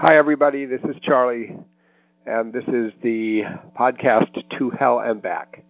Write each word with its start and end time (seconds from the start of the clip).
Hi, 0.00 0.16
everybody. 0.16 0.64
This 0.64 0.80
is 0.84 0.94
Charlie, 1.02 1.56
and 2.24 2.52
this 2.52 2.62
is 2.68 2.92
the 3.02 3.42
podcast 3.76 4.48
To 4.56 4.70
Hell 4.70 5.00
and 5.00 5.20
Back. 5.20 5.64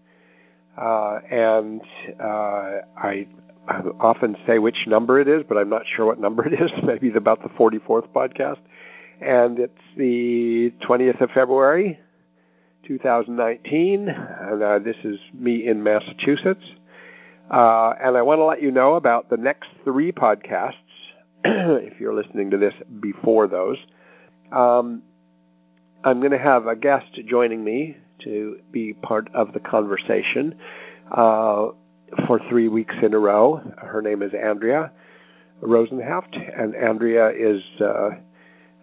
Uh, 0.76 1.20
and 1.30 1.80
uh, 2.22 2.82
I, 2.94 3.26
I, 3.66 3.80
often 3.98 4.36
say 4.46 4.58
which 4.58 4.86
number 4.86 5.18
it 5.18 5.28
is, 5.28 5.44
but 5.48 5.56
I'm 5.56 5.70
not 5.70 5.84
sure 5.86 6.04
what 6.04 6.20
number 6.20 6.46
it 6.46 6.52
is. 6.60 6.70
Maybe 6.84 7.08
it's 7.08 7.16
about 7.16 7.42
the 7.42 7.48
44th 7.48 8.08
podcast. 8.08 8.58
And 9.22 9.58
it's 9.60 9.72
the 9.96 10.74
20th 10.86 11.22
of 11.22 11.30
February, 11.30 11.98
2019. 12.86 14.08
And 14.10 14.62
uh, 14.62 14.78
this 14.80 14.96
is 15.04 15.18
me 15.32 15.66
in 15.66 15.82
Massachusetts. 15.82 16.66
Uh, 17.50 17.94
and 17.98 18.14
I 18.14 18.20
want 18.20 18.40
to 18.40 18.44
let 18.44 18.60
you 18.60 18.72
know 18.72 18.96
about 18.96 19.30
the 19.30 19.38
next 19.38 19.70
three 19.84 20.12
podcasts, 20.12 20.74
if 21.44 21.98
you're 21.98 22.14
listening 22.14 22.50
to 22.50 22.58
this 22.58 22.74
before 23.00 23.46
those. 23.46 23.78
Um, 24.52 25.02
I'm 26.04 26.20
going 26.20 26.32
to 26.32 26.38
have 26.38 26.66
a 26.66 26.76
guest 26.76 27.06
joining 27.26 27.62
me 27.62 27.96
to 28.20 28.60
be 28.70 28.94
part 28.94 29.28
of 29.34 29.52
the 29.52 29.60
conversation 29.60 30.58
uh, 31.10 31.68
for 32.26 32.40
three 32.48 32.68
weeks 32.68 32.94
in 33.02 33.14
a 33.14 33.18
row. 33.18 33.60
Her 33.76 34.00
name 34.00 34.22
is 34.22 34.32
Andrea 34.32 34.92
Rosenhaft, 35.62 36.36
and 36.58 36.74
Andrea 36.74 37.30
is 37.30 37.62
uh, 37.80 38.10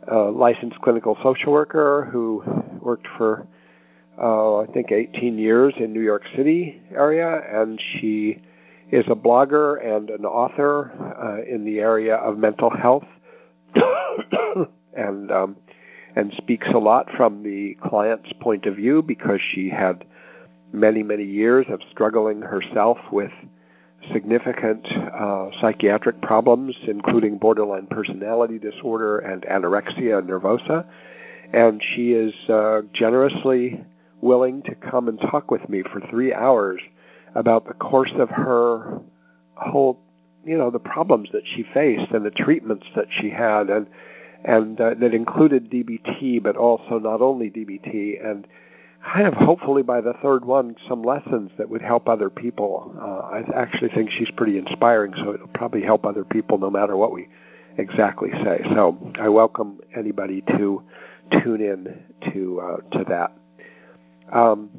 a 0.07 0.17
licensed 0.31 0.79
clinical 0.81 1.17
social 1.23 1.51
worker 1.51 2.07
who 2.11 2.43
worked 2.81 3.07
for, 3.17 3.47
uh, 4.21 4.57
I 4.57 4.67
think, 4.67 4.91
18 4.91 5.37
years 5.37 5.73
in 5.77 5.93
New 5.93 6.01
York 6.01 6.23
City 6.35 6.81
area, 6.91 7.41
and 7.51 7.81
she 7.93 8.41
is 8.91 9.05
a 9.07 9.15
blogger 9.15 9.83
and 9.83 10.09
an 10.09 10.25
author 10.25 10.91
uh, 11.19 11.51
in 11.51 11.65
the 11.65 11.79
area 11.79 12.15
of 12.15 12.37
mental 12.37 12.69
health 12.69 13.05
and 14.95 15.31
um, 15.31 15.55
and 16.15 16.33
speaks 16.37 16.67
a 16.73 16.77
lot 16.77 17.09
from 17.15 17.43
the 17.43 17.75
client's 17.83 18.31
point 18.39 18.65
of 18.65 18.75
view 18.75 19.01
because 19.01 19.39
she 19.53 19.69
had 19.69 20.05
many 20.71 21.03
many 21.03 21.23
years 21.23 21.65
of 21.69 21.81
struggling 21.91 22.41
herself 22.41 22.97
with 23.11 23.31
significant 24.11 24.85
uh, 24.91 25.49
psychiatric 25.59 26.21
problems, 26.21 26.75
including 26.87 27.37
borderline 27.37 27.87
personality 27.87 28.59
disorder 28.59 29.19
and 29.19 29.43
anorexia 29.43 30.21
nervosa, 30.21 30.85
and 31.53 31.81
she 31.95 32.11
is 32.11 32.33
uh, 32.49 32.81
generously 32.93 33.83
willing 34.21 34.61
to 34.63 34.75
come 34.75 35.07
and 35.07 35.19
talk 35.19 35.51
with 35.51 35.67
me 35.69 35.83
for 35.83 36.01
three 36.09 36.33
hours 36.33 36.81
about 37.35 37.67
the 37.67 37.73
course 37.73 38.13
of 38.17 38.29
her 38.29 39.01
whole 39.55 39.99
you 40.45 40.57
know 40.57 40.69
the 40.69 40.79
problems 40.79 41.29
that 41.33 41.43
she 41.45 41.65
faced 41.73 42.11
and 42.11 42.25
the 42.25 42.31
treatments 42.31 42.85
that 42.95 43.07
she 43.09 43.29
had. 43.29 43.69
And 43.69 43.87
and 44.45 44.79
uh, 44.79 44.93
that 44.99 45.13
included 45.13 45.69
DBT, 45.69 46.41
but 46.41 46.55
also 46.55 46.99
not 46.99 47.21
only 47.21 47.49
DBT, 47.49 48.23
and 48.23 48.47
kind 49.03 49.27
of 49.27 49.33
hopefully 49.33 49.83
by 49.83 50.01
the 50.01 50.13
third 50.21 50.45
one, 50.45 50.75
some 50.87 51.01
lessons 51.01 51.51
that 51.57 51.69
would 51.69 51.81
help 51.81 52.07
other 52.07 52.29
people. 52.29 52.95
Uh, 52.99 53.37
I 53.37 53.43
actually 53.55 53.89
think 53.89 54.11
she's 54.11 54.29
pretty 54.31 54.57
inspiring, 54.57 55.13
so 55.15 55.33
it'll 55.33 55.47
probably 55.47 55.81
help 55.81 56.05
other 56.05 56.23
people 56.23 56.57
no 56.57 56.69
matter 56.69 56.95
what 56.95 57.11
we 57.11 57.27
exactly 57.77 58.29
say. 58.43 58.61
So 58.73 59.11
I 59.19 59.29
welcome 59.29 59.79
anybody 59.95 60.41
to 60.57 60.83
tune 61.43 61.61
in 61.61 62.03
to 62.31 62.61
uh, 62.61 62.97
to 62.97 63.03
that. 63.05 63.31
Um, 64.31 64.69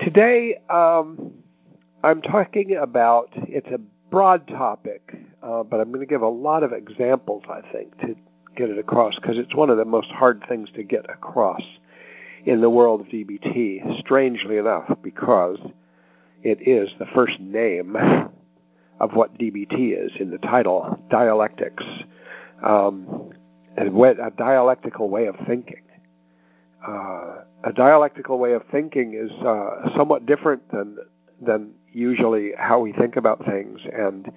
today, 0.00 0.60
um, 0.68 1.32
I'm 2.02 2.22
talking 2.22 2.76
about 2.76 3.30
it's 3.34 3.68
a 3.68 3.78
broad 4.10 4.46
topic, 4.48 5.14
uh, 5.48 5.62
but 5.62 5.80
I'm 5.80 5.88
going 5.88 6.00
to 6.00 6.06
give 6.06 6.22
a 6.22 6.28
lot 6.28 6.62
of 6.62 6.72
examples, 6.72 7.42
I 7.48 7.60
think, 7.72 7.98
to 8.00 8.14
get 8.56 8.70
it 8.70 8.78
across 8.78 9.14
because 9.14 9.38
it's 9.38 9.54
one 9.54 9.70
of 9.70 9.78
the 9.78 9.84
most 9.84 10.08
hard 10.08 10.44
things 10.48 10.68
to 10.74 10.82
get 10.82 11.08
across 11.08 11.62
in 12.44 12.60
the 12.60 12.68
world 12.68 13.00
of 13.00 13.06
DBT, 13.06 14.00
strangely 14.00 14.58
enough, 14.58 14.90
because 15.02 15.58
it 16.42 16.58
is 16.68 16.90
the 16.98 17.06
first 17.14 17.40
name 17.40 17.96
of 19.00 19.12
what 19.12 19.38
DBT 19.38 20.04
is 20.04 20.12
in 20.20 20.30
the 20.30 20.38
title, 20.38 20.98
dialectics, 21.10 21.84
um, 22.62 23.30
a 23.76 24.30
dialectical 24.36 25.08
way 25.08 25.26
of 25.26 25.36
thinking. 25.46 25.82
Uh, 26.86 27.42
a 27.64 27.72
dialectical 27.74 28.38
way 28.38 28.52
of 28.52 28.62
thinking 28.70 29.14
is 29.14 29.32
uh, 29.44 29.96
somewhat 29.96 30.26
different 30.26 30.70
than 30.70 30.96
than 31.40 31.70
usually 31.92 32.52
how 32.58 32.80
we 32.80 32.92
think 32.92 33.16
about 33.16 33.44
things, 33.44 33.80
and 33.92 34.30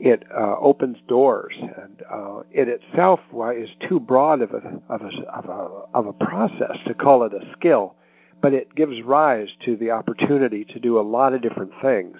it 0.00 0.24
uh, 0.30 0.56
opens 0.60 0.96
doors. 1.08 1.54
And 1.58 2.02
uh, 2.10 2.40
it 2.50 2.68
itself 2.68 3.20
is 3.56 3.70
too 3.88 4.00
broad 4.00 4.42
of 4.42 4.52
a, 4.52 4.80
of, 4.88 5.02
a, 5.02 5.10
of, 5.32 5.44
a, 5.46 5.68
of 5.94 6.06
a 6.06 6.12
process 6.12 6.76
to 6.86 6.94
call 6.94 7.24
it 7.24 7.32
a 7.32 7.52
skill, 7.52 7.94
but 8.40 8.52
it 8.52 8.74
gives 8.74 9.02
rise 9.02 9.48
to 9.64 9.76
the 9.76 9.90
opportunity 9.90 10.64
to 10.64 10.78
do 10.78 10.98
a 10.98 11.02
lot 11.02 11.34
of 11.34 11.42
different 11.42 11.72
things. 11.82 12.16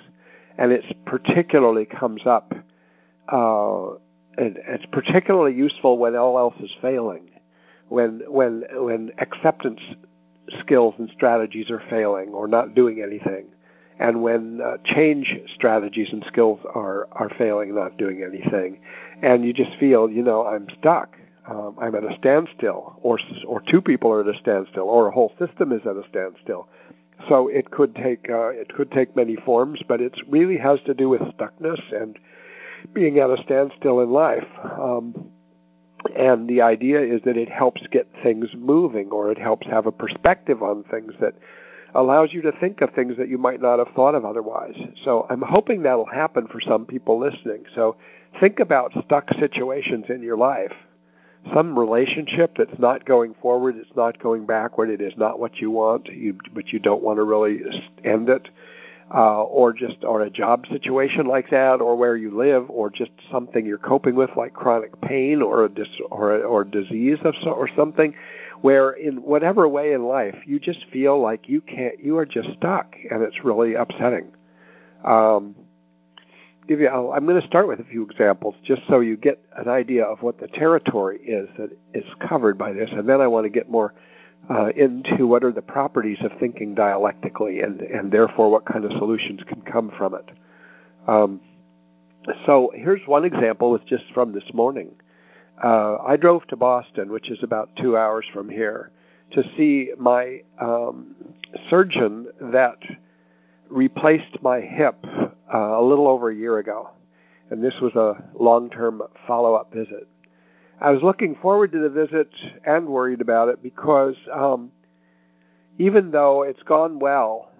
And 0.56 0.72
it 0.72 0.84
particularly 1.06 1.86
comes 1.86 2.22
up, 2.26 2.52
uh, 3.32 3.90
and 4.36 4.58
it's 4.68 4.86
particularly 4.90 5.54
useful 5.54 5.98
when 5.98 6.16
all 6.16 6.36
else 6.36 6.56
is 6.60 6.70
failing, 6.82 7.30
when 7.88 8.22
when 8.26 8.64
when 8.72 9.12
acceptance 9.18 9.80
skills 10.60 10.94
and 10.98 11.08
strategies 11.14 11.70
are 11.70 11.82
failing 11.88 12.30
or 12.30 12.48
not 12.48 12.74
doing 12.74 13.00
anything 13.00 13.46
and 13.98 14.22
when 14.22 14.60
uh, 14.60 14.76
change 14.84 15.34
strategies 15.54 16.08
and 16.12 16.24
skills 16.26 16.60
are 16.74 17.08
are 17.12 17.30
failing, 17.36 17.74
not 17.74 17.96
doing 17.98 18.22
anything, 18.22 18.78
and 19.22 19.44
you 19.44 19.52
just 19.52 19.76
feel, 19.78 20.08
you 20.10 20.22
know, 20.22 20.46
I'm 20.46 20.68
stuck. 20.78 21.16
Um, 21.48 21.76
I'm 21.80 21.94
at 21.94 22.04
a 22.04 22.14
standstill, 22.18 22.98
or 23.02 23.18
or 23.46 23.62
two 23.70 23.80
people 23.80 24.12
are 24.12 24.20
at 24.20 24.34
a 24.34 24.38
standstill, 24.38 24.84
or 24.84 25.08
a 25.08 25.10
whole 25.10 25.32
system 25.38 25.72
is 25.72 25.80
at 25.86 25.96
a 25.96 26.04
standstill. 26.08 26.68
So 27.28 27.48
it 27.48 27.70
could 27.70 27.94
take 27.96 28.28
uh, 28.30 28.48
it 28.50 28.72
could 28.74 28.92
take 28.92 29.16
many 29.16 29.36
forms, 29.36 29.80
but 29.88 30.00
it 30.00 30.14
really 30.28 30.58
has 30.58 30.78
to 30.86 30.94
do 30.94 31.08
with 31.08 31.20
stuckness 31.22 31.80
and 31.92 32.18
being 32.92 33.18
at 33.18 33.30
a 33.30 33.42
standstill 33.42 34.00
in 34.00 34.10
life. 34.10 34.46
Um, 34.62 35.30
and 36.16 36.48
the 36.48 36.62
idea 36.62 37.00
is 37.00 37.20
that 37.24 37.36
it 37.36 37.48
helps 37.48 37.82
get 37.90 38.06
things 38.22 38.50
moving, 38.56 39.08
or 39.10 39.32
it 39.32 39.38
helps 39.38 39.66
have 39.66 39.86
a 39.86 39.92
perspective 39.92 40.62
on 40.62 40.84
things 40.84 41.12
that 41.20 41.34
allows 41.94 42.32
you 42.32 42.42
to 42.42 42.52
think 42.52 42.80
of 42.80 42.90
things 42.92 43.16
that 43.16 43.28
you 43.28 43.38
might 43.38 43.60
not 43.60 43.78
have 43.78 43.88
thought 43.94 44.14
of 44.14 44.24
otherwise. 44.24 44.76
So 45.04 45.26
I'm 45.30 45.42
hoping 45.42 45.82
that'll 45.82 46.06
happen 46.06 46.46
for 46.48 46.60
some 46.60 46.84
people 46.84 47.18
listening. 47.18 47.64
So 47.74 47.96
think 48.40 48.60
about 48.60 48.92
stuck 49.04 49.28
situations 49.38 50.06
in 50.08 50.22
your 50.22 50.36
life. 50.36 50.72
Some 51.54 51.78
relationship 51.78 52.56
that's 52.58 52.78
not 52.78 53.06
going 53.06 53.34
forward, 53.40 53.76
it's 53.76 53.96
not 53.96 54.22
going 54.22 54.44
backward, 54.44 54.90
it 54.90 55.00
is 55.00 55.14
not 55.16 55.38
what 55.38 55.56
you 55.56 55.70
want, 55.70 56.06
you, 56.08 56.36
but 56.52 56.68
you 56.68 56.78
don't 56.78 57.02
want 57.02 57.18
to 57.18 57.22
really 57.22 57.60
end 58.04 58.28
it. 58.28 58.48
Uh, 59.10 59.42
or 59.42 59.72
just 59.72 60.04
or 60.04 60.20
a 60.20 60.28
job 60.28 60.66
situation 60.70 61.26
like 61.26 61.48
that, 61.48 61.80
or 61.80 61.96
where 61.96 62.14
you 62.14 62.36
live, 62.36 62.68
or 62.68 62.90
just 62.90 63.10
something 63.32 63.64
you're 63.64 63.78
coping 63.78 64.14
with 64.14 64.28
like 64.36 64.52
chronic 64.52 65.00
pain 65.00 65.40
or 65.40 65.64
a 65.64 65.68
dis, 65.70 65.88
or 66.10 66.36
a, 66.36 66.40
or 66.40 66.62
disease 66.62 67.16
of 67.24 67.34
so, 67.42 67.48
or 67.52 67.70
something 67.74 68.14
where 68.60 68.90
in 68.90 69.22
whatever 69.22 69.68
way 69.68 69.92
in 69.92 70.04
life 70.04 70.36
you 70.46 70.58
just 70.58 70.84
feel 70.92 71.20
like 71.20 71.48
you 71.48 71.60
can't, 71.60 72.02
you 72.02 72.16
are 72.18 72.26
just 72.26 72.50
stuck, 72.54 72.94
and 73.10 73.22
it's 73.22 73.44
really 73.44 73.74
upsetting. 73.74 74.32
Um, 75.04 75.54
give 76.66 76.80
you, 76.80 76.88
I'm 76.88 77.26
going 77.26 77.40
to 77.40 77.46
start 77.46 77.68
with 77.68 77.80
a 77.80 77.84
few 77.84 78.04
examples 78.04 78.54
just 78.64 78.82
so 78.88 79.00
you 79.00 79.16
get 79.16 79.42
an 79.56 79.68
idea 79.68 80.04
of 80.04 80.22
what 80.22 80.38
the 80.40 80.48
territory 80.48 81.18
is 81.20 81.48
that 81.56 81.70
is 81.94 82.04
covered 82.28 82.58
by 82.58 82.72
this, 82.72 82.90
and 82.92 83.08
then 83.08 83.20
I 83.20 83.26
want 83.26 83.44
to 83.44 83.50
get 83.50 83.70
more 83.70 83.94
uh, 84.50 84.68
into 84.76 85.26
what 85.26 85.44
are 85.44 85.52
the 85.52 85.62
properties 85.62 86.18
of 86.22 86.32
thinking 86.38 86.74
dialectically, 86.74 87.60
and 87.60 87.80
and 87.80 88.10
therefore 88.10 88.50
what 88.50 88.64
kind 88.64 88.84
of 88.84 88.92
solutions 88.92 89.40
can 89.46 89.60
come 89.62 89.92
from 89.96 90.14
it. 90.14 90.30
Um, 91.06 91.40
so 92.44 92.70
here's 92.74 93.00
one 93.06 93.24
example. 93.24 93.74
It's 93.74 93.84
just 93.84 94.04
from 94.12 94.32
this 94.32 94.44
morning 94.52 94.90
uh, 95.62 95.98
I 96.06 96.16
drove 96.16 96.46
to 96.48 96.56
Boston, 96.56 97.10
which 97.10 97.30
is 97.30 97.42
about 97.42 97.70
two 97.76 97.96
hours 97.96 98.26
from 98.32 98.48
here, 98.48 98.90
to 99.32 99.42
see 99.56 99.90
my 99.98 100.42
um, 100.60 101.14
surgeon 101.68 102.28
that 102.40 102.78
replaced 103.68 104.42
my 104.42 104.60
hip 104.60 105.04
uh, 105.52 105.58
a 105.58 105.82
little 105.82 106.08
over 106.08 106.30
a 106.30 106.34
year 106.34 106.58
ago. 106.58 106.90
And 107.50 107.62
this 107.62 107.74
was 107.80 107.94
a 107.94 108.22
long 108.38 108.70
term 108.70 109.02
follow 109.26 109.54
up 109.54 109.72
visit. 109.72 110.08
I 110.80 110.90
was 110.90 111.02
looking 111.02 111.34
forward 111.42 111.72
to 111.72 111.80
the 111.80 111.88
visit 111.88 112.30
and 112.64 112.86
worried 112.86 113.20
about 113.20 113.48
it 113.48 113.62
because 113.62 114.14
um, 114.32 114.70
even 115.78 116.10
though 116.10 116.42
it's 116.42 116.62
gone 116.62 116.98
well, 116.98 117.50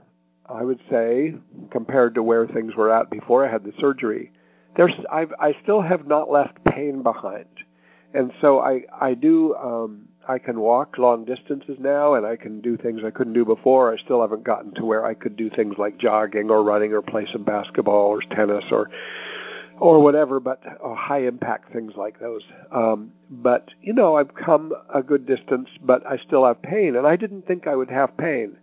I 0.49 0.63
would 0.63 0.81
say, 0.91 1.35
compared 1.71 2.15
to 2.15 2.23
where 2.23 2.47
things 2.47 2.75
were 2.75 2.93
at 2.93 3.11
before 3.11 3.47
I 3.47 3.51
had 3.51 3.65
the 3.65 3.73
surgery, 3.81 4.31
there's 4.77 4.93
I've, 5.11 5.33
I 5.41 5.57
still 5.63 5.83
have 5.83 6.07
not 6.07 6.31
left 6.31 6.65
pain 6.65 7.03
behind 7.03 7.47
and 8.15 8.33
so 8.41 8.61
I 8.61 8.83
I 8.99 9.15
do 9.15 9.55
um, 9.57 10.09
I 10.29 10.39
can 10.39 10.61
walk 10.61 10.99
long 10.99 11.25
distances 11.25 11.79
now, 11.81 12.15
and 12.15 12.27
I 12.27 12.37
can 12.37 12.61
do 12.61 12.77
things 12.77 13.03
I 13.05 13.11
couldn't 13.11 13.33
do 13.33 13.45
before. 13.45 13.93
I 13.93 13.97
still 13.97 14.21
haven't 14.21 14.45
gotten 14.45 14.75
to 14.75 14.85
where 14.85 15.05
I 15.05 15.15
could 15.15 15.37
do 15.37 15.49
things 15.49 15.77
like 15.79 15.99
jogging 15.99 16.51
or 16.51 16.63
running 16.63 16.93
or 16.93 17.01
play 17.01 17.27
some 17.33 17.45
basketball 17.45 18.09
or 18.09 18.21
tennis 18.21 18.65
or 18.71 18.91
or 19.81 20.03
whatever, 20.03 20.41
but 20.41 20.63
oh, 20.83 20.95
high 20.95 21.25
impact 21.27 21.73
things 21.73 21.93
like 21.97 22.19
those. 22.19 22.43
Um, 22.73 23.13
but 23.31 23.71
you 23.81 23.93
know, 23.93 24.17
I've 24.17 24.35
come 24.35 24.73
a 24.93 25.03
good 25.03 25.25
distance, 25.27 25.69
but 25.83 26.07
I 26.07 26.19
still 26.19 26.45
have 26.45 26.61
pain, 26.63 26.97
and 26.97 27.07
I 27.07 27.17
didn't 27.17 27.47
think 27.47 27.67
I 27.67 27.75
would 27.75 27.91
have 27.91 28.17
pain. 28.17 28.57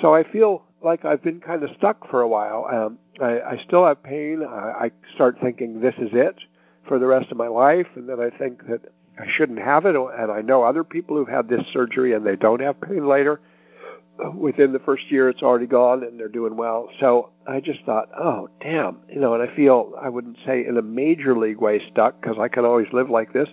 So 0.00 0.14
I 0.14 0.22
feel 0.30 0.62
like 0.82 1.04
I've 1.04 1.22
been 1.22 1.40
kind 1.40 1.62
of 1.64 1.70
stuck 1.76 2.08
for 2.08 2.22
a 2.22 2.28
while. 2.28 2.66
Um, 2.72 2.98
I, 3.20 3.40
I 3.40 3.62
still 3.66 3.84
have 3.84 4.02
pain. 4.02 4.42
I, 4.42 4.86
I 4.86 4.90
start 5.14 5.38
thinking 5.42 5.80
this 5.80 5.94
is 5.98 6.10
it 6.12 6.36
for 6.86 6.98
the 6.98 7.06
rest 7.06 7.30
of 7.30 7.36
my 7.36 7.48
life, 7.48 7.86
and 7.94 8.08
then 8.08 8.20
I 8.20 8.36
think 8.36 8.66
that 8.68 8.80
I 9.18 9.26
shouldn't 9.36 9.58
have 9.58 9.84
it. 9.86 9.96
And 9.96 10.32
I 10.32 10.40
know 10.40 10.62
other 10.62 10.84
people 10.84 11.16
who've 11.16 11.28
had 11.28 11.48
this 11.48 11.62
surgery 11.72 12.14
and 12.14 12.24
they 12.24 12.36
don't 12.36 12.60
have 12.60 12.80
pain 12.80 13.06
later. 13.06 13.40
Within 14.34 14.72
the 14.72 14.78
first 14.80 15.10
year, 15.10 15.28
it's 15.28 15.42
already 15.42 15.66
gone 15.66 16.02
and 16.02 16.18
they're 16.18 16.28
doing 16.28 16.56
well. 16.56 16.90
So 17.00 17.30
I 17.46 17.60
just 17.60 17.80
thought, 17.84 18.10
oh, 18.18 18.48
damn. 18.60 18.98
You 19.08 19.20
know, 19.20 19.34
and 19.34 19.42
I 19.42 19.54
feel, 19.54 19.94
I 20.00 20.08
wouldn't 20.08 20.36
say 20.44 20.66
in 20.66 20.76
a 20.76 20.82
major 20.82 21.36
league 21.36 21.58
way 21.58 21.80
stuck 21.90 22.20
because 22.20 22.36
I 22.38 22.48
can 22.48 22.64
always 22.64 22.88
live 22.92 23.08
like 23.08 23.32
this, 23.32 23.48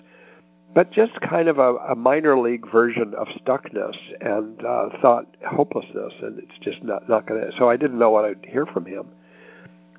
but 0.73 0.91
just 0.91 1.19
kind 1.21 1.47
of 1.47 1.57
a, 1.57 1.75
a 1.75 1.95
minor 1.95 2.38
league 2.38 2.69
version 2.69 3.13
of 3.13 3.27
stuckness 3.45 3.95
and 4.19 4.63
uh, 4.65 4.89
thought 5.01 5.38
hopelessness. 5.45 6.13
And 6.21 6.39
it's 6.39 6.59
just 6.62 6.83
not, 6.83 7.07
not 7.07 7.27
going 7.27 7.41
to. 7.41 7.51
So 7.57 7.69
I 7.69 7.77
didn't 7.77 8.00
know 8.00 8.12
what 8.12 8.25
I'd 8.25 8.45
hear 8.45 8.65
from 8.65 8.85
him. 8.85 9.07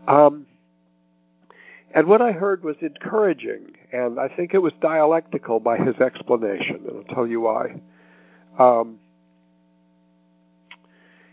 Um, 0.06 0.37
and 1.94 2.06
what 2.06 2.20
I 2.20 2.32
heard 2.32 2.62
was 2.62 2.76
encouraging, 2.80 3.72
and 3.92 4.18
I 4.20 4.28
think 4.28 4.54
it 4.54 4.58
was 4.58 4.72
dialectical 4.80 5.60
by 5.60 5.78
his 5.78 5.96
explanation, 5.96 6.84
and 6.86 6.98
I'll 6.98 7.14
tell 7.14 7.26
you 7.26 7.40
why. 7.40 7.80
Um, 8.58 8.98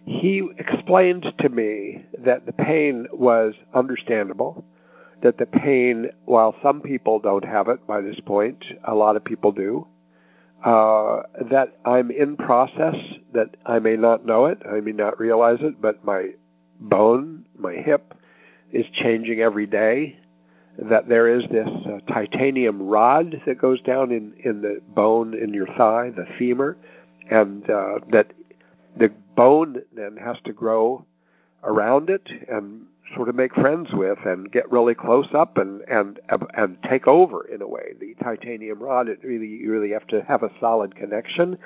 he 0.05 0.47
explained 0.57 1.25
to 1.39 1.49
me 1.49 2.05
that 2.23 2.45
the 2.45 2.53
pain 2.53 3.07
was 3.11 3.55
understandable, 3.73 4.63
that 5.23 5.37
the 5.37 5.47
pain, 5.47 6.11
while 6.25 6.55
some 6.61 6.81
people 6.81 7.19
don't 7.19 7.43
have 7.43 7.67
it 7.67 7.85
by 7.87 8.01
this 8.01 8.19
point, 8.25 8.63
a 8.83 8.93
lot 8.93 9.15
of 9.15 9.25
people 9.25 9.51
do, 9.51 9.87
uh, 10.63 11.23
that 11.49 11.77
I'm 11.85 12.11
in 12.11 12.37
process, 12.37 12.95
that 13.33 13.57
I 13.65 13.79
may 13.79 13.97
not 13.97 14.25
know 14.25 14.45
it, 14.45 14.61
I 14.65 14.79
may 14.79 14.91
not 14.91 15.19
realize 15.19 15.59
it, 15.61 15.81
but 15.81 16.05
my 16.05 16.29
bone, 16.79 17.45
my 17.57 17.73
hip, 17.73 18.13
is 18.71 18.85
changing 18.93 19.41
every 19.41 19.65
day, 19.65 20.19
that 20.77 21.07
there 21.07 21.27
is 21.27 21.43
this 21.51 21.69
uh, 21.85 21.99
titanium 22.11 22.81
rod 22.81 23.41
that 23.45 23.59
goes 23.59 23.81
down 23.81 24.11
in, 24.11 24.33
in 24.43 24.61
the 24.61 24.81
bone 24.93 25.33
in 25.33 25.53
your 25.53 25.67
thigh, 25.67 26.11
the 26.15 26.25
femur, 26.37 26.77
and 27.29 27.69
uh, 27.69 27.99
that 28.11 28.33
the 28.97 29.09
bone 29.35 29.81
then 29.95 30.17
has 30.17 30.37
to 30.45 30.53
grow 30.53 31.05
around 31.63 32.09
it 32.09 32.29
and 32.49 32.85
sort 33.15 33.29
of 33.29 33.35
make 33.35 33.53
friends 33.53 33.89
with 33.93 34.17
and 34.25 34.51
get 34.51 34.69
really 34.71 34.95
close 34.95 35.27
up 35.33 35.57
and 35.57 35.81
and 35.89 36.19
and 36.55 36.77
take 36.89 37.07
over 37.07 37.45
in 37.47 37.61
a 37.61 37.67
way. 37.67 37.93
The 37.99 38.15
titanium 38.23 38.81
rod, 38.81 39.07
it 39.07 39.19
really 39.23 39.47
you 39.47 39.71
really 39.71 39.91
have 39.91 40.07
to 40.07 40.21
have 40.23 40.43
a 40.43 40.51
solid 40.59 40.95
connection. 40.95 41.57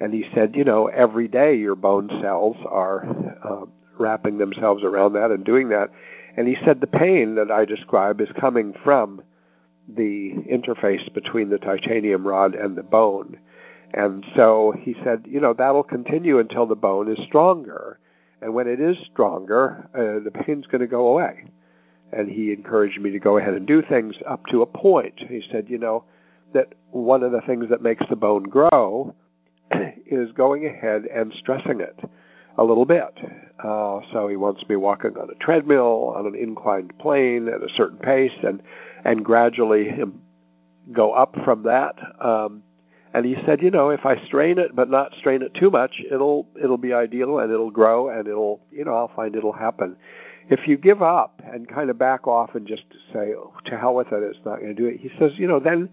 And 0.00 0.14
he 0.14 0.24
said, 0.34 0.56
you 0.56 0.64
know, 0.64 0.86
every 0.86 1.28
day 1.28 1.56
your 1.56 1.74
bone 1.74 2.08
cells 2.22 2.56
are 2.66 3.06
uh, 3.44 3.66
wrapping 3.98 4.38
themselves 4.38 4.82
around 4.82 5.12
that 5.12 5.30
and 5.30 5.44
doing 5.44 5.68
that. 5.68 5.90
And 6.36 6.46
he 6.46 6.56
said 6.64 6.80
the 6.80 6.86
pain 6.86 7.34
that 7.36 7.50
I 7.50 7.64
describe 7.64 8.20
is 8.20 8.28
coming 8.38 8.74
from 8.84 9.22
the 9.88 10.32
interface 10.50 11.12
between 11.12 11.50
the 11.50 11.58
titanium 11.58 12.26
rod 12.26 12.54
and 12.54 12.76
the 12.76 12.82
bone. 12.82 13.38
And 13.92 14.24
so 14.36 14.72
he 14.78 14.94
said, 15.02 15.24
you 15.28 15.40
know, 15.40 15.52
that'll 15.52 15.82
continue 15.82 16.38
until 16.38 16.66
the 16.66 16.76
bone 16.76 17.10
is 17.10 17.18
stronger. 17.24 17.98
And 18.40 18.54
when 18.54 18.68
it 18.68 18.80
is 18.80 18.96
stronger, 19.12 19.88
uh, 19.94 20.22
the 20.24 20.30
pain's 20.30 20.66
going 20.66 20.80
to 20.80 20.86
go 20.86 21.08
away. 21.08 21.46
And 22.12 22.30
he 22.30 22.52
encouraged 22.52 23.00
me 23.00 23.10
to 23.10 23.18
go 23.18 23.36
ahead 23.36 23.54
and 23.54 23.66
do 23.66 23.82
things 23.82 24.16
up 24.28 24.46
to 24.46 24.62
a 24.62 24.66
point. 24.66 25.14
He 25.16 25.42
said, 25.50 25.66
you 25.68 25.78
know, 25.78 26.04
that 26.54 26.74
one 26.90 27.22
of 27.22 27.32
the 27.32 27.40
things 27.42 27.66
that 27.70 27.82
makes 27.82 28.04
the 28.08 28.16
bone 28.16 28.44
grow 28.44 29.14
is 30.06 30.32
going 30.32 30.66
ahead 30.66 31.04
and 31.06 31.32
stressing 31.38 31.80
it 31.80 31.98
a 32.56 32.64
little 32.64 32.84
bit. 32.84 33.18
Uh, 33.62 34.00
so 34.12 34.28
he 34.28 34.36
wants 34.36 34.66
me 34.68 34.76
walking 34.76 35.16
on 35.16 35.28
a 35.30 35.34
treadmill 35.34 36.14
on 36.16 36.26
an 36.26 36.34
inclined 36.34 36.98
plane 36.98 37.48
at 37.48 37.62
a 37.62 37.68
certain 37.76 37.98
pace, 37.98 38.32
and 38.42 38.62
and 39.04 39.24
gradually 39.24 39.90
go 40.92 41.12
up 41.12 41.34
from 41.44 41.64
that. 41.64 41.94
Um, 42.20 42.62
and 43.12 43.26
he 43.26 43.36
said, 43.44 43.60
you 43.60 43.70
know, 43.70 43.90
if 43.90 44.06
I 44.06 44.24
strain 44.26 44.58
it 44.58 44.74
but 44.74 44.88
not 44.88 45.14
strain 45.18 45.42
it 45.42 45.54
too 45.54 45.70
much, 45.70 46.00
it'll 46.10 46.46
it'll 46.62 46.78
be 46.78 46.92
ideal 46.92 47.38
and 47.40 47.52
it'll 47.52 47.70
grow 47.70 48.08
and 48.08 48.28
it'll 48.28 48.60
you 48.70 48.84
know 48.84 48.94
I'll 48.94 49.12
find 49.14 49.34
it'll 49.34 49.52
happen. 49.52 49.96
If 50.48 50.66
you 50.66 50.76
give 50.76 51.02
up 51.02 51.40
and 51.44 51.68
kind 51.68 51.90
of 51.90 51.98
back 51.98 52.26
off 52.26 52.54
and 52.54 52.66
just 52.66 52.84
say 53.12 53.34
oh, 53.36 53.52
to 53.66 53.78
hell 53.78 53.94
with 53.94 54.12
it, 54.12 54.22
it's 54.22 54.44
not 54.44 54.56
going 54.60 54.74
to 54.74 54.80
do 54.80 54.86
it. 54.86 55.00
He 55.00 55.10
says, 55.18 55.32
you 55.36 55.46
know, 55.46 55.60
then 55.60 55.88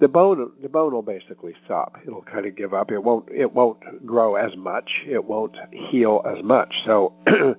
the 0.00 0.08
bone 0.08 0.52
the 0.62 0.68
bone 0.68 0.92
will 0.92 1.02
basically 1.02 1.54
stop. 1.64 1.96
It'll 2.06 2.22
kind 2.22 2.46
of 2.46 2.56
give 2.56 2.74
up. 2.74 2.90
It 2.90 3.02
won't 3.02 3.28
it 3.30 3.52
won't 3.52 4.04
grow 4.04 4.34
as 4.34 4.56
much. 4.56 4.90
It 5.06 5.24
won't 5.24 5.56
heal 5.70 6.22
as 6.26 6.42
much. 6.42 6.74
So 6.84 7.14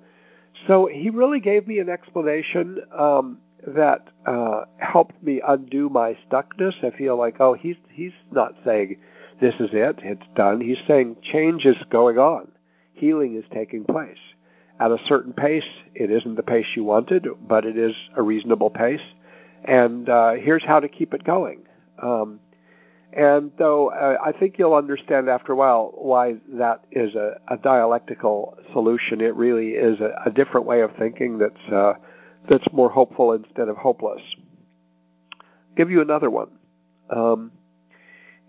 so 0.68 0.90
he 0.92 1.10
really 1.10 1.40
gave 1.40 1.68
me 1.68 1.80
an 1.80 1.90
explanation 1.90 2.80
um, 2.98 3.40
that 3.66 4.10
uh, 4.26 4.66
helped 4.78 5.22
me 5.24 5.42
undo 5.46 5.90
my 5.90 6.18
stuckness. 6.30 6.84
I 6.84 6.96
feel 6.98 7.18
like 7.18 7.38
oh 7.40 7.54
he's 7.54 7.78
he's 7.90 8.14
not 8.32 8.54
saying 8.66 8.98
this 9.40 9.56
is 9.56 9.70
it. 9.72 10.00
It's 10.04 10.28
done. 10.36 10.62
He's 10.62 10.80
saying 10.88 11.18
change 11.22 11.66
is 11.66 11.78
going 11.90 12.18
on. 12.18 12.50
Healing 12.94 13.36
is 13.36 13.46
taking 13.54 13.86
place 13.86 14.18
at 14.80 14.92
a 14.92 14.98
certain 15.08 15.34
pace. 15.34 15.64
It 15.94 16.12
isn't 16.12 16.36
the 16.36 16.44
pace 16.44 16.68
you 16.76 16.84
wanted, 16.84 17.28
but 17.48 17.66
it 17.66 17.78
is 17.78 17.96
a 18.16 18.22
reasonable 18.22 18.70
pace. 18.70 19.02
And 19.64 20.10
uh, 20.10 20.34
here's 20.34 20.64
how 20.64 20.80
to 20.80 20.88
keep 20.88 21.14
it 21.14 21.24
going 21.24 21.66
um, 22.02 22.40
and 23.14 23.52
though 23.58 23.92
uh, 23.92 24.18
I 24.24 24.34
think 24.34 24.56
you'll 24.58 24.74
understand 24.74 25.30
after 25.30 25.54
a 25.54 25.56
while 25.56 25.92
why 25.96 26.36
that 26.54 26.84
is 26.92 27.16
a, 27.16 27.40
a 27.48 27.58
dialectical 27.58 28.58
solution, 28.74 29.22
it 29.22 29.36
really 29.36 29.70
is 29.70 30.02
a, 30.02 30.14
a 30.26 30.32
different 30.32 30.66
way 30.66 30.82
of 30.82 30.92
thinking 31.00 31.38
that's 31.38 31.72
uh, 31.72 31.94
that's 32.50 32.66
more 32.74 32.90
hopeful 32.90 33.32
instead 33.34 33.70
of 33.70 33.78
hopeless. 33.78 34.22
I'll 35.42 35.76
give 35.78 35.90
you 35.90 36.02
another 36.02 36.30
one. 36.30 36.50
Um, 37.10 37.52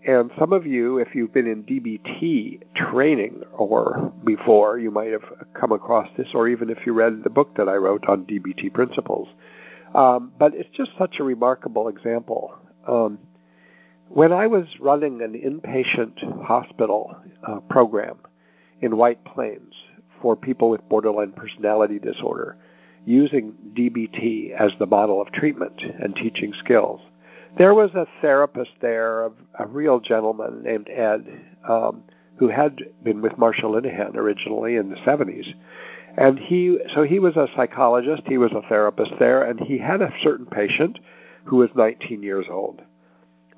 and 0.05 0.31
some 0.39 0.53
of 0.53 0.65
you, 0.65 0.99
if 0.99 1.15
you've 1.15 1.33
been 1.33 1.47
in 1.47 1.63
DBT 1.63 2.61
training 2.75 3.43
or 3.51 4.13
before, 4.23 4.79
you 4.79 4.91
might 4.91 5.11
have 5.11 5.23
come 5.53 5.71
across 5.71 6.07
this, 6.17 6.27
or 6.33 6.47
even 6.47 6.69
if 6.69 6.77
you 6.85 6.93
read 6.93 7.23
the 7.23 7.29
book 7.29 7.55
that 7.57 7.67
I 7.67 7.75
wrote 7.75 8.05
on 8.07 8.25
DBT 8.25 8.73
principles. 8.73 9.27
Um, 9.95 10.31
but 10.37 10.53
it's 10.53 10.69
just 10.75 10.91
such 10.97 11.15
a 11.19 11.23
remarkable 11.23 11.87
example. 11.87 12.53
Um, 12.87 13.19
when 14.09 14.31
I 14.31 14.47
was 14.47 14.65
running 14.79 15.21
an 15.21 15.33
inpatient 15.33 16.45
hospital 16.45 17.15
uh, 17.47 17.59
program 17.69 18.17
in 18.81 18.97
White 18.97 19.23
Plains 19.25 19.73
for 20.21 20.35
people 20.35 20.69
with 20.69 20.87
borderline 20.89 21.31
personality 21.31 21.99
disorder, 21.99 22.57
using 23.05 23.53
DBT 23.73 24.51
as 24.51 24.71
the 24.79 24.85
model 24.85 25.21
of 25.21 25.31
treatment 25.31 25.81
and 25.81 26.15
teaching 26.15 26.53
skills, 26.59 26.99
there 27.57 27.73
was 27.73 27.91
a 27.95 28.07
therapist 28.21 28.71
there, 28.81 29.25
a, 29.25 29.31
a 29.59 29.67
real 29.67 29.99
gentleman 29.99 30.63
named 30.63 30.89
Ed, 30.89 31.25
um, 31.67 32.03
who 32.37 32.49
had 32.49 32.77
been 33.03 33.21
with 33.21 33.33
Marsha 33.33 33.63
Linehan 33.63 34.15
originally 34.15 34.75
in 34.75 34.89
the 34.89 34.95
70s. 34.97 35.53
And 36.17 36.37
he, 36.37 36.77
so 36.93 37.03
he 37.03 37.19
was 37.19 37.35
a 37.35 37.47
psychologist, 37.55 38.23
he 38.25 38.37
was 38.37 38.51
a 38.51 38.67
therapist 38.67 39.11
there, 39.19 39.43
and 39.43 39.59
he 39.59 39.77
had 39.77 40.01
a 40.01 40.13
certain 40.21 40.45
patient 40.45 40.99
who 41.45 41.57
was 41.57 41.69
19 41.75 42.21
years 42.23 42.45
old. 42.49 42.81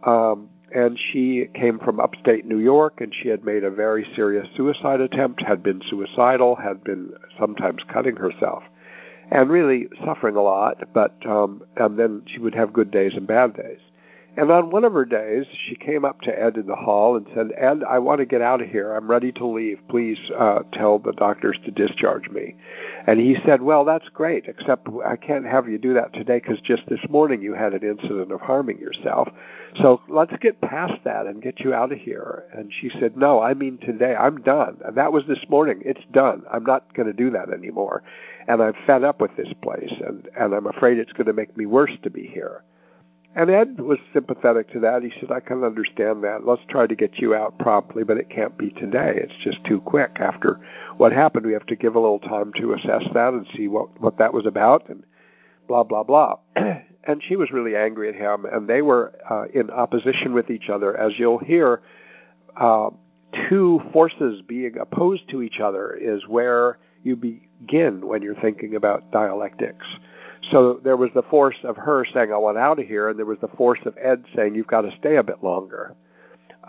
Um, 0.03 0.49
and 0.73 0.99
she 1.11 1.47
came 1.53 1.79
from 1.79 1.99
upstate 1.99 2.45
New 2.45 2.59
York, 2.59 3.01
and 3.01 3.13
she 3.13 3.29
had 3.29 3.43
made 3.43 3.63
a 3.63 3.71
very 3.71 4.05
serious 4.15 4.47
suicide 4.55 5.01
attempt, 5.01 5.41
had 5.41 5.63
been 5.63 5.81
suicidal, 5.89 6.55
had 6.55 6.83
been 6.83 7.13
sometimes 7.39 7.81
cutting 7.91 8.15
herself, 8.15 8.63
and 9.31 9.49
really 9.49 9.87
suffering 10.05 10.35
a 10.35 10.41
lot. 10.41 10.77
But 10.93 11.15
um, 11.25 11.63
and 11.75 11.97
then 11.97 12.23
she 12.27 12.39
would 12.39 12.55
have 12.55 12.71
good 12.71 12.91
days 12.91 13.13
and 13.15 13.25
bad 13.25 13.55
days. 13.55 13.79
And 14.39 14.51
on 14.51 14.69
one 14.69 14.85
of 14.85 14.93
her 14.93 15.03
days, 15.03 15.45
she 15.67 15.75
came 15.75 16.05
up 16.05 16.21
to 16.21 16.31
Ed 16.31 16.55
in 16.55 16.65
the 16.65 16.75
hall 16.77 17.17
and 17.17 17.27
said, 17.35 17.51
Ed, 17.57 17.83
I 17.83 17.99
want 17.99 18.19
to 18.19 18.25
get 18.25 18.41
out 18.41 18.61
of 18.61 18.69
here. 18.69 18.93
I'm 18.93 19.11
ready 19.11 19.33
to 19.33 19.45
leave. 19.45 19.81
Please 19.89 20.17
uh, 20.31 20.59
tell 20.71 20.97
the 20.97 21.11
doctors 21.11 21.59
to 21.65 21.71
discharge 21.71 22.29
me. 22.29 22.55
And 23.05 23.19
he 23.19 23.35
said, 23.45 23.61
Well, 23.61 23.83
that's 23.83 24.07
great, 24.07 24.45
except 24.45 24.87
I 25.05 25.17
can't 25.17 25.45
have 25.45 25.67
you 25.67 25.77
do 25.77 25.93
that 25.95 26.13
today 26.13 26.39
because 26.39 26.61
just 26.61 26.83
this 26.87 27.01
morning 27.09 27.41
you 27.41 27.53
had 27.53 27.73
an 27.73 27.83
incident 27.83 28.31
of 28.31 28.39
harming 28.39 28.79
yourself. 28.79 29.27
So 29.81 29.99
let's 30.07 30.31
get 30.39 30.61
past 30.61 31.03
that 31.03 31.25
and 31.25 31.43
get 31.43 31.59
you 31.59 31.73
out 31.73 31.91
of 31.91 31.97
here. 31.97 32.45
And 32.53 32.71
she 32.71 32.89
said, 32.97 33.17
No, 33.17 33.41
I 33.41 33.53
mean 33.53 33.77
today. 33.79 34.15
I'm 34.15 34.39
done. 34.39 34.77
And 34.85 34.95
that 34.95 35.11
was 35.11 35.25
this 35.27 35.43
morning. 35.49 35.81
It's 35.83 36.05
done. 36.13 36.43
I'm 36.49 36.63
not 36.63 36.93
going 36.93 37.07
to 37.07 37.13
do 37.13 37.29
that 37.31 37.49
anymore. 37.49 38.03
And 38.47 38.63
I'm 38.63 38.73
fed 38.87 39.03
up 39.03 39.19
with 39.19 39.35
this 39.35 39.53
place, 39.61 39.93
and, 39.99 40.29
and 40.39 40.53
I'm 40.53 40.65
afraid 40.65 40.97
it's 40.97 41.11
going 41.11 41.27
to 41.27 41.33
make 41.33 41.57
me 41.57 41.65
worse 41.65 41.91
to 42.03 42.09
be 42.09 42.25
here. 42.25 42.63
And 43.35 43.49
Ed 43.49 43.79
was 43.79 43.99
sympathetic 44.11 44.71
to 44.73 44.79
that. 44.79 45.03
He 45.03 45.11
said, 45.19 45.31
I 45.31 45.39
can 45.39 45.63
understand 45.63 46.23
that. 46.23 46.45
Let's 46.45 46.63
try 46.67 46.87
to 46.87 46.95
get 46.95 47.19
you 47.19 47.35
out 47.35 47.59
promptly, 47.59 48.03
but 48.03 48.17
it 48.17 48.29
can't 48.29 48.57
be 48.57 48.71
today. 48.71 49.13
It's 49.15 49.43
just 49.43 49.63
too 49.65 49.81
quick. 49.81 50.17
After 50.19 50.59
what 50.97 51.11
happened, 51.11 51.45
we 51.45 51.53
have 51.53 51.65
to 51.67 51.75
give 51.75 51.95
a 51.95 51.99
little 51.99 52.19
time 52.19 52.51
to 52.57 52.73
assess 52.73 53.03
that 53.13 53.33
and 53.33 53.47
see 53.55 53.67
what, 53.67 54.01
what 54.01 54.17
that 54.17 54.33
was 54.33 54.47
about. 54.47 54.89
And 54.89 55.03
blah 55.69 55.83
blah 55.83 56.03
blah. 56.03 56.37
and 56.55 57.23
she 57.23 57.37
was 57.37 57.51
really 57.51 57.77
angry 57.77 58.09
at 58.09 58.15
him, 58.15 58.45
and 58.45 58.67
they 58.67 58.81
were 58.81 59.13
uh, 59.29 59.45
in 59.53 59.69
opposition 59.69 60.33
with 60.33 60.49
each 60.49 60.69
other, 60.69 60.97
as 60.97 61.13
you'll 61.17 61.39
hear. 61.39 61.81
Uh, 62.57 62.89
two 63.47 63.79
forces 63.93 64.41
being 64.41 64.77
opposed 64.77 65.29
to 65.29 65.41
each 65.41 65.59
other 65.59 65.93
is 65.93 66.27
where 66.27 66.77
you 67.03 67.15
begin 67.15 68.05
when 68.05 68.21
you're 68.21 68.35
thinking 68.35 68.75
about 68.75 69.11
dialectics. 69.11 69.85
So 70.51 70.79
there 70.83 70.97
was 70.97 71.09
the 71.13 71.23
force 71.23 71.57
of 71.63 71.75
her 71.77 72.05
saying, 72.13 72.31
I 72.31 72.37
want 72.37 72.57
out 72.57 72.79
of 72.79 72.87
here, 72.87 73.09
and 73.09 73.19
there 73.19 73.25
was 73.25 73.39
the 73.41 73.49
force 73.49 73.79
of 73.85 73.97
Ed 74.01 74.23
saying, 74.35 74.55
You've 74.55 74.67
got 74.67 74.81
to 74.81 74.95
stay 74.97 75.17
a 75.17 75.23
bit 75.23 75.43
longer. 75.43 75.95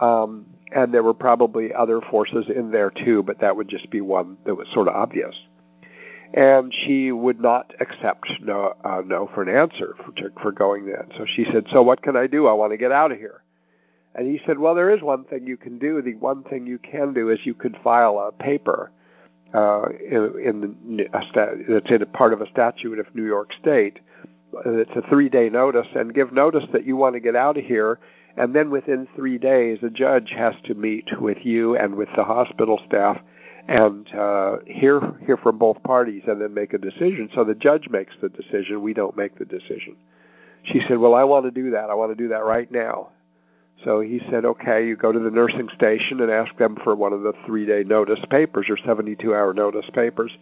Um, 0.01 0.47
and 0.73 0.95
there 0.95 1.03
were 1.03 1.15
probably 1.15 1.75
other 1.75 2.01
forces 2.01 2.47
in 2.55 2.71
there 2.71 2.91
too, 2.91 3.23
but 3.23 3.41
that 3.41 3.57
would 3.57 3.69
just 3.69 3.91
be 3.91 4.01
one 4.01 4.37
that 4.45 4.55
was 4.55 4.69
sort 4.73 4.89
of 4.89 4.95
obvious. 4.95 5.35
And 6.33 6.73
she 6.87 7.11
would 7.11 7.41
not 7.41 7.73
accept 7.81 8.27
no, 8.41 8.75
uh, 8.85 9.03
no 9.05 9.29
for 9.35 9.43
an 9.43 9.49
answer 9.49 9.95
for, 9.97 10.13
for 10.41 10.53
going 10.53 10.87
there. 10.87 11.07
So 11.17 11.27
she 11.27 11.45
said, 11.45 11.67
So 11.71 11.83
what 11.83 12.03
can 12.03 12.17
I 12.17 12.29
do? 12.29 12.47
I 12.47 12.53
want 12.53 12.73
to 12.73 12.77
get 12.77 12.93
out 12.93 13.11
of 13.11 13.19
here. 13.19 13.43
And 14.15 14.27
he 14.27 14.41
said, 14.47 14.59
Well, 14.59 14.75
there 14.75 14.95
is 14.95 15.03
one 15.03 15.25
thing 15.25 15.47
you 15.47 15.57
can 15.57 15.79
do. 15.79 16.01
The 16.03 16.15
one 16.15 16.45
thing 16.45 16.67
you 16.67 16.79
can 16.79 17.13
do 17.15 17.31
is 17.31 17.41
you 17.45 17.55
could 17.55 17.77
file 17.83 18.19
a 18.19 18.33
paper 18.33 18.93
uh, 19.55 19.89
in, 19.89 20.77
in 20.89 21.09
a 21.13 21.23
stat, 21.31 21.51
that's 21.69 21.91
in 21.91 22.03
a 22.03 22.07
part 22.07 22.33
of 22.33 22.41
a 22.41 22.49
statute 22.49 22.99
of 22.99 23.07
New 23.15 23.27
York 23.27 23.51
State. 23.61 24.01
It's 24.67 24.91
a 24.97 25.09
three-day 25.09 25.49
notice, 25.49 25.87
and 25.95 26.15
give 26.15 26.33
notice 26.33 26.65
that 26.73 26.85
you 26.85 26.97
want 26.97 27.15
to 27.15 27.21
get 27.21 27.37
out 27.37 27.57
of 27.57 27.65
here. 27.65 27.99
And 28.37 28.55
then 28.55 28.71
within 28.71 29.09
three 29.17 29.39
days, 29.39 29.79
a 29.83 29.91
judge 29.91 30.31
has 30.37 30.55
to 30.65 30.75
meet 30.75 31.09
with 31.21 31.39
you 31.45 31.77
and 31.77 31.97
with 31.97 32.09
the 32.17 32.25
hospital 32.25 32.81
staff 32.87 33.21
and 33.69 34.13
uh, 34.15 34.57
hear 34.67 35.01
hear 35.25 35.37
from 35.37 35.59
both 35.59 35.83
parties, 35.83 36.23
and 36.27 36.41
then 36.41 36.53
make 36.55 36.73
a 36.73 36.79
decision. 36.79 37.29
So 37.35 37.45
the 37.45 37.55
judge 37.55 37.89
makes 37.89 38.15
the 38.21 38.29
decision. 38.29 38.83
We 38.83 38.95
don't 38.95 39.17
make 39.17 39.39
the 39.39 39.45
decision. 39.45 39.97
She 40.65 40.81
said, 40.89 40.99
"Well, 40.99 41.15
I 41.15 41.25
want 41.25 41.45
to 41.45 41.51
do 41.51 41.71
that. 41.71 41.91
I 41.91 41.95
want 41.95 42.11
to 42.11 42.17
do 42.17 42.29
that 42.31 42.45
right 42.45 42.71
now." 42.71 43.11
So 43.85 44.01
he 44.01 44.21
said, 44.31 44.45
okay, 44.45 44.87
you 44.87 44.97
go 44.97 45.11
to 45.11 45.19
the 45.19 45.31
nursing 45.31 45.69
station 45.75 46.21
and 46.21 46.31
ask 46.31 46.55
them 46.59 46.77
for 46.85 46.95
one 46.95 47.13
of 47.13 47.23
the 47.23 47.33
three 47.47 47.65
day 47.65 47.83
notice 47.83 48.21
papers 48.29 48.67
or 48.69 48.77
72 48.77 49.35
hour 49.35 49.55
notice 49.55 49.89
papers, 49.95 50.33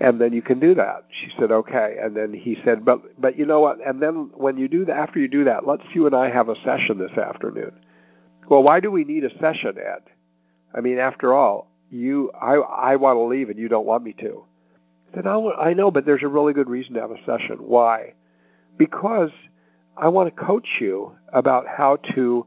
and 0.00 0.20
then 0.20 0.32
you 0.32 0.42
can 0.42 0.58
do 0.58 0.74
that. 0.74 1.04
She 1.10 1.30
said, 1.38 1.52
okay. 1.52 1.96
And 2.02 2.16
then 2.16 2.32
he 2.32 2.56
said, 2.64 2.84
but, 2.84 3.20
but 3.20 3.38
you 3.38 3.46
know 3.46 3.60
what? 3.60 3.78
And 3.86 4.02
then 4.02 4.30
when 4.34 4.56
you 4.56 4.66
do 4.66 4.84
that, 4.86 4.96
after 4.96 5.20
you 5.20 5.28
do 5.28 5.44
that, 5.44 5.66
let's 5.66 5.84
you 5.92 6.06
and 6.06 6.16
I 6.16 6.30
have 6.30 6.48
a 6.48 6.56
session 6.64 6.98
this 6.98 7.16
afternoon. 7.16 7.72
Well, 8.48 8.62
why 8.62 8.80
do 8.80 8.90
we 8.90 9.04
need 9.04 9.24
a 9.24 9.38
session, 9.38 9.76
Ed? 9.78 10.02
I 10.74 10.80
mean, 10.80 10.98
after 10.98 11.32
all, 11.32 11.70
you, 11.90 12.32
I, 12.32 12.54
I 12.54 12.96
want 12.96 13.16
to 13.16 13.22
leave 13.22 13.50
and 13.50 13.58
you 13.58 13.68
don't 13.68 13.86
want 13.86 14.02
me 14.02 14.14
to. 14.20 14.44
I 15.12 15.14
said, 15.14 15.26
I 15.26 15.72
know, 15.74 15.90
but 15.90 16.06
there's 16.06 16.22
a 16.22 16.28
really 16.28 16.52
good 16.52 16.68
reason 16.68 16.94
to 16.94 17.00
have 17.00 17.10
a 17.10 17.24
session. 17.24 17.58
Why? 17.58 18.14
Because 18.78 19.30
I 19.96 20.08
want 20.08 20.34
to 20.34 20.44
coach 20.44 20.68
you 20.80 21.12
about 21.32 21.66
how 21.66 21.96
to 22.14 22.46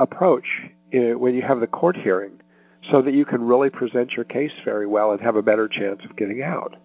approach 0.00 0.46
uh, 0.94 1.18
when 1.18 1.34
you 1.34 1.42
have 1.42 1.60
the 1.60 1.66
court 1.66 1.96
hearing 1.96 2.40
so 2.90 3.02
that 3.02 3.14
you 3.14 3.24
can 3.24 3.42
really 3.42 3.70
present 3.70 4.12
your 4.12 4.24
case 4.24 4.52
very 4.64 4.86
well 4.86 5.12
and 5.12 5.20
have 5.20 5.36
a 5.36 5.42
better 5.42 5.68
chance 5.68 6.00
of 6.04 6.16
getting 6.16 6.42
out. 6.42 6.76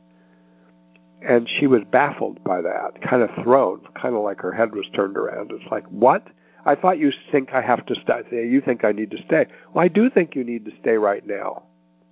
And 1.21 1.49
she 1.59 1.65
was 1.65 1.81
baffled 1.91 2.43
by 2.43 2.61
that, 2.61 3.01
kind 3.01 3.23
of 3.23 3.29
thrown, 3.41 3.81
kind 3.99 4.15
of 4.15 4.21
like 4.21 4.41
her 4.41 4.51
head 4.51 4.75
was 4.75 4.85
turned 4.93 5.17
around. 5.17 5.51
It's 5.51 5.71
like, 5.71 5.85
what? 5.85 6.27
I 6.65 6.75
thought 6.75 6.99
you 6.99 7.11
think 7.31 7.53
I 7.53 7.61
have 7.61 7.85
to 7.85 7.95
stay. 7.95 8.47
You 8.47 8.61
think 8.61 8.83
I 8.83 8.91
need 8.91 9.11
to 9.11 9.23
stay. 9.25 9.45
Well, 9.73 9.83
I 9.83 9.87
do 9.87 10.09
think 10.09 10.35
you 10.35 10.43
need 10.43 10.65
to 10.65 10.71
stay 10.81 10.97
right 10.97 11.25
now. 11.25 11.63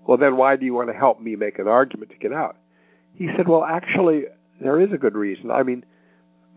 Well, 0.08 0.18
then 0.18 0.38
why 0.38 0.56
do 0.56 0.66
you 0.66 0.74
want 0.74 0.90
to 0.90 0.96
help 0.96 1.22
me 1.22 1.36
make 1.36 1.60
an 1.60 1.68
argument 1.68 2.12
to 2.12 2.18
get 2.18 2.34
out? 2.34 2.58
He 3.16 3.30
said, 3.36 3.48
well, 3.48 3.64
actually, 3.64 4.26
there 4.62 4.80
is 4.80 4.92
a 4.94 4.98
good 4.98 5.16
reason. 5.16 5.52
I 5.52 5.64
mean, 5.64 5.86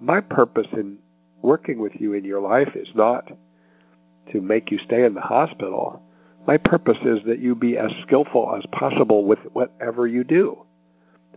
my 0.00 0.20
purpose 0.20 0.68
in 0.72 0.98
working 1.42 1.80
with 1.80 1.92
you 1.98 2.12
in 2.12 2.24
your 2.24 2.40
life 2.40 2.74
is 2.74 2.88
not 2.94 3.30
to 4.33 4.40
make 4.40 4.71
you 4.71 4.78
stay 4.78 5.04
in 5.04 5.14
the 5.14 5.21
hospital. 5.21 6.02
My 6.47 6.56
purpose 6.56 6.99
is 7.04 7.21
that 7.26 7.40
you 7.40 7.54
be 7.54 7.76
as 7.76 7.92
skillful 8.02 8.54
as 8.56 8.64
possible 8.73 9.25
with 9.25 9.40
whatever 9.52 10.06
you 10.06 10.25
do. 10.25 10.59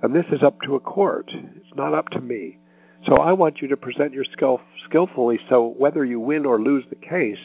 And 0.02 0.16
this 0.16 0.26
is 0.32 0.44
up 0.44 0.62
to 0.62 0.76
a 0.76 0.80
court. 0.80 1.30
It's 1.34 1.76
not 1.76 1.94
up 1.94 2.10
to 2.10 2.22
me. 2.22 2.60
So 3.06 3.16
I 3.16 3.34
want 3.34 3.62
you 3.62 3.68
to 3.70 3.78
present 3.78 4.14
your 4.14 4.26
skill 4.26 4.62
skillfully 4.86 5.40
so 5.50 5.74
whether 5.78 6.04
you 6.04 6.20
win 6.20 6.46
or 6.46 6.60
lose 6.60 6.84
the 6.90 6.96
case, 6.96 7.40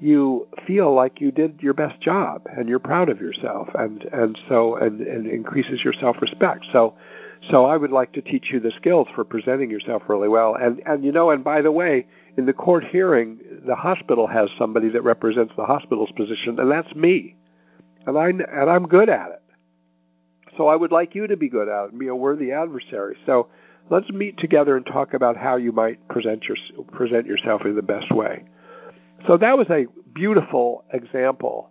you 0.00 0.48
feel 0.66 0.92
like 0.94 1.20
you 1.20 1.30
did 1.30 1.60
your 1.62 1.74
best 1.74 2.00
job 2.00 2.46
and 2.56 2.68
you're 2.68 2.78
proud 2.78 3.08
of 3.08 3.20
yourself 3.20 3.68
and, 3.74 4.02
and 4.12 4.38
so 4.48 4.76
and, 4.76 5.00
and 5.00 5.26
increases 5.26 5.82
your 5.82 5.92
self 5.92 6.20
respect. 6.20 6.66
So 6.72 6.94
so 7.50 7.64
I 7.64 7.76
would 7.76 7.90
like 7.90 8.12
to 8.12 8.22
teach 8.22 8.50
you 8.52 8.60
the 8.60 8.72
skills 8.76 9.08
for 9.14 9.24
presenting 9.24 9.70
yourself 9.70 10.02
really 10.08 10.28
well. 10.28 10.54
And 10.54 10.82
and 10.86 11.04
you 11.04 11.12
know, 11.12 11.30
and 11.30 11.42
by 11.42 11.62
the 11.62 11.72
way, 11.72 12.06
in 12.36 12.46
the 12.46 12.52
court 12.52 12.84
hearing, 12.84 13.38
the 13.66 13.74
hospital 13.74 14.26
has 14.26 14.48
somebody 14.58 14.88
that 14.90 15.02
represents 15.02 15.52
the 15.56 15.64
hospital's 15.64 16.12
position, 16.12 16.58
and 16.58 16.70
that's 16.70 16.94
me. 16.94 17.36
And 18.06 18.18
I 18.18 18.28
and 18.28 18.70
I'm 18.70 18.88
good 18.88 19.08
at 19.08 19.30
it. 19.30 19.42
So 20.56 20.66
I 20.66 20.76
would 20.76 20.92
like 20.92 21.14
you 21.14 21.26
to 21.26 21.36
be 21.36 21.48
good 21.48 21.68
at 21.68 21.84
it 21.84 21.90
and 21.92 21.98
be 21.98 22.08
a 22.08 22.14
worthy 22.14 22.52
adversary. 22.52 23.16
So 23.26 23.48
let's 23.90 24.10
meet 24.10 24.38
together 24.38 24.76
and 24.76 24.84
talk 24.84 25.14
about 25.14 25.36
how 25.36 25.56
you 25.56 25.72
might 25.72 26.06
present 26.08 26.44
your 26.44 26.56
present 26.92 27.26
yourself 27.26 27.62
in 27.64 27.76
the 27.76 27.82
best 27.82 28.10
way. 28.10 28.44
So 29.26 29.36
that 29.36 29.56
was 29.56 29.68
a 29.70 29.86
beautiful 30.12 30.84
example 30.92 31.70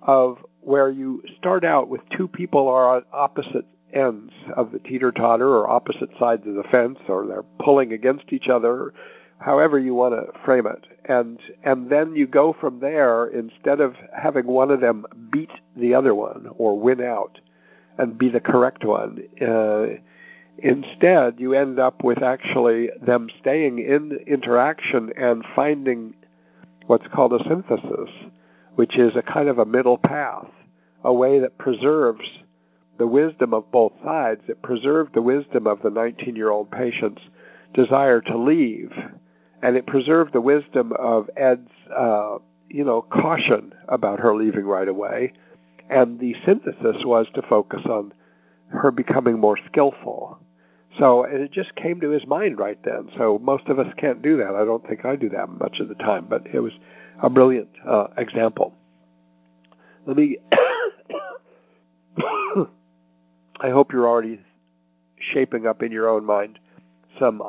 of 0.00 0.38
where 0.60 0.90
you 0.90 1.22
start 1.38 1.64
out 1.64 1.88
with 1.88 2.00
two 2.16 2.28
people 2.28 2.68
are 2.68 2.96
on 2.96 3.04
opposite 3.12 3.66
ends 3.92 4.32
of 4.56 4.72
the 4.72 4.78
teeter 4.78 5.12
totter 5.12 5.48
or 5.48 5.68
opposite 5.68 6.10
sides 6.18 6.46
of 6.46 6.54
the 6.54 6.62
fence 6.70 6.98
or 7.08 7.26
they're 7.26 7.44
pulling 7.58 7.92
against 7.92 8.32
each 8.32 8.48
other 8.48 8.94
however 9.44 9.78
you 9.78 9.94
want 9.94 10.14
to 10.14 10.38
frame 10.44 10.66
it. 10.66 10.86
And 11.04 11.38
and 11.62 11.90
then 11.90 12.14
you 12.14 12.26
go 12.26 12.54
from 12.58 12.80
there 12.80 13.26
instead 13.26 13.80
of 13.80 13.94
having 14.16 14.46
one 14.46 14.70
of 14.70 14.80
them 14.80 15.06
beat 15.30 15.50
the 15.76 15.94
other 15.94 16.14
one 16.14 16.48
or 16.56 16.78
win 16.78 17.00
out 17.00 17.40
and 17.98 18.18
be 18.18 18.28
the 18.28 18.40
correct 18.40 18.84
one 18.84 19.22
uh, 19.40 19.98
instead 20.58 21.34
you 21.38 21.52
end 21.54 21.78
up 21.78 22.02
with 22.02 22.22
actually 22.22 22.88
them 23.04 23.28
staying 23.40 23.78
in 23.78 24.18
interaction 24.26 25.10
and 25.16 25.44
finding 25.54 26.14
what's 26.86 27.06
called 27.14 27.32
a 27.32 27.44
synthesis 27.44 28.10
which 28.76 28.96
is 28.96 29.14
a 29.16 29.22
kind 29.22 29.48
of 29.48 29.58
a 29.58 29.64
middle 29.64 29.98
path 29.98 30.48
a 31.04 31.12
way 31.12 31.40
that 31.40 31.58
preserves 31.58 32.26
the 32.98 33.06
wisdom 33.06 33.54
of 33.54 33.70
both 33.70 33.92
sides. 34.04 34.42
It 34.48 34.62
preserved 34.62 35.14
the 35.14 35.22
wisdom 35.22 35.66
of 35.66 35.82
the 35.82 35.90
19 35.90 36.36
year 36.36 36.50
old 36.50 36.70
patient's 36.70 37.22
desire 37.74 38.20
to 38.20 38.36
leave 38.36 38.92
and 39.62 39.76
it 39.76 39.86
preserved 39.86 40.32
the 40.32 40.40
wisdom 40.40 40.92
of 40.98 41.30
Ed's, 41.36 41.70
uh, 41.96 42.38
you 42.68 42.84
know, 42.84 43.02
caution 43.02 43.72
about 43.88 44.18
her 44.20 44.34
leaving 44.34 44.64
right 44.64 44.88
away. 44.88 45.32
And 45.88 46.18
the 46.18 46.34
synthesis 46.44 47.04
was 47.04 47.28
to 47.34 47.42
focus 47.42 47.82
on 47.86 48.12
her 48.68 48.90
becoming 48.90 49.38
more 49.38 49.58
skillful. 49.66 50.38
So, 50.98 51.24
and 51.24 51.40
it 51.40 51.52
just 51.52 51.74
came 51.76 52.00
to 52.00 52.10
his 52.10 52.26
mind 52.26 52.58
right 52.58 52.78
then. 52.84 53.08
So 53.16 53.38
most 53.40 53.68
of 53.68 53.78
us 53.78 53.86
can't 53.96 54.20
do 54.20 54.38
that. 54.38 54.54
I 54.54 54.64
don't 54.64 54.86
think 54.86 55.04
I 55.04 55.16
do 55.16 55.28
that 55.30 55.48
much 55.48 55.78
of 55.80 55.88
the 55.88 55.94
time, 55.94 56.26
but 56.28 56.46
it 56.52 56.60
was 56.60 56.72
a 57.22 57.30
brilliant 57.30 57.68
uh, 57.86 58.08
example. 58.16 58.74
Let 60.06 60.16
me. 60.16 60.38
I 63.60 63.70
hope 63.70 63.92
you're 63.92 64.08
already 64.08 64.40
shaping 65.32 65.66
up 65.66 65.82
in 65.82 65.92
your 65.92 66.08
own 66.08 66.24
mind 66.24 66.58
some 67.18 67.42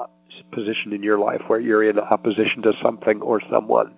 position 0.52 0.94
in 0.94 1.04
your 1.04 1.18
life 1.18 1.42
where 1.48 1.60
you're 1.60 1.88
in 1.88 2.00
opposition 2.00 2.62
to 2.64 2.74
something 2.82 3.22
or 3.22 3.42
someone. 3.52 3.94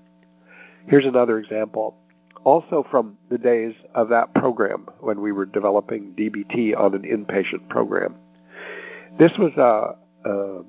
Here's 0.88 1.06
another 1.06 1.40
example. 1.40 1.98
Also 2.44 2.86
from 2.92 3.18
the 3.30 3.38
days 3.38 3.74
of 3.96 4.10
that 4.10 4.34
program 4.36 4.88
when 5.00 5.22
we 5.22 5.32
were 5.32 5.46
developing 5.46 6.14
DBT 6.18 6.78
on 6.80 6.94
an 6.94 7.02
inpatient 7.02 7.68
program. 7.70 8.16
This 9.18 9.32
was 9.40 9.52
uh, 9.58 10.30
uh, 10.30 10.64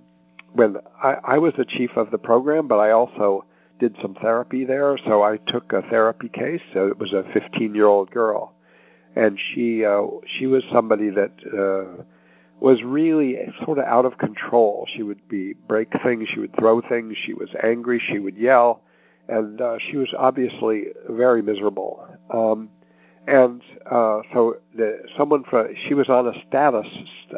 when 0.53 0.77
I, 1.03 1.17
I 1.25 1.39
was 1.39 1.53
the 1.59 1.65
chief 1.65 1.91
of 1.97 2.11
the 2.11 2.19
program, 2.19 2.67
but 2.67 2.79
I 2.79 2.93
also 2.93 3.45
did 3.79 3.95
some 4.01 4.15
therapy 4.15 4.65
there. 4.65 4.97
So 5.05 5.23
I 5.23 5.37
took 5.37 5.73
a 5.73 5.83
therapy 5.83 6.29
case. 6.29 6.63
So 6.73 6.87
it 6.87 6.99
was 6.99 7.13
a 7.13 7.25
15 7.35 7.75
year 7.75 7.87
old 7.87 8.11
girl, 8.11 8.55
and 9.15 9.39
she 9.39 9.85
uh, 9.85 10.03
she 10.39 10.47
was 10.47 10.65
somebody 10.73 11.11
that 11.11 11.33
uh, 11.47 12.03
was 12.61 12.83
really 12.83 13.37
sort 13.65 13.79
of 13.79 13.85
out 13.85 14.05
of 14.05 14.19
control. 14.19 14.87
She 14.95 15.03
would 15.03 15.29
be 15.29 15.55
break 15.69 15.89
things, 16.03 16.29
she 16.33 16.41
would 16.41 16.55
throw 16.59 16.81
things, 16.81 17.17
she 17.25 17.35
was 17.35 17.51
angry, 17.63 18.03
she 18.05 18.19
would 18.19 18.37
yell, 18.37 18.83
and 19.29 19.61
uh, 19.61 19.79
she 19.79 19.97
was 19.97 20.13
obviously 20.17 20.87
very 21.09 21.43
miserable. 21.43 22.07
Um, 22.31 22.71
and 23.27 23.61
uh, 23.91 24.21
so 24.33 24.57
the, 24.75 25.01
someone 25.19 25.45
from 25.45 25.75
she 25.89 25.95
was 25.95 26.09
on 26.09 26.29
a 26.29 26.33
status, 26.49 26.87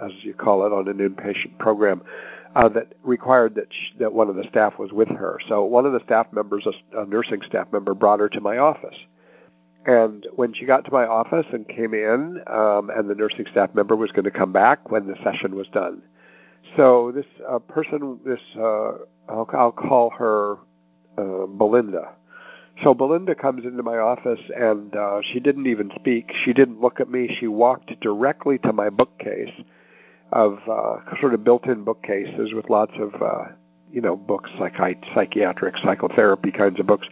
as 0.05 0.13
you 0.21 0.35
call 0.35 0.67
it, 0.67 0.73
on 0.73 0.87
an 0.89 0.99
inpatient 0.99 1.59
program 1.59 2.03
uh, 2.55 2.69
that 2.69 2.93
required 3.03 3.55
that 3.55 3.69
she, 3.71 3.99
that 3.99 4.13
one 4.13 4.29
of 4.29 4.37
the 4.37 4.45
staff 4.51 4.79
was 4.79 4.93
with 4.93 5.09
her. 5.09 5.41
So 5.49 5.65
one 5.65 5.87
of 5.87 5.93
the 5.93 6.01
staff 6.05 6.27
members, 6.33 6.67
a, 6.67 7.01
a 7.01 7.07
nursing 7.07 7.41
staff 7.47 7.69
member, 7.73 7.95
brought 7.95 8.21
her 8.21 8.29
to 8.29 8.41
my 8.41 8.59
office 8.59 8.97
and 9.87 10.27
when 10.35 10.53
she 10.53 10.65
got 10.67 10.85
to 10.85 10.93
my 10.93 11.07
office 11.07 11.47
and 11.53 11.67
came 11.67 11.95
in, 11.95 12.43
um, 12.47 12.91
and 12.91 13.09
the 13.09 13.15
nursing 13.15 13.47
staff 13.51 13.75
member 13.75 13.97
was 13.97 14.13
going 14.13 14.25
to 14.25 14.31
come 14.31 14.53
back 14.53 14.91
when 14.91 15.07
the 15.07 15.17
session 15.23 15.55
was 15.55 15.67
done, 15.69 16.03
So 16.77 17.13
this 17.15 17.27
uh, 17.49 17.59
person, 17.61 18.19
this 18.25 18.41
uh, 18.57 18.93
I'll, 19.29 19.49
I'll 19.53 19.73
call 19.73 20.11
her 20.11 20.57
uh, 21.17 21.47
Belinda. 21.47 22.11
So 22.83 22.95
Belinda 22.95 23.35
comes 23.35 23.65
into 23.65 23.83
my 23.83 23.99
office 23.99 24.41
and 24.55 24.95
uh, 24.95 25.21
she 25.33 25.41
didn't 25.41 25.67
even 25.67 25.91
speak. 25.97 26.33
She 26.45 26.53
didn't 26.53 26.81
look 26.81 27.01
at 27.01 27.11
me. 27.11 27.37
She 27.41 27.49
walked 27.49 27.99
directly 28.01 28.59
to 28.59 28.73
my 28.73 28.89
bookcase 28.89 29.53
of 30.31 30.59
uh, 30.71 30.99
sort 31.21 31.35
of 31.35 31.43
built-in 31.43 31.83
bookcases 31.83 32.53
with 32.53 32.71
lots 32.71 32.93
of 33.01 33.21
uh, 33.21 33.45
you 33.91 34.01
know 34.01 34.15
books, 34.15 34.51
psychi- 34.59 35.03
psychiatric, 35.15 35.77
psychotherapy 35.79 36.53
kinds 36.53 36.79
of 36.79 36.87
books, 36.87 37.09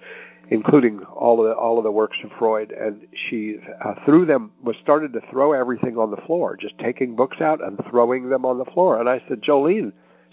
including 0.49 1.01
all 1.05 1.41
of 1.41 1.47
the, 1.47 1.55
all 1.55 1.79
of 1.79 1.85
the 1.85 1.91
works 1.91 2.19
of 2.23 2.31
Freud. 2.39 2.73
And 2.73 3.07
she 3.29 3.57
uh, 3.85 3.95
threw 4.05 4.25
them 4.25 4.53
was 4.63 4.77
started 4.83 5.13
to 5.15 5.21
throw 5.31 5.53
everything 5.53 5.99
on 5.99 6.11
the 6.11 6.17
floor, 6.19 6.57
just 6.57 6.79
taking 6.79 7.17
books 7.17 7.41
out 7.41 7.63
and 7.63 7.79
throwing 7.91 8.29
them 8.29 8.45
on 8.45 8.59
the 8.59 8.65
floor. 8.65 9.01
And 9.01 9.09
I 9.09 9.23
said, 9.29 9.43
Jolene, 9.43 9.93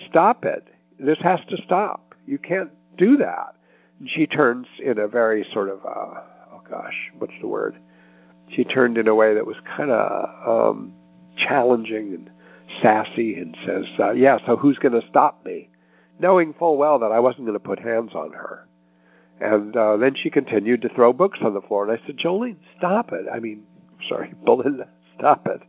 stop 0.10 0.46
it. 0.46 0.68
This 1.00 1.20
has 1.22 1.40
to 1.50 1.58
stop. 1.58 2.16
You 2.26 2.38
can't 2.38 2.72
do 2.98 3.18
that. 3.18 3.56
And 4.00 4.10
she 4.10 4.28
turns 4.28 4.68
in 4.80 5.00
a 5.00 5.08
very 5.08 5.46
sort 5.54 5.70
of 5.70 5.80
uh, 5.86 6.22
oh 6.54 6.62
gosh, 6.70 7.12
what's 7.18 7.34
the 7.42 7.48
word? 7.48 7.76
She 8.50 8.64
turned 8.64 8.98
in 8.98 9.08
a 9.08 9.16
way 9.16 9.34
that 9.34 9.48
was 9.48 9.58
kind 9.76 9.90
of 9.90 10.76
um, 10.76 10.94
challenging 11.38 12.14
and 12.14 12.30
sassy 12.82 13.36
and 13.36 13.58
says, 13.66 13.86
uh, 14.00 14.12
"Yeah, 14.12 14.38
so 14.46 14.58
who's 14.58 14.78
going 14.78 15.00
to 15.00 15.08
stop 15.08 15.44
me?" 15.46 15.70
Knowing 16.20 16.54
full 16.54 16.78
well 16.78 17.00
that 17.00 17.12
I 17.12 17.20
wasn't 17.20 17.46
going 17.46 17.58
to 17.58 17.66
put 17.66 17.80
hands 17.80 18.14
on 18.14 18.34
her. 18.34 18.68
And 19.44 19.76
uh, 19.76 19.98
then 19.98 20.16
she 20.16 20.30
continued 20.30 20.84
to 20.84 20.90
throw 20.90 21.12
books 21.12 21.40
on 21.42 21.54
the 21.54 21.60
floor, 21.60 21.84
and 21.84 22.00
I 22.00 22.06
said, 22.06 22.18
"Jolene, 22.18 22.56
stop 22.78 23.12
it! 23.12 23.26
I 23.32 23.40
mean, 23.40 23.64
sorry, 24.08 24.34
Belinda, 24.46 24.88
stop 25.18 25.48
it." 25.48 25.62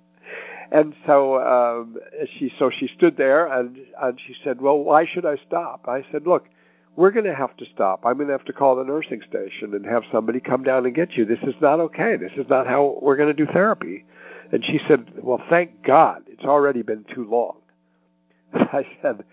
And 0.71 0.95
so 1.04 1.43
um, 1.43 1.97
she 2.38 2.52
so 2.57 2.71
she 2.71 2.87
stood 2.87 3.16
there 3.16 3.47
and 3.47 3.76
and 4.00 4.21
she 4.25 4.37
said, 4.45 4.61
"Well, 4.61 4.78
why 4.78 5.07
should 5.07 5.26
I 5.26 5.37
stop?" 5.49 5.87
I 5.88 6.04
said, 6.12 6.25
"Look, 6.25 6.47
we're 6.95 7.11
going 7.11 7.25
to 7.25 7.35
have 7.35 7.57
to 7.57 7.66
stop. 7.75 8.07
I'm 8.07 8.14
going 8.14 8.28
to 8.28 8.33
have 8.33 8.45
to 8.45 8.52
call 8.52 8.76
the 8.76 8.85
nursing 8.85 9.23
station 9.28 9.75
and 9.75 9.85
have 9.85 10.04
somebody 10.12 10.38
come 10.38 10.62
down 10.62 10.87
and 10.87 10.95
get 10.95 11.14
you. 11.14 11.25
This 11.25 11.43
is 11.43 11.54
not 11.61 11.81
okay. 11.81 12.16
This 12.16 12.33
is 12.37 12.49
not 12.49 12.69
how 12.69 13.00
we're 13.02 13.16
going 13.16 13.35
to 13.35 13.47
do 13.47 13.52
therapy." 13.52 14.04
And 14.52 14.64
she 14.64 14.78
said, 14.87 15.11
"Well, 15.21 15.43
thank 15.50 15.83
God. 15.83 16.23
It's 16.28 16.45
already 16.45 16.83
been 16.83 17.04
too 17.12 17.28
long." 17.28 17.57
I 18.54 18.87
said, 19.02 19.25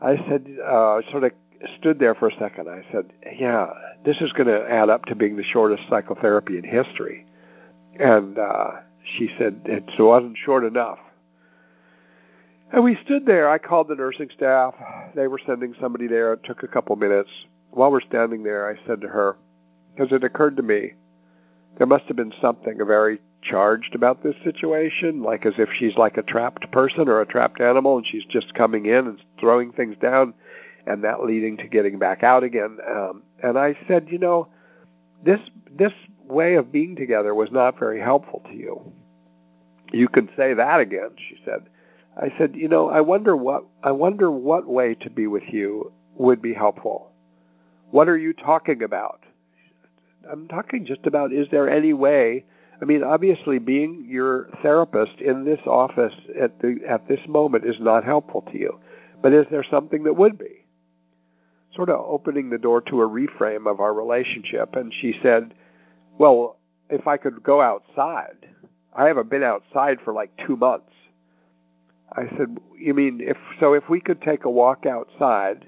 I 0.00 0.16
said, 0.28 0.46
uh, 0.62 1.00
sort 1.10 1.24
of 1.24 1.32
stood 1.78 1.98
there 1.98 2.14
for 2.14 2.28
a 2.28 2.38
second. 2.38 2.68
I 2.68 2.84
said, 2.92 3.12
"Yeah, 3.38 3.68
this 4.04 4.20
is 4.20 4.32
going 4.32 4.48
to 4.48 4.70
add 4.70 4.90
up 4.90 5.04
to 5.06 5.14
being 5.14 5.36
the 5.36 5.44
shortest 5.44 5.82
psychotherapy 5.88 6.58
in 6.58 6.64
history." 6.64 7.26
And 7.98 8.38
uh, 8.38 8.70
she 9.16 9.28
said, 9.38 9.62
"It 9.64 9.84
wasn't 9.98 10.36
short 10.36 10.64
enough." 10.64 10.98
And 12.70 12.84
we 12.84 12.98
stood 13.04 13.24
there. 13.24 13.48
I 13.48 13.58
called 13.58 13.88
the 13.88 13.94
nursing 13.94 14.28
staff. 14.34 14.74
They 15.14 15.26
were 15.26 15.40
sending 15.46 15.74
somebody 15.80 16.06
there. 16.06 16.34
It 16.34 16.44
took 16.44 16.62
a 16.62 16.68
couple 16.68 16.96
minutes. 16.96 17.30
While 17.70 17.90
we're 17.90 18.00
standing 18.02 18.42
there, 18.42 18.68
I 18.68 18.86
said 18.86 19.00
to 19.00 19.08
her, 19.08 19.36
because 19.94 20.12
it 20.12 20.24
occurred 20.24 20.56
to 20.58 20.62
me, 20.62 20.92
there 21.78 21.86
must 21.86 22.04
have 22.04 22.16
been 22.16 22.32
something 22.40 22.76
very 22.86 23.20
charged 23.42 23.94
about 23.94 24.22
this 24.22 24.34
situation, 24.44 25.22
like 25.22 25.46
as 25.46 25.54
if 25.58 25.68
she's 25.78 25.96
like 25.96 26.16
a 26.16 26.22
trapped 26.22 26.70
person 26.72 27.08
or 27.08 27.20
a 27.20 27.26
trapped 27.26 27.60
animal 27.60 27.96
and 27.96 28.06
she's 28.06 28.24
just 28.24 28.52
coming 28.54 28.86
in 28.86 29.06
and 29.06 29.22
throwing 29.38 29.72
things 29.72 29.96
down 30.00 30.34
and 30.88 31.04
that 31.04 31.24
leading 31.24 31.56
to 31.58 31.68
getting 31.68 31.98
back 31.98 32.22
out 32.22 32.42
again. 32.42 32.78
Um, 32.88 33.22
and 33.42 33.58
I 33.58 33.76
said, 33.86 34.08
you 34.10 34.18
know, 34.18 34.48
this 35.24 35.40
this 35.70 35.92
way 36.24 36.54
of 36.54 36.72
being 36.72 36.96
together 36.96 37.34
was 37.34 37.50
not 37.50 37.78
very 37.78 38.00
helpful 38.00 38.42
to 38.48 38.54
you. 38.54 38.92
You 39.92 40.08
can 40.08 40.28
say 40.36 40.54
that 40.54 40.80
again, 40.80 41.10
she 41.16 41.36
said. 41.44 41.68
I 42.16 42.32
said, 42.36 42.56
you 42.56 42.68
know, 42.68 42.90
I 42.90 43.00
wonder 43.00 43.36
what 43.36 43.64
I 43.82 43.92
wonder 43.92 44.30
what 44.30 44.66
way 44.66 44.94
to 44.96 45.10
be 45.10 45.26
with 45.26 45.44
you 45.48 45.92
would 46.16 46.42
be 46.42 46.54
helpful. 46.54 47.12
What 47.90 48.08
are 48.08 48.18
you 48.18 48.32
talking 48.32 48.82
about? 48.82 49.22
I'm 50.30 50.48
talking 50.48 50.84
just 50.84 51.06
about 51.06 51.32
is 51.32 51.46
there 51.50 51.70
any 51.70 51.92
way 51.92 52.44
I 52.80 52.84
mean, 52.84 53.02
obviously, 53.02 53.58
being 53.58 54.06
your 54.08 54.48
therapist 54.62 55.20
in 55.20 55.44
this 55.44 55.60
office 55.66 56.14
at 56.40 56.60
the 56.60 56.78
at 56.88 57.08
this 57.08 57.20
moment 57.26 57.64
is 57.64 57.80
not 57.80 58.04
helpful 58.04 58.42
to 58.52 58.58
you. 58.58 58.78
But 59.20 59.32
is 59.32 59.46
there 59.50 59.64
something 59.68 60.04
that 60.04 60.14
would 60.14 60.38
be? 60.38 60.64
Sort 61.74 61.90
of 61.90 62.00
opening 62.00 62.50
the 62.50 62.58
door 62.58 62.80
to 62.82 63.02
a 63.02 63.08
reframe 63.08 63.70
of 63.70 63.80
our 63.80 63.92
relationship. 63.92 64.74
And 64.74 64.92
she 64.92 65.18
said, 65.22 65.54
"Well, 66.16 66.56
if 66.88 67.06
I 67.06 67.16
could 67.16 67.42
go 67.42 67.60
outside, 67.60 68.48
I 68.94 69.06
haven't 69.06 69.30
been 69.30 69.42
outside 69.42 70.00
for 70.00 70.12
like 70.12 70.30
two 70.46 70.56
months." 70.56 70.92
I 72.12 72.28
said, 72.36 72.58
"You 72.76 72.94
mean 72.94 73.20
if 73.20 73.36
so? 73.60 73.74
If 73.74 73.88
we 73.88 74.00
could 74.00 74.22
take 74.22 74.44
a 74.44 74.50
walk 74.50 74.86
outside, 74.86 75.66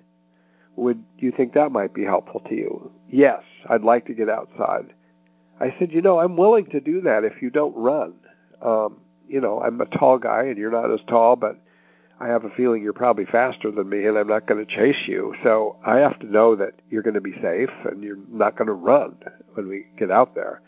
would 0.77 1.05
you 1.19 1.33
think 1.33 1.53
that 1.53 1.73
might 1.73 1.93
be 1.93 2.05
helpful 2.05 2.41
to 2.49 2.55
you?" 2.55 2.93
Yes, 3.09 3.43
I'd 3.69 3.83
like 3.83 4.07
to 4.07 4.15
get 4.15 4.29
outside. 4.29 4.95
I 5.61 5.75
said, 5.79 5.93
you 5.93 6.01
know, 6.01 6.19
I'm 6.19 6.37
willing 6.37 6.67
to 6.71 6.81
do 6.81 7.03
that 7.03 7.25
if 7.25 7.43
you 7.43 7.51
don't 7.51 7.77
run. 7.77 8.15
Um, 8.63 8.97
you 9.29 9.41
know, 9.41 9.61
I'm 9.61 9.81
a 9.81 9.87
tall 9.87 10.19
guy 10.19 10.45
and 10.45 10.57
you're 10.57 10.71
not 10.71 10.91
as 10.91 11.01
tall, 11.07 11.37
but 11.37 11.59
I 12.21 12.29
have 12.29 12.45
a 12.45 12.51
feeling 12.51 12.83
you're 12.83 12.93
probably 12.93 13.25
faster 13.25 13.71
than 13.71 13.89
me 13.89 14.07
and 14.07 14.19
I'm 14.19 14.29
not 14.29 14.47
going 14.47 14.65
to 14.65 14.77
chase 14.77 15.09
you. 15.09 15.35
So 15.43 15.77
I 15.85 15.97
have 15.99 16.19
to 16.21 16.27
know 16.27 16.55
that 16.57 16.75
you're 16.91 17.03
going 17.03 17.15
to 17.15 17.21
be 17.23 17.35
safe 17.43 17.71
and 17.87 18.03
you're 18.03 18.19
not 18.31 18.57
going 18.57 18.67
to 18.67 18.75
run 18.75 19.17
when 19.55 19.69
we 19.69 19.87
get 19.99 20.11
out 20.11 20.35
there. 20.35 20.61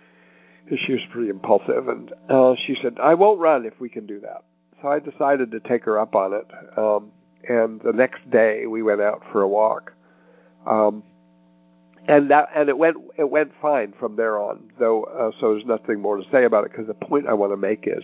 Because 0.64 0.80
she 0.86 0.92
was 0.92 1.02
pretty 1.10 1.28
impulsive. 1.28 1.88
And 1.88 2.12
uh, 2.30 2.54
she 2.66 2.76
said, 2.80 2.96
I 3.02 3.14
won't 3.14 3.38
run 3.38 3.66
if 3.66 3.78
we 3.78 3.90
can 3.90 4.06
do 4.06 4.20
that. 4.20 4.44
So 4.80 4.88
I 4.88 4.98
decided 4.98 5.50
to 5.50 5.60
take 5.60 5.84
her 5.84 5.98
up 5.98 6.14
on 6.14 6.32
it. 6.32 6.46
Um, 6.78 7.12
and 7.46 7.80
the 7.82 7.92
next 7.92 8.28
day 8.30 8.66
we 8.66 8.82
went 8.82 9.02
out 9.02 9.22
for 9.30 9.42
a 9.42 9.48
walk. 9.48 9.92
Um, 10.66 11.02
and 12.08 12.30
that 12.30 12.48
and 12.54 12.68
it 12.68 12.76
went 12.76 12.96
it 13.16 13.30
went 13.30 13.52
fine 13.60 13.94
from 13.98 14.16
there 14.16 14.38
on. 14.40 14.70
Though, 14.78 15.04
uh, 15.04 15.30
so 15.38 15.52
there's 15.52 15.66
nothing 15.66 16.00
more 16.00 16.16
to 16.16 16.24
say 16.32 16.44
about 16.44 16.64
it 16.64 16.72
because 16.72 16.88
the 16.88 16.94
point 16.94 17.28
I 17.28 17.34
want 17.34 17.52
to 17.52 17.56
make 17.56 17.84
is 17.86 18.02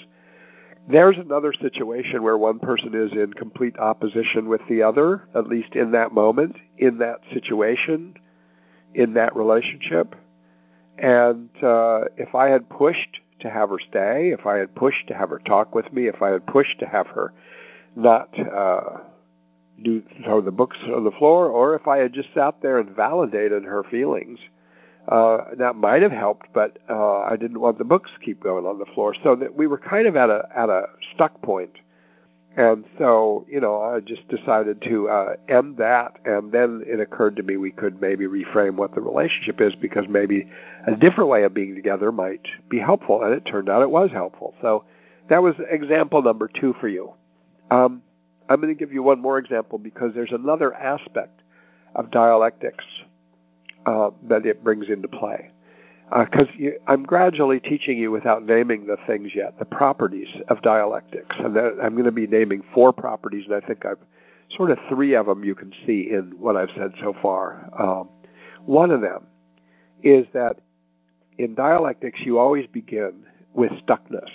there's 0.90 1.18
another 1.18 1.52
situation 1.52 2.22
where 2.22 2.38
one 2.38 2.58
person 2.58 2.94
is 2.94 3.12
in 3.12 3.32
complete 3.34 3.78
opposition 3.78 4.48
with 4.48 4.62
the 4.68 4.82
other, 4.82 5.28
at 5.34 5.46
least 5.46 5.74
in 5.74 5.92
that 5.92 6.12
moment, 6.12 6.56
in 6.78 6.98
that 6.98 7.20
situation, 7.32 8.14
in 8.94 9.14
that 9.14 9.36
relationship. 9.36 10.14
And 10.96 11.50
uh, 11.62 12.04
if 12.16 12.34
I 12.34 12.48
had 12.48 12.68
pushed 12.68 13.20
to 13.40 13.50
have 13.50 13.68
her 13.68 13.78
stay, 13.78 14.30
if 14.30 14.46
I 14.46 14.56
had 14.56 14.74
pushed 14.74 15.08
to 15.08 15.14
have 15.14 15.30
her 15.30 15.38
talk 15.38 15.74
with 15.74 15.92
me, 15.92 16.08
if 16.08 16.22
I 16.22 16.30
had 16.30 16.46
pushed 16.46 16.80
to 16.80 16.86
have 16.86 17.06
her 17.08 17.32
not 17.94 18.28
uh, 18.38 18.98
do 19.82 20.02
throw 20.24 20.40
the 20.40 20.50
books 20.50 20.76
on 20.84 21.04
the 21.04 21.10
floor, 21.12 21.48
or 21.48 21.74
if 21.74 21.86
I 21.86 21.98
had 21.98 22.12
just 22.12 22.32
sat 22.34 22.60
there 22.62 22.78
and 22.78 22.90
validated 22.90 23.64
her 23.64 23.84
feelings, 23.84 24.38
uh, 25.08 25.54
that 25.56 25.76
might 25.76 26.02
have 26.02 26.12
helped. 26.12 26.46
But 26.52 26.78
uh, 26.88 27.20
I 27.20 27.36
didn't 27.36 27.60
want 27.60 27.78
the 27.78 27.84
books 27.84 28.10
to 28.18 28.24
keep 28.24 28.42
going 28.42 28.66
on 28.66 28.78
the 28.78 28.86
floor, 28.94 29.14
so 29.22 29.36
that 29.36 29.54
we 29.54 29.66
were 29.66 29.78
kind 29.78 30.06
of 30.06 30.16
at 30.16 30.30
a 30.30 30.48
at 30.54 30.68
a 30.68 30.86
stuck 31.14 31.40
point. 31.42 31.72
And 32.56 32.84
so, 32.98 33.46
you 33.48 33.60
know, 33.60 33.80
I 33.80 34.00
just 34.00 34.26
decided 34.26 34.82
to 34.82 35.08
uh, 35.08 35.34
end 35.48 35.76
that, 35.76 36.18
and 36.24 36.50
then 36.50 36.82
it 36.86 36.98
occurred 36.98 37.36
to 37.36 37.44
me 37.44 37.56
we 37.56 37.70
could 37.70 38.00
maybe 38.00 38.26
reframe 38.26 38.74
what 38.74 38.96
the 38.96 39.00
relationship 39.00 39.60
is 39.60 39.76
because 39.76 40.06
maybe 40.08 40.50
a 40.84 40.96
different 40.96 41.30
way 41.30 41.44
of 41.44 41.54
being 41.54 41.76
together 41.76 42.10
might 42.10 42.48
be 42.68 42.80
helpful, 42.80 43.22
and 43.22 43.32
it 43.32 43.44
turned 43.46 43.68
out 43.68 43.82
it 43.82 43.90
was 43.90 44.10
helpful. 44.10 44.54
So 44.60 44.84
that 45.28 45.40
was 45.40 45.54
example 45.70 46.20
number 46.20 46.48
two 46.48 46.74
for 46.80 46.88
you. 46.88 47.12
Um, 47.70 48.02
I'm 48.48 48.60
going 48.60 48.74
to 48.74 48.78
give 48.78 48.92
you 48.92 49.04
one 49.04 49.20
more 49.20 49.38
example 49.38 49.78
because 49.78 50.12
there's 50.14 50.32
another 50.32 50.74
aspect 50.74 51.42
of 51.94 52.10
dialectics 52.10 52.84
uh, 53.86 54.10
that 54.28 54.46
it 54.46 54.62
brings 54.62 54.88
into 54.88 55.08
play. 55.08 55.50
Because 56.10 56.48
uh, 56.60 56.70
I'm 56.86 57.02
gradually 57.02 57.60
teaching 57.60 57.98
you 57.98 58.10
without 58.10 58.44
naming 58.44 58.86
the 58.86 58.96
things 59.06 59.32
yet, 59.34 59.58
the 59.58 59.64
properties 59.64 60.28
of 60.48 60.62
dialectics. 60.62 61.36
And 61.38 61.54
that, 61.56 61.78
I'm 61.82 61.92
going 61.92 62.04
to 62.04 62.12
be 62.12 62.26
naming 62.26 62.62
four 62.74 62.92
properties, 62.92 63.44
and 63.46 63.54
I 63.54 63.60
think 63.60 63.84
I've 63.84 63.98
sort 64.56 64.70
of 64.70 64.78
three 64.88 65.14
of 65.14 65.26
them 65.26 65.44
you 65.44 65.54
can 65.54 65.72
see 65.86 66.08
in 66.10 66.32
what 66.38 66.56
I've 66.56 66.70
said 66.74 66.92
so 67.00 67.14
far. 67.20 67.68
Um, 67.78 68.08
one 68.64 68.90
of 68.90 69.00
them 69.00 69.26
is 70.02 70.26
that 70.32 70.60
in 71.36 71.54
dialectics, 71.54 72.20
you 72.24 72.38
always 72.38 72.66
begin 72.66 73.24
with 73.54 73.70
stuckness 73.86 74.30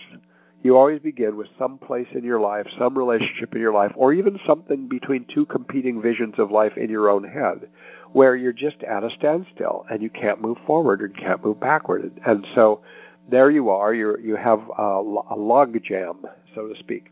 you 0.64 0.78
always 0.78 1.02
begin 1.02 1.36
with 1.36 1.50
some 1.60 1.78
place 1.78 2.08
in 2.14 2.24
your 2.24 2.40
life, 2.40 2.66
some 2.80 2.98
relationship 2.98 3.54
in 3.54 3.60
your 3.60 3.74
life, 3.74 3.92
or 3.96 4.14
even 4.14 4.40
something 4.48 4.88
between 4.88 5.26
two 5.34 5.46
competing 5.46 6.02
visions 6.02 6.36
of 6.38 6.52
life 6.52 6.78
in 6.78 6.90
your 6.90 7.10
own 7.10 7.26
head, 7.26 7.68
where 8.14 8.36
you're 8.36 8.54
just 8.54 8.82
at 8.84 9.04
a 9.04 9.10
standstill 9.10 9.86
and 9.92 10.02
you 10.02 10.10
can't 10.10 10.42
move 10.42 10.58
forward 10.66 11.02
and 11.02 11.18
can't 11.18 11.44
move 11.44 11.60
backward. 11.60 12.20
And 12.26 12.48
so 12.56 12.82
there 13.30 13.52
you 13.52 13.70
are. 13.70 13.94
You 13.94 14.18
you 14.18 14.38
have 14.38 14.62
a, 14.78 15.02
a 15.32 15.36
log 15.36 15.82
jam, 15.84 16.26
so 16.56 16.68
to 16.70 16.80
speak, 16.80 17.12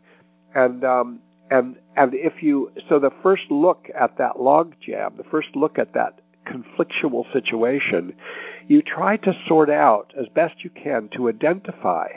and 0.56 0.84
um, 0.86 1.20
and 1.50 1.76
and 1.98 2.14
if 2.14 2.42
you 2.42 2.72
so 2.88 3.00
the 3.00 3.12
first 3.22 3.44
look 3.50 3.90
at 4.00 4.18
that 4.18 4.40
log 4.40 4.76
jam, 4.80 5.16
the 5.18 5.26
first 5.26 5.50
look 5.56 5.78
at 5.78 5.94
that 5.94 6.20
conflictual 6.48 7.32
situation, 7.34 8.14
you 8.68 8.82
try 8.82 9.18
to 9.18 9.34
sort 9.48 9.70
out 9.70 10.14
as 10.18 10.28
best 10.30 10.64
you 10.64 10.70
can 10.70 11.10
to 11.10 11.30
identify 11.30 12.08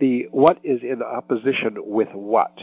the 0.00 0.26
what 0.30 0.58
is 0.64 0.82
in 0.82 1.02
opposition 1.02 1.76
with 1.78 2.08
what. 2.12 2.58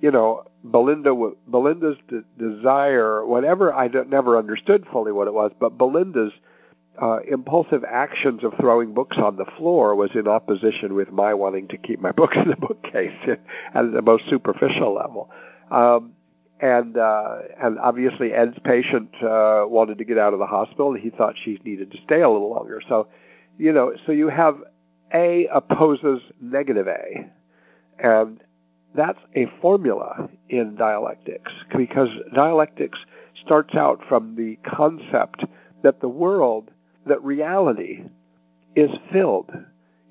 You 0.00 0.10
know, 0.10 0.44
Belinda 0.62 1.14
Belinda's 1.46 1.96
de- 2.08 2.24
desire, 2.38 3.24
whatever 3.24 3.72
I 3.72 3.88
never 3.88 4.36
understood 4.36 4.84
fully 4.92 5.12
what 5.12 5.28
it 5.28 5.34
was, 5.34 5.52
but 5.58 5.78
Belinda's 5.78 6.32
uh, 7.00 7.18
impulsive 7.28 7.84
actions 7.84 8.44
of 8.44 8.52
throwing 8.60 8.94
books 8.94 9.16
on 9.18 9.36
the 9.36 9.46
floor 9.56 9.94
was 9.94 10.10
in 10.14 10.28
opposition 10.28 10.94
with 10.94 11.10
my 11.10 11.34
wanting 11.34 11.68
to 11.68 11.76
keep 11.76 12.00
my 12.00 12.12
books 12.12 12.36
in 12.36 12.48
the 12.48 12.56
bookcase 12.56 13.16
at 13.74 13.92
the 13.92 14.02
most 14.02 14.28
superficial 14.28 14.94
level. 14.94 15.30
Um, 15.70 16.12
and 16.60 16.96
uh, 16.96 17.38
and 17.62 17.78
obviously 17.78 18.32
Ed's 18.32 18.56
patient 18.64 19.10
uh, 19.22 19.64
wanted 19.66 19.98
to 19.98 20.04
get 20.04 20.18
out 20.18 20.32
of 20.32 20.38
the 20.38 20.46
hospital, 20.46 20.92
and 20.92 21.02
he 21.02 21.10
thought 21.10 21.34
she 21.44 21.60
needed 21.64 21.90
to 21.92 21.98
stay 22.04 22.20
a 22.20 22.30
little 22.30 22.50
longer. 22.50 22.80
So, 22.88 23.08
you 23.58 23.72
know, 23.72 23.92
so 24.06 24.12
you 24.12 24.28
have 24.28 24.58
A 25.14 25.46
opposes 25.46 26.20
negative 26.40 26.88
A, 26.88 27.30
and 27.98 28.42
that's 28.94 29.18
a 29.34 29.46
formula 29.60 30.28
in 30.48 30.76
dialectics 30.76 31.52
because 31.76 32.08
dialectics 32.34 32.98
starts 33.44 33.74
out 33.74 34.00
from 34.08 34.36
the 34.36 34.56
concept 34.68 35.44
that 35.82 36.00
the 36.00 36.08
world, 36.08 36.70
that 37.06 37.22
reality, 37.22 38.04
is 38.74 38.90
filled, 39.12 39.50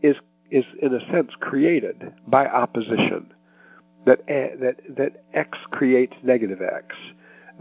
is 0.01 0.15
is 0.51 0.65
in 0.81 0.93
a 0.93 1.11
sense 1.11 1.31
created 1.39 2.13
by 2.27 2.47
opposition. 2.47 3.33
That 4.05 4.25
that 4.27 4.75
that 4.97 5.23
x 5.33 5.57
creates 5.71 6.15
negative 6.23 6.61
x, 6.61 6.95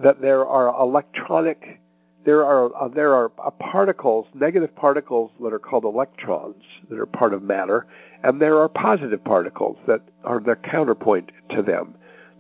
that 0.03 0.21
there 0.21 0.47
are 0.47 0.69
electronic 0.81 1.81
there 2.25 2.45
are 2.45 2.75
uh, 2.77 2.89
there 2.89 3.15
are 3.15 3.33
uh, 3.45 3.51
particles, 3.51 4.27
negative 4.35 4.75
particles 4.77 5.31
that 5.41 5.53
are 5.53 5.59
called 5.59 5.85
electrons 5.85 6.63
that 6.89 6.99
are 6.99 7.07
part 7.07 7.35
of 7.35 7.43
matter, 7.43 7.87
and 8.23 8.41
there 8.41 8.59
are 8.59 8.69
positive 8.69 9.23
particles 9.25 9.77
that 9.87 10.01
are 10.25 10.41
the 10.41 10.57
counterpoint 10.57 11.33
to 11.51 11.63
them. 11.63 11.95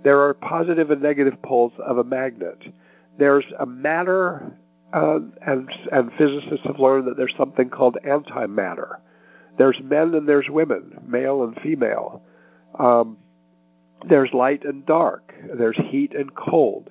There 0.04 0.20
are 0.20 0.34
positive 0.34 0.90
and 0.90 1.02
negative 1.02 1.40
poles 1.42 1.72
of 1.78 1.98
a 1.98 2.04
magnet. 2.04 2.58
There's 3.18 3.44
a 3.58 3.66
matter, 3.66 4.52
uh, 4.92 5.20
and 5.46 5.68
and 5.90 6.12
physicists 6.16 6.66
have 6.66 6.78
learned 6.78 7.08
that 7.08 7.16
there's 7.16 7.34
something 7.36 7.68
called 7.68 7.96
antimatter. 8.04 8.98
There's 9.58 9.80
men 9.82 10.14
and 10.14 10.28
there's 10.28 10.48
women, 10.48 11.00
male 11.06 11.44
and 11.44 11.56
female. 11.60 12.22
Um, 12.78 13.18
there's 14.08 14.32
light 14.32 14.64
and 14.64 14.84
dark. 14.86 15.34
There's 15.56 15.76
heat 15.76 16.14
and 16.14 16.34
cold. 16.34 16.90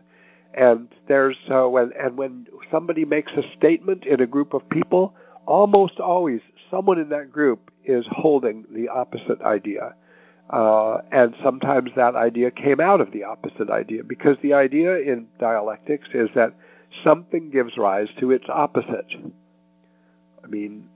And 0.54 0.90
there's 1.08 1.38
uh, 1.50 1.64
when 1.64 1.92
and 2.00 2.18
when 2.18 2.48
somebody 2.72 3.06
makes 3.06 3.32
a 3.34 3.44
statement 3.58 4.06
in 4.06 4.22
a 4.22 4.28
group 4.28 4.54
of 4.54 4.68
people, 4.70 5.14
almost 5.46 6.00
always 6.00 6.42
someone 6.70 7.00
in 7.00 7.10
that 7.10 7.32
group 7.32 7.72
is 7.84 8.06
holding 8.10 8.66
the 8.74 8.88
opposite 8.88 9.42
idea. 9.42 9.94
Uh, 10.50 11.02
and 11.12 11.36
sometimes 11.44 11.92
that 11.96 12.16
idea 12.16 12.52
came 12.52 12.80
out 12.80 13.00
of 13.00 13.12
the 13.12 13.24
opposite 13.24 13.70
idea 13.70 14.04
because 14.04 14.38
the 14.42 14.54
idea 14.54 14.98
in 14.98 15.28
dialectics 15.40 16.10
is 16.14 16.30
that 16.36 16.54
something 17.04 17.50
gives 17.50 17.78
rise 17.78 18.10
to 18.20 18.32
its 18.32 18.46
opposite. 18.50 19.08
I 20.44 20.48
mean, 20.48 20.90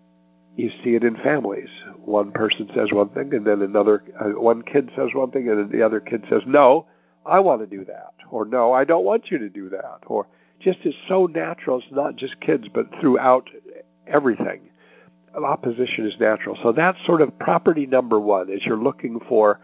you 0.57 0.69
see 0.83 0.95
it 0.95 1.03
in 1.03 1.15
families. 1.17 1.69
One 2.03 2.31
person 2.31 2.69
says 2.73 2.91
one 2.91 3.09
thing, 3.09 3.33
and 3.33 3.45
then 3.45 3.61
another, 3.61 4.03
uh, 4.19 4.39
one 4.39 4.61
kid 4.61 4.89
says 4.95 5.09
one 5.13 5.31
thing, 5.31 5.49
and 5.49 5.59
then 5.59 5.69
the 5.69 5.85
other 5.85 5.99
kid 5.99 6.25
says, 6.29 6.43
"No, 6.45 6.85
I 7.25 7.39
want 7.39 7.61
to 7.61 7.67
do 7.67 7.85
that," 7.85 8.13
or 8.29 8.45
"No, 8.45 8.71
I 8.71 8.85
don't 8.85 9.03
want 9.05 9.31
you 9.31 9.37
to 9.37 9.49
do 9.49 9.69
that," 9.69 9.99
or 10.07 10.27
just 10.65 10.79
is 10.83 10.95
so 11.07 11.27
natural. 11.27 11.77
It's 11.77 11.87
not 11.91 12.15
just 12.17 12.41
kids, 12.41 12.67
but 12.73 12.87
throughout 12.99 13.49
everything. 14.07 14.61
Opposition 15.35 16.05
is 16.05 16.15
natural. 16.19 16.57
So 16.63 16.71
that's 16.71 16.97
sort 17.05 17.21
of 17.21 17.37
property 17.37 17.85
number 17.85 18.19
one. 18.19 18.49
Is 18.49 18.65
you're 18.65 18.81
looking 18.81 19.19
for 19.29 19.59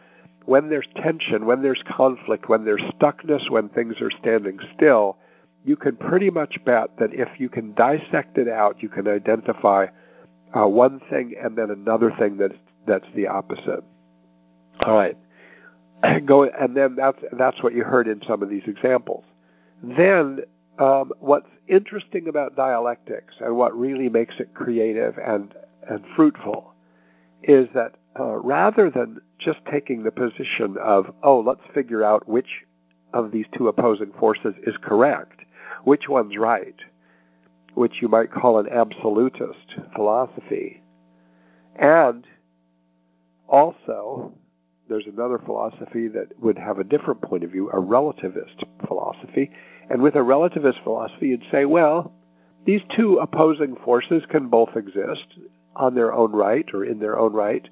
when 0.46 0.70
there's 0.70 0.88
tension, 0.96 1.46
when 1.46 1.62
there's 1.62 1.82
conflict, 1.90 2.48
when 2.50 2.66
there's 2.66 2.82
stuckness, 3.00 3.50
when 3.50 3.70
things 3.70 3.96
are 4.00 4.12
standing 4.12 4.60
still. 4.76 5.18
You 5.64 5.76
can 5.76 5.96
pretty 5.96 6.30
much 6.30 6.58
bet 6.66 6.98
that 6.98 7.14
if 7.14 7.40
you 7.40 7.48
can 7.48 7.74
dissect 7.74 8.38
it 8.38 8.48
out, 8.48 8.82
you 8.82 8.90
can 8.90 9.08
identify 9.08 9.88
uh, 10.56 10.68
one 10.68 11.00
thing 11.10 11.36
and 11.42 11.58
then 11.58 11.72
another 11.72 12.12
thing 12.18 12.38
that's 12.38 12.56
that's 12.86 13.06
the 13.16 13.28
opposite. 13.28 13.84
All 14.86 14.96
right, 14.96 15.18
go 16.26 16.44
and 16.44 16.76
then 16.76 16.96
that's 16.96 17.20
that's 17.34 17.64
what 17.64 17.74
you 17.74 17.84
heard 17.84 18.08
in 18.08 18.22
some 18.28 18.44
of 18.44 18.50
these 18.50 18.64
examples. 18.68 19.24
Then 19.84 20.42
um, 20.80 21.12
what's 21.20 21.50
interesting 21.68 22.28
about 22.28 22.56
dialectics 22.56 23.36
and 23.40 23.56
what 23.56 23.78
really 23.78 24.10
makes 24.10 24.36
it 24.40 24.54
creative 24.54 25.18
and 25.18 25.54
and 25.90 26.04
fruitful 26.16 26.74
is 27.44 27.68
that 27.74 27.96
uh, 28.20 28.36
rather 28.38 28.90
than 28.90 29.20
just 29.40 29.60
taking 29.72 30.04
the 30.04 30.12
position 30.12 30.78
of 30.82 31.14
oh 31.24 31.40
let's 31.40 31.62
figure 31.74 32.04
out 32.04 32.28
which 32.28 32.66
of 33.14 33.32
these 33.32 33.46
two 33.58 33.68
opposing 33.68 34.12
forces 34.20 34.54
is 34.66 34.76
correct, 34.82 35.42
which 35.84 36.08
one's 36.08 36.38
right, 36.38 36.76
which 37.74 38.02
you 38.02 38.08
might 38.08 38.32
call 38.32 38.60
an 38.60 38.68
absolutist 38.70 39.76
philosophy. 39.96 40.82
And 41.76 42.26
also, 43.48 44.34
there's 44.90 45.08
another 45.08 45.40
philosophy 45.40 46.08
that 46.10 46.28
would 46.40 46.58
have 46.58 46.80
a 46.80 46.84
different 46.84 47.22
point 47.22 47.44
of 47.44 47.52
view, 47.52 47.70
a 47.70 47.82
relativist 47.82 48.64
philosophy. 48.88 49.52
And 49.92 50.02
with 50.02 50.16
a 50.16 50.20
relativist 50.20 50.82
philosophy, 50.86 51.28
you'd 51.28 51.44
say, 51.52 51.66
well, 51.66 52.14
these 52.66 52.80
two 52.96 53.18
opposing 53.18 53.76
forces 53.84 54.24
can 54.30 54.48
both 54.48 54.78
exist 54.78 55.26
on 55.76 55.96
their 55.96 56.14
own 56.14 56.32
right 56.32 56.66
or 56.74 56.86
in 56.86 57.00
their 57.00 57.20
own 57.20 57.34
right, 57.34 57.68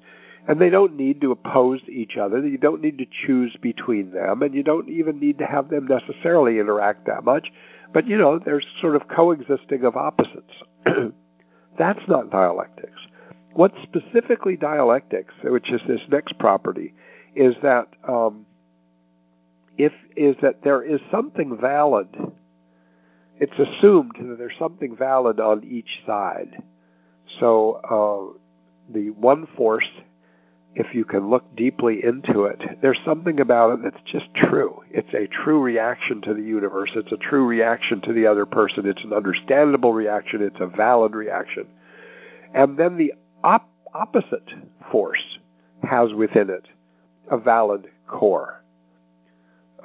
and 0.46 0.60
they 0.60 0.68
don't 0.68 0.96
need 0.96 1.22
to 1.22 1.32
oppose 1.32 1.80
each 1.88 2.18
other. 2.18 2.46
You 2.46 2.58
don't 2.58 2.82
need 2.82 2.98
to 2.98 3.06
choose 3.26 3.56
between 3.62 4.10
them, 4.10 4.42
and 4.42 4.54
you 4.54 4.62
don't 4.62 4.90
even 4.90 5.18
need 5.18 5.38
to 5.38 5.46
have 5.46 5.70
them 5.70 5.86
necessarily 5.86 6.58
interact 6.58 7.06
that 7.06 7.24
much. 7.24 7.50
But, 7.94 8.06
you 8.06 8.18
know, 8.18 8.38
there's 8.38 8.66
sort 8.82 8.96
of 8.96 9.08
coexisting 9.08 9.82
of 9.84 9.96
opposites. 9.96 10.52
That's 11.78 12.06
not 12.06 12.30
dialectics. 12.30 13.00
What's 13.54 13.78
specifically 13.82 14.56
dialectics, 14.56 15.32
which 15.42 15.72
is 15.72 15.80
this 15.88 16.02
next 16.10 16.38
property, 16.38 16.92
is 17.34 17.54
that 17.62 17.88
um, 18.06 18.44
if 19.80 19.92
is 20.14 20.36
that 20.42 20.62
there 20.62 20.82
is 20.82 21.00
something 21.10 21.56
valid. 21.58 22.08
It's 23.38 23.58
assumed 23.58 24.12
that 24.18 24.36
there's 24.36 24.58
something 24.58 24.94
valid 24.94 25.40
on 25.40 25.64
each 25.64 26.02
side. 26.06 26.62
So 27.38 28.36
uh, 28.36 28.92
the 28.92 29.10
one 29.10 29.46
force 29.56 29.88
if 30.74 30.94
you 30.94 31.04
can 31.04 31.30
look 31.30 31.56
deeply 31.56 32.04
into 32.04 32.44
it, 32.44 32.62
there's 32.80 33.00
something 33.04 33.40
about 33.40 33.72
it 33.72 33.82
that's 33.82 34.10
just 34.12 34.32
true. 34.34 34.82
It's 34.90 35.12
a 35.14 35.26
true 35.26 35.60
reaction 35.60 36.20
to 36.22 36.34
the 36.34 36.42
universe. 36.42 36.90
It's 36.94 37.10
a 37.10 37.16
true 37.16 37.44
reaction 37.44 38.00
to 38.02 38.12
the 38.12 38.26
other 38.26 38.46
person. 38.46 38.86
It's 38.86 39.02
an 39.02 39.12
understandable 39.12 39.92
reaction. 39.92 40.42
It's 40.42 40.60
a 40.60 40.68
valid 40.68 41.14
reaction. 41.14 41.66
And 42.54 42.78
then 42.78 42.98
the 42.98 43.14
op- 43.42 43.68
opposite 43.92 44.48
force 44.92 45.38
has 45.82 46.12
within 46.14 46.50
it 46.50 46.68
a 47.30 47.38
valid 47.38 47.88
core. 48.06 48.59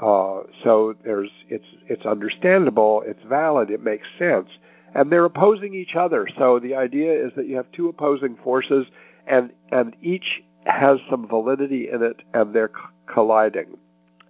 Uh, 0.02 0.42
so 0.64 0.96
there's 1.04 1.32
it's 1.50 1.66
it's 1.88 2.06
understandable, 2.06 3.04
it's 3.06 3.24
valid, 3.28 3.70
it 3.70 3.82
makes 3.82 4.08
sense, 4.20 4.50
and 4.94 5.12
they're 5.12 5.26
opposing 5.26 5.74
each 5.74 5.96
other. 5.96 6.28
So 6.38 6.60
the 6.60 6.76
idea 6.76 7.26
is 7.26 7.32
that 7.36 7.48
you 7.48 7.56
have 7.56 7.72
two 7.72 7.88
opposing 7.88 8.36
forces, 8.44 8.88
and 9.26 9.52
and 9.72 9.96
each 10.02 10.44
has 10.66 11.00
some 11.10 11.28
validity 11.28 11.90
in 11.90 12.02
it 12.02 12.22
and 12.34 12.54
they're 12.54 12.72
colliding. 13.12 13.78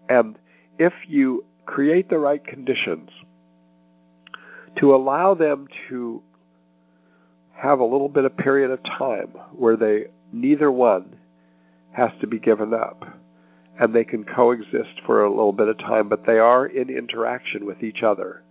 And 0.09 0.37
if 0.77 0.93
you 1.07 1.45
create 1.65 2.09
the 2.09 2.19
right 2.19 2.45
conditions 2.45 3.09
to 4.77 4.93
allow 4.93 5.33
them 5.33 5.67
to 5.89 6.21
have 7.53 7.79
a 7.79 7.85
little 7.85 8.09
bit 8.09 8.25
of 8.25 8.35
period 8.37 8.69
of 8.69 8.83
time 8.83 9.29
where 9.53 9.77
they 9.77 10.05
neither 10.33 10.71
one 10.71 11.15
has 11.91 12.11
to 12.19 12.27
be 12.27 12.37
given 12.37 12.73
up 12.73 13.05
and 13.79 13.93
they 13.93 14.03
can 14.03 14.23
coexist 14.23 15.01
for 15.05 15.23
a 15.23 15.29
little 15.29 15.53
bit 15.53 15.67
of 15.67 15.77
time 15.77 16.09
but 16.09 16.25
they 16.25 16.39
are 16.39 16.65
in 16.65 16.89
interaction 16.89 17.65
with 17.65 17.83
each 17.83 18.03
other 18.03 18.43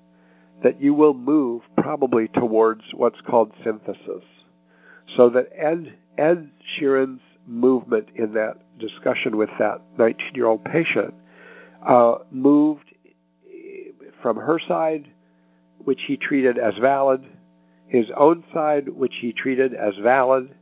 that 0.65 0.81
you 0.81 0.95
will 0.95 1.15
move 1.15 1.63
probably 1.77 2.27
towards 2.29 2.83
what's 2.95 3.21
called 3.21 3.53
synthesis. 3.63 4.25
So 5.17 5.29
that 5.31 5.51
ed 5.57 5.95
ed 6.17 6.51
sheeran's 6.77 7.21
movement 7.47 8.09
in 8.15 8.33
that 8.35 8.55
discussion 8.79 9.37
with 9.37 9.51
that 9.59 9.83
19 9.99 10.31
year 10.35 10.47
old 10.47 10.65
patient 10.65 11.15
uh, 11.87 12.17
moved 12.31 12.85
from 14.23 14.37
her 14.37 14.59
side, 14.67 15.07
which 15.79 16.01
he 16.07 16.17
treated 16.17 16.59
as 16.59 16.75
valid, 16.79 17.23
his 17.87 18.07
own 18.17 18.43
side, 18.55 18.89
which 18.89 19.15
he 19.21 19.33
treated 19.33 19.75
as 19.75 19.95
valid, 20.03 20.55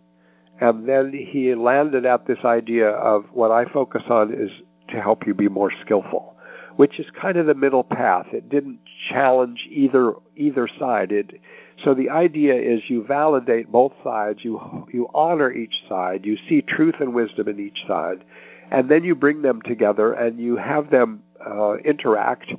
and 0.61 0.89
then 0.89 1.13
he 1.13 1.55
landed 1.55 2.07
at 2.07 2.27
this 2.27 2.39
idea 2.45 2.89
of 2.89 3.25
what 3.33 3.51
I 3.51 3.65
focus 3.65 4.03
on 4.09 4.33
is 4.33 4.51
to 4.91 5.01
help 5.01 5.27
you 5.27 5.35
be 5.35 5.49
more 5.49 5.73
skillful, 5.81 6.37
which 6.77 7.01
is 7.01 7.07
kind 7.21 7.37
of 7.37 7.47
the 7.47 7.55
middle 7.55 7.85
path. 7.85 8.27
It 8.33 8.49
didn't 8.49 8.81
challenge 9.09 9.67
either 9.71 10.15
either 10.37 10.69
side. 10.79 11.13
It 11.13 11.41
so 11.85 11.95
the 11.95 12.11
idea 12.11 12.55
is 12.55 12.83
you 12.89 13.05
validate 13.05 13.73
both 13.73 13.93
sides, 14.05 14.41
you 14.43 14.87
you 14.93 15.09
honor 15.15 15.51
each 15.51 15.83
side, 15.89 16.25
you 16.25 16.37
see 16.49 16.63
truth 16.63 16.97
and 17.01 17.15
wisdom 17.15 17.49
in 17.49 17.59
each 17.59 17.85
side, 17.89 18.25
and 18.71 18.89
then 18.89 19.05
you 19.05 19.15
bring 19.15 19.43
them 19.43 19.63
together 19.63 20.13
and 20.13 20.39
you 20.39 20.57
have 20.57 20.91
them 20.91 21.23
uh, 21.45 21.75
interact. 21.79 22.53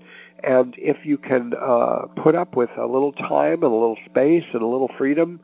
And 0.43 0.75
if 0.77 1.06
you 1.06 1.17
can 1.17 1.53
uh, 1.53 2.08
put 2.21 2.36
up 2.36 2.58
with 2.58 2.69
a 2.77 2.86
little 2.86 3.13
time 3.13 3.63
and 3.63 3.63
a 3.63 3.67
little 3.67 3.97
space 4.06 4.43
and 4.51 4.62
a 4.62 4.67
little 4.67 4.91
freedom 4.97 5.39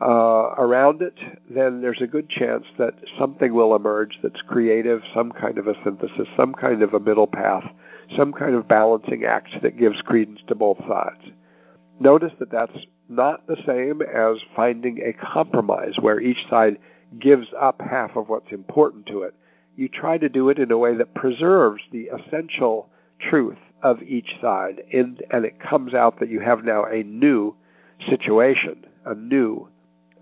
uh, 0.00 0.54
around 0.56 1.02
it, 1.02 1.18
then 1.50 1.82
there's 1.82 2.00
a 2.00 2.06
good 2.06 2.28
chance 2.28 2.64
that 2.78 2.94
something 3.18 3.52
will 3.52 3.76
emerge 3.76 4.18
that's 4.22 4.40
creative, 4.42 5.02
some 5.14 5.30
kind 5.30 5.58
of 5.58 5.66
a 5.66 5.74
synthesis, 5.84 6.28
some 6.36 6.54
kind 6.54 6.82
of 6.82 6.94
a 6.94 7.00
middle 7.00 7.26
path, 7.26 7.64
some 8.16 8.32
kind 8.32 8.54
of 8.54 8.66
balancing 8.66 9.24
act 9.24 9.50
that 9.62 9.78
gives 9.78 10.00
credence 10.02 10.40
to 10.48 10.54
both 10.54 10.78
sides. 10.88 11.32
Notice 11.98 12.32
that 12.38 12.50
that's 12.50 12.86
not 13.10 13.46
the 13.46 13.58
same 13.66 14.00
as 14.00 14.38
finding 14.56 15.00
a 15.02 15.12
compromise 15.12 15.94
where 16.00 16.20
each 16.20 16.48
side 16.48 16.78
gives 17.18 17.48
up 17.60 17.80
half 17.80 18.16
of 18.16 18.28
what's 18.28 18.52
important 18.52 19.06
to 19.06 19.22
it. 19.22 19.34
You 19.76 19.88
try 19.88 20.16
to 20.16 20.28
do 20.28 20.48
it 20.48 20.58
in 20.58 20.70
a 20.70 20.78
way 20.78 20.96
that 20.96 21.14
preserves 21.14 21.82
the 21.92 22.08
essential 22.08 22.88
truth 23.18 23.58
of 23.82 24.02
each 24.02 24.36
side, 24.40 24.82
and, 24.92 25.22
and 25.30 25.44
it 25.44 25.60
comes 25.60 25.92
out 25.92 26.20
that 26.20 26.30
you 26.30 26.40
have 26.40 26.64
now 26.64 26.84
a 26.84 27.02
new 27.02 27.54
situation, 28.08 28.86
a 29.04 29.14
new 29.14 29.68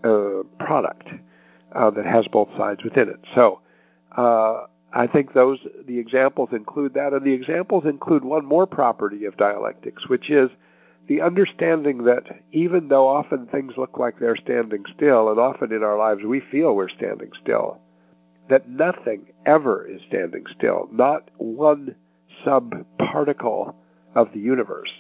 uh, 0.05 0.43
product 0.59 1.09
uh, 1.75 1.91
that 1.91 2.07
has 2.07 2.27
both 2.29 2.49
sides 2.57 2.83
within 2.85 3.09
it. 3.09 3.21
So 3.35 3.61
uh, 4.17 4.67
I 4.93 5.07
think 5.07 5.35
those 5.35 5.59
the 5.87 5.99
examples 5.99 6.51
include 6.53 6.95
that, 6.95 7.13
and 7.13 7.25
the 7.25 7.33
examples 7.33 7.85
include 7.85 8.25
one 8.25 8.45
more 8.45 8.67
property 8.67 9.25
of 9.27 9.37
dialectics, 9.37 10.09
which 10.09 10.31
is 10.31 10.51
the 11.09 11.21
understanding 11.23 12.05
that 12.05 12.25
even 12.53 12.89
though 12.89 13.09
often 13.09 13.47
things 13.47 13.75
look 13.77 13.99
like 13.99 14.19
they're 14.19 14.37
standing 14.37 14.85
still, 14.95 15.31
and 15.31 15.39
often 15.39 15.73
in 15.73 15.83
our 15.83 15.99
lives 15.99 16.23
we 16.25 16.41
feel 16.41 16.75
we're 16.75 16.89
standing 16.89 17.31
still, 17.41 17.79
that 18.49 18.69
nothing 18.69 19.27
ever 19.47 19.87
is 19.87 20.01
standing 20.07 20.45
still, 20.57 20.89
not 20.93 21.31
one 21.37 21.95
subparticle 22.45 23.75
of 24.15 24.33
the 24.33 24.41
universe, 24.41 24.93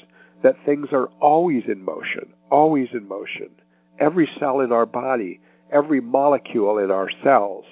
that 0.42 0.56
things 0.64 0.88
are 0.92 1.08
always 1.20 1.64
in 1.66 1.82
motion, 1.82 2.32
always 2.50 2.88
in 2.92 3.06
motion. 3.08 3.50
Every 3.98 4.28
cell 4.38 4.60
in 4.60 4.72
our 4.72 4.86
body, 4.86 5.40
every 5.70 6.00
molecule 6.00 6.78
in 6.78 6.90
our 6.90 7.10
cells, 7.22 7.64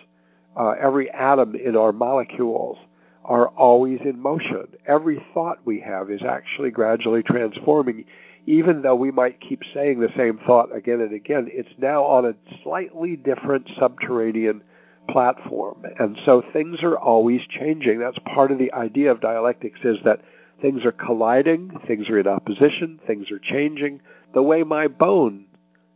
uh, 0.57 0.71
every 0.71 1.11
atom 1.11 1.55
in 1.55 1.77
our 1.77 1.93
molecules 1.93 2.79
are 3.25 3.49
always 3.49 4.01
in 4.05 4.21
motion. 4.21 4.69
Every 4.87 5.25
thought 5.35 5.59
we 5.65 5.81
have 5.81 6.11
is 6.11 6.23
actually 6.23 6.71
gradually 6.71 7.23
transforming. 7.23 8.05
Even 8.47 8.83
though 8.83 8.95
we 8.95 9.11
might 9.11 9.41
keep 9.41 9.62
saying 9.75 9.99
the 9.99 10.12
same 10.17 10.39
thought 10.47 10.75
again 10.75 11.01
and 11.01 11.12
again, 11.12 11.49
it's 11.51 11.75
now 11.79 12.05
on 12.05 12.25
a 12.25 12.35
slightly 12.62 13.17
different 13.17 13.69
subterranean 13.79 14.62
platform. 15.09 15.85
And 15.99 16.17
so 16.25 16.43
things 16.53 16.83
are 16.83 16.97
always 16.97 17.41
changing. 17.49 17.99
That's 17.99 18.19
part 18.21 18.53
of 18.53 18.59
the 18.59 18.73
idea 18.73 19.11
of 19.11 19.21
dialectics 19.21 19.81
is 19.83 19.99
that 20.05 20.21
things 20.62 20.85
are 20.85 20.93
colliding, 20.93 21.77
things 21.87 22.09
are 22.09 22.21
in 22.21 22.29
opposition, 22.29 23.01
things 23.07 23.31
are 23.33 23.41
changing. 23.41 24.01
The 24.35 24.43
way 24.43 24.62
my 24.62 24.87
bone 24.89 25.46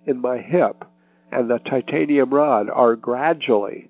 in 0.06 0.20
my 0.20 0.38
hip 0.38 0.84
and 1.32 1.48
the 1.48 1.58
titanium 1.58 2.32
rod 2.32 2.68
are 2.68 2.96
gradually, 2.96 3.88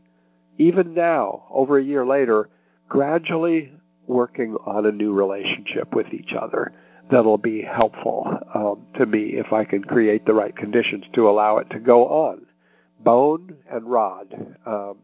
even 0.59 0.95
now, 0.95 1.45
over 1.51 1.79
a 1.79 1.85
year 1.85 2.05
later, 2.05 2.49
gradually 2.89 3.73
working 4.07 4.57
on 4.67 4.85
a 4.85 4.93
new 4.93 5.13
relationship 5.13 5.95
with 5.95 6.13
each 6.13 6.33
other 6.39 6.73
that'll 7.11 7.39
be 7.39 7.63
helpful 7.63 8.27
um, 8.55 8.87
to 8.97 9.07
me 9.07 9.35
if 9.35 9.53
I 9.53 9.65
can 9.65 9.83
create 9.83 10.27
the 10.27 10.35
right 10.35 10.57
conditions 10.57 11.05
to 11.15 11.29
allow 11.29 11.59
it 11.59 11.71
to 11.71 11.79
go 11.79 12.07
on. 12.07 12.47
Bone 13.01 13.57
and 13.71 13.87
rod. 13.87 14.57
Um, 14.67 14.99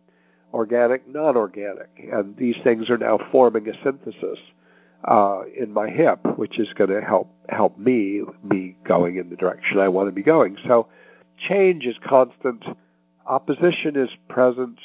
organic, 0.52 1.08
non-organic, 1.08 1.88
and 2.12 2.36
these 2.36 2.56
things 2.62 2.90
are 2.90 2.98
now 2.98 3.18
forming 3.32 3.68
a 3.68 3.72
synthesis 3.82 4.38
uh, 5.04 5.42
in 5.56 5.72
my 5.72 5.88
hip, 5.88 6.20
which 6.36 6.58
is 6.58 6.68
going 6.74 6.90
to 6.90 7.00
help 7.00 7.30
help 7.48 7.78
me 7.78 8.22
be 8.48 8.76
going 8.84 9.16
in 9.16 9.30
the 9.30 9.36
direction 9.36 9.78
I 9.78 9.88
want 9.88 10.08
to 10.08 10.12
be 10.12 10.22
going. 10.22 10.56
So, 10.66 10.88
change 11.48 11.84
is 11.86 11.96
constant, 12.04 12.64
opposition 13.26 13.96
is 13.96 14.10
present, 14.28 14.78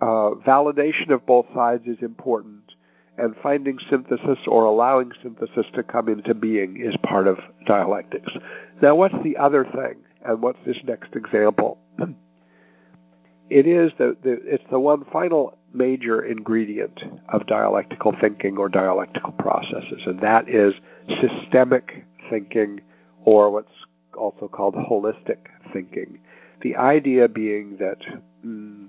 uh, 0.00 0.34
validation 0.46 1.10
of 1.10 1.24
both 1.26 1.46
sides 1.54 1.86
is 1.86 1.98
important, 2.02 2.74
and 3.16 3.34
finding 3.42 3.78
synthesis 3.90 4.38
or 4.46 4.64
allowing 4.64 5.12
synthesis 5.22 5.66
to 5.74 5.82
come 5.82 6.08
into 6.08 6.34
being 6.34 6.80
is 6.80 6.94
part 7.02 7.26
of 7.26 7.38
dialectics. 7.66 8.32
Now, 8.80 8.94
what's 8.94 9.16
the 9.24 9.36
other 9.36 9.64
thing, 9.64 9.96
and 10.24 10.40
what's 10.42 10.58
this 10.64 10.78
next 10.84 11.14
example? 11.16 11.78
it 13.50 13.66
is 13.66 13.92
the, 13.98 14.16
the 14.22 14.38
it's 14.44 14.64
the 14.70 14.78
one 14.78 15.04
final 15.12 15.57
major 15.72 16.24
ingredient 16.24 17.02
of 17.28 17.46
dialectical 17.46 18.14
thinking 18.20 18.56
or 18.56 18.68
dialectical 18.68 19.32
processes, 19.32 20.02
and 20.06 20.20
that 20.20 20.48
is 20.48 20.74
systemic 21.20 22.04
thinking, 22.30 22.80
or 23.24 23.50
what's 23.50 23.72
also 24.16 24.48
called 24.48 24.74
holistic 24.74 25.38
thinking. 25.72 26.18
The 26.62 26.76
idea 26.76 27.28
being 27.28 27.76
that 27.78 27.98
mm, 28.44 28.88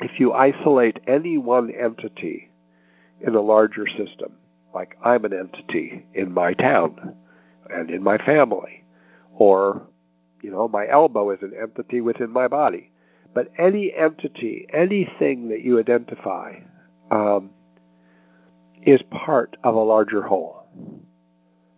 if 0.00 0.20
you 0.20 0.32
isolate 0.32 1.00
any 1.06 1.38
one 1.38 1.70
entity 1.70 2.50
in 3.20 3.34
a 3.34 3.40
larger 3.40 3.86
system, 3.86 4.32
like 4.74 4.96
I'm 5.02 5.24
an 5.24 5.32
entity 5.32 6.06
in 6.14 6.32
my 6.32 6.52
town 6.52 7.14
and 7.70 7.90
in 7.90 8.02
my 8.02 8.18
family, 8.18 8.84
or 9.34 9.82
you 10.42 10.50
know, 10.50 10.68
my 10.68 10.86
elbow 10.86 11.30
is 11.30 11.38
an 11.40 11.52
entity 11.60 12.02
within 12.02 12.30
my 12.30 12.48
body 12.48 12.90
but 13.34 13.50
any 13.58 13.92
entity, 13.92 14.66
anything 14.72 15.48
that 15.48 15.62
you 15.62 15.78
identify, 15.78 16.60
um, 17.10 17.50
is 18.82 19.02
part 19.10 19.56
of 19.64 19.74
a 19.74 19.80
larger 19.80 20.22
whole. 20.22 20.62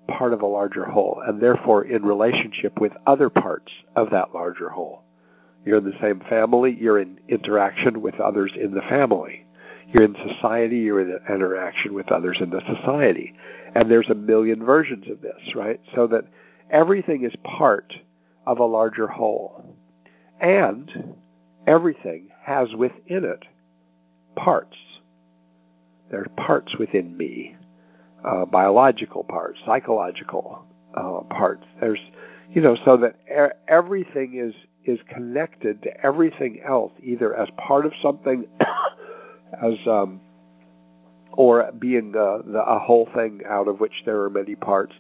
Part 0.09 0.33
of 0.33 0.43
a 0.43 0.47
larger 0.47 0.85
whole, 0.85 1.23
and 1.27 1.41
therefore 1.41 1.85
in 1.85 2.05
relationship 2.05 2.79
with 2.81 2.93
other 3.07 3.31
parts 3.31 3.73
of 3.97 4.11
that 4.11 4.35
larger 4.35 4.69
whole. 4.69 5.03
You're 5.65 5.79
in 5.79 5.85
the 5.85 5.99
same 6.01 6.21
family, 6.29 6.77
you're 6.79 7.01
in 7.01 7.19
interaction 7.29 8.01
with 8.01 8.21
others 8.21 8.53
in 8.55 8.73
the 8.73 8.83
family. 8.83 9.47
You're 9.89 10.05
in 10.05 10.17
society, 10.29 10.79
you're 10.79 11.01
in 11.01 11.19
interaction 11.29 11.95
with 11.95 12.11
others 12.13 12.39
in 12.41 12.51
the 12.51 12.61
society. 12.61 13.35
And 13.75 13.91
there's 13.91 14.09
a 14.09 14.15
million 14.15 14.65
versions 14.65 15.09
of 15.11 15.21
this, 15.21 15.55
right? 15.55 15.81
So 15.95 16.07
that 16.09 16.25
everything 16.71 17.25
is 17.25 17.35
part 17.43 17.95
of 18.47 18.59
a 18.59 18.65
larger 18.65 19.07
whole. 19.07 19.77
And 20.41 21.17
everything 21.67 22.29
has 22.43 22.75
within 22.75 23.25
it 23.25 23.45
parts. 24.37 24.77
There 26.11 26.21
are 26.21 26.45
parts 26.47 26.77
within 26.79 27.17
me, 27.17 27.57
uh, 28.25 28.45
biological 28.45 29.25
parts, 29.25 29.59
psychological 29.67 30.65
uh, 30.95 31.21
parts. 31.35 31.65
There's, 31.81 31.99
you 32.51 32.63
know, 32.63 32.77
so 32.85 32.97
that 32.99 33.17
er- 33.31 33.55
everything 33.69 34.35
is 34.37 34.55
is 34.85 35.01
connected 35.13 35.83
to 35.83 36.07
everything 36.07 36.61
else, 36.65 36.93
either 37.03 37.35
as 37.35 37.49
part 37.57 37.87
of 37.87 37.93
something, 38.01 38.47
as 39.61 39.75
um, 39.87 40.21
or 41.33 41.73
being 41.79 42.13
the, 42.13 42.43
the, 42.47 42.61
a 42.61 42.79
whole 42.79 43.09
thing 43.13 43.41
out 43.49 43.67
of 43.67 43.81
which 43.81 43.93
there 44.05 44.23
are 44.23 44.31
many 44.31 44.55
parts. 44.55 44.95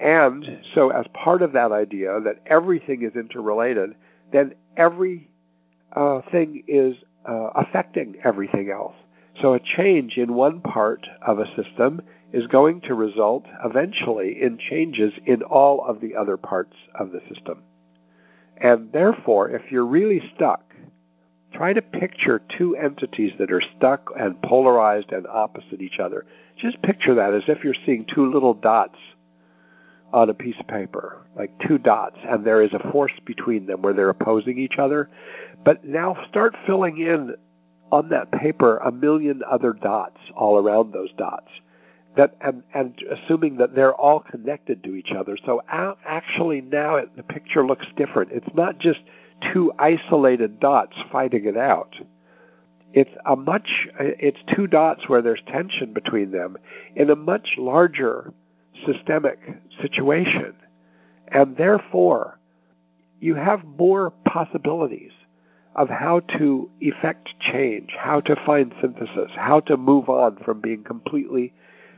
And 0.00 0.60
so, 0.74 0.90
as 0.90 1.06
part 1.12 1.42
of 1.42 1.52
that 1.52 1.72
idea 1.72 2.20
that 2.20 2.36
everything 2.46 3.02
is 3.02 3.16
interrelated, 3.16 3.96
then 4.32 4.54
every 4.76 5.28
uh, 5.94 6.20
thing 6.30 6.64
is 6.66 6.96
uh, 7.28 7.50
affecting 7.54 8.16
everything 8.24 8.70
else. 8.70 8.94
So 9.40 9.54
a 9.54 9.60
change 9.60 10.16
in 10.16 10.34
one 10.34 10.60
part 10.60 11.06
of 11.26 11.38
a 11.38 11.46
system 11.56 12.02
is 12.32 12.46
going 12.46 12.80
to 12.82 12.94
result 12.94 13.44
eventually 13.64 14.42
in 14.42 14.58
changes 14.58 15.12
in 15.26 15.42
all 15.42 15.84
of 15.86 16.00
the 16.00 16.16
other 16.16 16.36
parts 16.36 16.76
of 16.94 17.12
the 17.12 17.20
system. 17.32 17.62
And 18.56 18.92
therefore, 18.92 19.50
if 19.50 19.70
you're 19.70 19.86
really 19.86 20.22
stuck, 20.34 20.62
try 21.52 21.72
to 21.72 21.82
picture 21.82 22.40
two 22.56 22.76
entities 22.76 23.32
that 23.38 23.52
are 23.52 23.62
stuck 23.76 24.10
and 24.18 24.40
polarized 24.42 25.12
and 25.12 25.26
opposite 25.26 25.80
each 25.80 25.98
other. 25.98 26.24
Just 26.56 26.80
picture 26.82 27.14
that 27.16 27.34
as 27.34 27.42
if 27.48 27.64
you're 27.64 27.74
seeing 27.84 28.06
two 28.06 28.32
little 28.32 28.54
dots 28.54 28.98
on 30.12 30.28
a 30.28 30.34
piece 30.34 30.56
of 30.60 30.66
paper, 30.66 31.26
like 31.36 31.50
two 31.66 31.78
dots, 31.78 32.18
and 32.22 32.44
there 32.44 32.62
is 32.62 32.72
a 32.72 32.90
force 32.90 33.12
between 33.24 33.66
them 33.66 33.82
where 33.82 33.94
they're 33.94 34.10
opposing 34.10 34.58
each 34.58 34.78
other. 34.78 35.08
But 35.64 35.84
now 35.84 36.16
start 36.28 36.54
filling 36.66 36.98
in 36.98 37.34
on 37.90 38.08
that 38.08 38.30
paper 38.32 38.78
a 38.78 38.90
million 38.90 39.42
other 39.48 39.72
dots 39.72 40.18
all 40.34 40.58
around 40.58 40.92
those 40.92 41.12
dots. 41.12 41.48
That 42.16 42.36
and, 42.40 42.62
and 42.74 42.94
assuming 43.10 43.56
that 43.58 43.74
they're 43.74 43.94
all 43.94 44.20
connected 44.20 44.84
to 44.84 44.94
each 44.94 45.12
other. 45.16 45.38
So 45.46 45.62
actually 45.68 46.60
now 46.60 46.96
it, 46.96 47.16
the 47.16 47.22
picture 47.22 47.64
looks 47.64 47.86
different. 47.96 48.32
It's 48.32 48.54
not 48.54 48.78
just 48.78 49.00
two 49.52 49.72
isolated 49.78 50.60
dots 50.60 50.96
fighting 51.10 51.46
it 51.46 51.56
out. 51.56 51.94
It's 52.92 53.10
a 53.24 53.34
much 53.34 53.88
it's 53.98 54.38
two 54.54 54.66
dots 54.66 55.08
where 55.08 55.22
there's 55.22 55.40
tension 55.46 55.94
between 55.94 56.30
them 56.32 56.58
in 56.94 57.08
a 57.08 57.16
much 57.16 57.54
larger 57.56 58.34
systemic 58.86 59.38
situation. 59.80 60.54
And 61.28 61.56
therefore, 61.56 62.38
you 63.20 63.34
have 63.34 63.64
more 63.64 64.10
possibilities 64.26 65.12
of 65.74 65.88
how 65.88 66.20
to 66.38 66.70
effect 66.80 67.30
change, 67.40 67.90
how 67.98 68.20
to 68.20 68.36
find 68.44 68.74
synthesis, 68.80 69.30
how 69.34 69.60
to 69.60 69.76
move 69.76 70.08
on 70.08 70.36
from 70.44 70.60
being 70.60 70.84
completely 70.84 71.52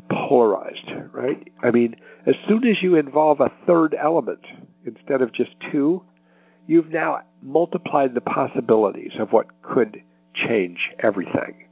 polarized, 0.08 0.90
right? 1.12 1.50
I 1.62 1.70
mean, 1.70 1.96
as 2.26 2.36
soon 2.46 2.64
as 2.66 2.82
you 2.82 2.94
involve 2.96 3.40
a 3.40 3.50
third 3.66 3.96
element 3.98 4.46
instead 4.84 5.22
of 5.22 5.32
just 5.32 5.52
two, 5.72 6.02
you've 6.66 6.90
now 6.90 7.22
multiplied 7.42 8.14
the 8.14 8.20
possibilities 8.20 9.12
of 9.18 9.32
what 9.32 9.46
could 9.62 10.02
change 10.34 10.90
everything. 10.98 11.66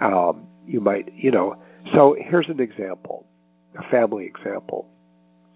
Um, 0.00 0.46
you 0.66 0.80
might, 0.80 1.12
you 1.14 1.30
know, 1.30 1.56
so 1.92 2.16
here's 2.18 2.48
an 2.48 2.60
example, 2.60 3.26
a 3.78 3.82
family 3.90 4.26
example. 4.26 4.86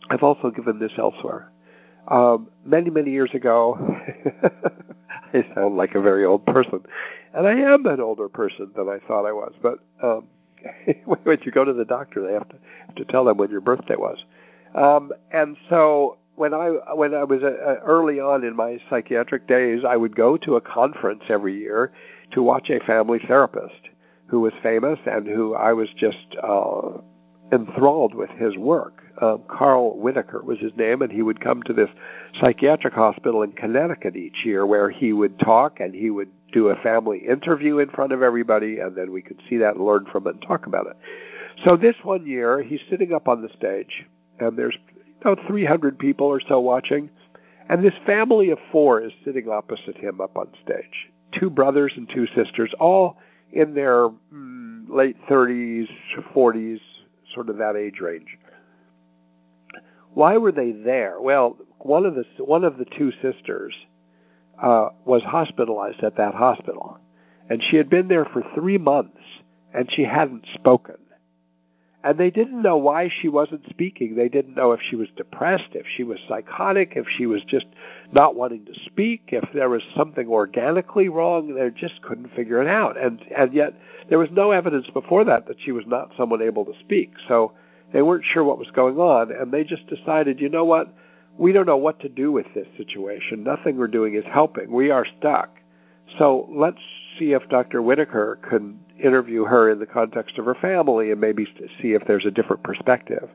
I've 0.09 0.23
also 0.23 0.51
given 0.51 0.79
this 0.79 0.93
elsewhere. 0.99 1.51
Um, 2.09 2.49
many, 2.65 2.91
many 2.91 3.11
years 3.11 3.31
ago, 3.35 3.77
I 5.35 5.45
sound 5.55 5.77
like 5.77 5.95
a 5.95 6.01
very 6.01 6.25
old 6.25 6.47
person, 6.47 6.81
and 7.35 7.47
I 7.47 7.53
am 7.53 7.85
an 7.87 8.01
older 8.01 8.29
person 8.29 8.71
than 8.77 8.89
I 8.89 8.99
thought 9.07 9.27
I 9.27 9.33
was. 9.33 9.53
But 9.61 9.81
um, 10.03 10.29
when 11.05 11.39
you 11.43 11.51
go 11.51 11.65
to 11.65 11.73
the 11.73 11.85
doctor, 11.85 12.25
they 12.25 12.33
have 12.33 12.49
to 12.49 12.57
have 12.87 12.95
to 12.97 13.05
tell 13.07 13.25
them 13.25 13.37
when 13.39 13.51
your 13.51 13.61
birthday 13.61 13.97
was. 13.97 14.19
Um, 14.75 15.13
and 15.33 15.57
so 15.69 16.19
when 16.37 16.55
I 16.55 16.69
when 16.95 17.15
I 17.15 17.25
was 17.25 17.43
uh, 17.43 17.47
uh, 17.47 17.75
early 17.85 18.21
on 18.21 18.45
in 18.45 18.55
my 18.55 18.79
psychiatric 18.89 19.49
days, 19.49 19.83
I 19.89 19.97
would 19.97 20.15
go 20.15 20.37
to 20.39 20.57
a 20.57 20.61
conference 20.61 21.25
every 21.29 21.59
year 21.59 21.93
to 22.33 22.43
watch 22.43 22.71
a 22.71 22.79
family 22.81 23.19
therapist 23.27 23.89
who 24.27 24.41
was 24.41 24.53
famous 24.63 24.99
and 25.07 25.27
who 25.27 25.55
I 25.55 25.73
was 25.73 25.89
just 25.97 26.37
uh, 26.43 26.99
enthralled 27.53 28.15
with 28.15 28.31
his 28.31 28.57
work. 28.57 29.03
Um, 29.21 29.43
Carl 29.49 29.97
Whitaker 29.99 30.43
was 30.43 30.59
his 30.59 30.73
name, 30.77 31.03
and 31.03 31.11
he 31.11 31.23
would 31.23 31.41
come 31.41 31.63
to 31.65 31.73
this 31.73 31.89
psychiatric 32.41 32.93
hospital 32.93 33.43
in 33.43 33.53
Connecticut 33.53 34.17
each 34.17 34.45
year 34.45 34.67
where 34.67 34.91
he 34.91 35.13
would 35.13 35.39
talk 35.39 35.81
and 35.81 35.95
he 35.95 36.11
would 36.11 36.29
do 36.53 36.69
a 36.69 36.77
family 36.77 37.19
interview 37.27 37.79
in 37.79 37.89
front 37.91 38.13
of 38.13 38.23
everybody, 38.23 38.79
and 38.79 38.95
then 38.95 39.13
we 39.13 39.23
could 39.23 39.41
see 39.49 39.59
that 39.59 39.77
and 39.77 39.85
learn 39.85 40.07
from 40.11 40.27
it 40.27 40.35
and 40.35 40.43
talk 40.43 40.67
about 40.67 40.87
it. 40.87 40.97
So 41.65 41.77
this 41.77 41.97
one 42.03 42.27
year, 42.27 42.63
he's 42.63 42.81
sitting 42.91 43.13
up 43.13 43.29
on 43.29 43.43
the 43.43 43.49
stage, 43.57 44.05
and 44.39 44.57
there's 44.57 44.77
about 45.21 45.39
300 45.47 45.99
people 45.99 46.27
or 46.27 46.41
so 46.47 46.61
watching, 46.61 47.11
and 47.69 47.83
this 47.83 47.95
family 48.05 48.51
of 48.51 48.59
four 48.71 49.01
is 49.01 49.13
sitting 49.25 49.49
opposite 49.49 49.97
him 49.97 50.21
up 50.21 50.37
on 50.37 50.49
stage. 50.63 51.11
Two 51.39 51.51
brothers 51.51 51.93
and 51.97 52.09
two 52.09 52.27
sisters, 52.29 52.73
all 52.79 53.19
in 53.53 53.75
their 53.75 54.09
mm, 54.33 54.89
late 54.89 55.17
30s, 55.29 55.89
40s, 56.35 56.81
sort 57.35 57.49
of 57.49 57.59
that 57.59 57.77
age 57.77 58.01
range. 58.01 58.39
Why 60.15 60.39
were 60.39 60.53
they 60.53 60.73
there? 60.73 61.21
Well, 61.21 61.59
one 61.79 62.07
of 62.07 62.15
the 62.15 62.25
one 62.43 62.65
of 62.65 62.79
the 62.79 62.87
two 62.87 63.13
sisters 63.23 63.75
uh, 64.63 64.89
was 65.05 65.23
hospitalized 65.23 66.03
at 66.03 66.17
that 66.17 66.35
hospital, 66.35 66.99
and 67.51 67.63
she 67.63 67.77
had 67.77 67.91
been 67.91 68.09
there 68.09 68.25
for 68.25 68.43
three 68.55 68.79
months, 68.79 69.21
and 69.75 69.91
she 69.93 70.05
hadn't 70.05 70.47
spoken. 70.55 70.97
And 72.07 72.19
they 72.19 72.31
didn't 72.31 72.63
know 72.63 72.77
why 72.77 73.11
she 73.21 73.27
wasn't 73.27 73.69
speaking. 73.69 74.15
They 74.15 74.29
didn't 74.29 74.55
know 74.55 74.71
if 74.71 74.81
she 74.81 74.95
was 74.95 75.09
depressed, 75.17 75.71
if 75.73 75.87
she 75.97 76.05
was 76.05 76.21
psychotic, 76.29 76.93
if 76.95 77.07
she 77.09 77.27
was 77.27 77.43
just 77.43 77.67
not 78.13 78.37
wanting 78.37 78.65
to 78.67 78.75
speak, 78.85 79.31
if 79.33 79.43
there 79.53 79.69
was 79.69 79.83
something 79.97 80.29
organically 80.29 81.09
wrong. 81.09 81.57
They 81.57 81.69
just 81.71 82.01
couldn't 82.03 82.33
figure 82.37 82.63
it 82.63 82.69
out. 82.69 82.97
And 82.97 83.21
and 83.37 83.53
yet 83.53 83.75
there 84.09 84.21
was 84.21 84.29
no 84.31 84.53
evidence 84.53 84.87
before 84.95 85.25
that 85.25 85.49
that 85.49 85.57
she 85.59 85.73
was 85.73 85.83
not 85.89 86.13
someone 86.17 86.43
able 86.43 86.65
to 86.67 86.79
speak. 86.79 87.11
So 87.27 87.55
they 87.93 88.03
weren't 88.03 88.25
sure 88.25 88.45
what 88.45 88.61
was 88.61 88.71
going 88.71 88.99
on, 88.99 89.33
and 89.33 89.51
they 89.51 89.65
just 89.65 89.89
decided, 89.89 90.39
you 90.39 90.49
know 90.49 90.65
what? 90.65 90.95
We 91.37 91.51
don't 91.51 91.67
know 91.67 91.77
what 91.77 91.99
to 92.01 92.09
do 92.09 92.31
with 92.31 92.47
this 92.55 92.69
situation. 92.77 93.43
Nothing 93.43 93.79
we're 93.79 93.89
doing 93.89 94.15
is 94.15 94.25
helping. 94.33 94.71
We 94.71 94.93
are 94.93 95.07
stuck. 95.19 95.51
So 96.19 96.49
let's 96.55 96.81
see 97.19 97.33
if 97.33 97.49
Dr. 97.49 97.83
Whitaker 97.83 98.39
can 98.49 98.79
interview 99.03 99.45
her 99.45 99.71
in 99.71 99.79
the 99.79 99.87
context 99.87 100.39
of 100.39 100.45
her 100.45 100.55
family 100.55 101.11
and 101.11 101.21
maybe 101.21 101.47
see 101.81 101.93
if 101.93 102.07
there's 102.07 102.25
a 102.25 102.31
different 102.31 102.63
perspective. 102.63 103.29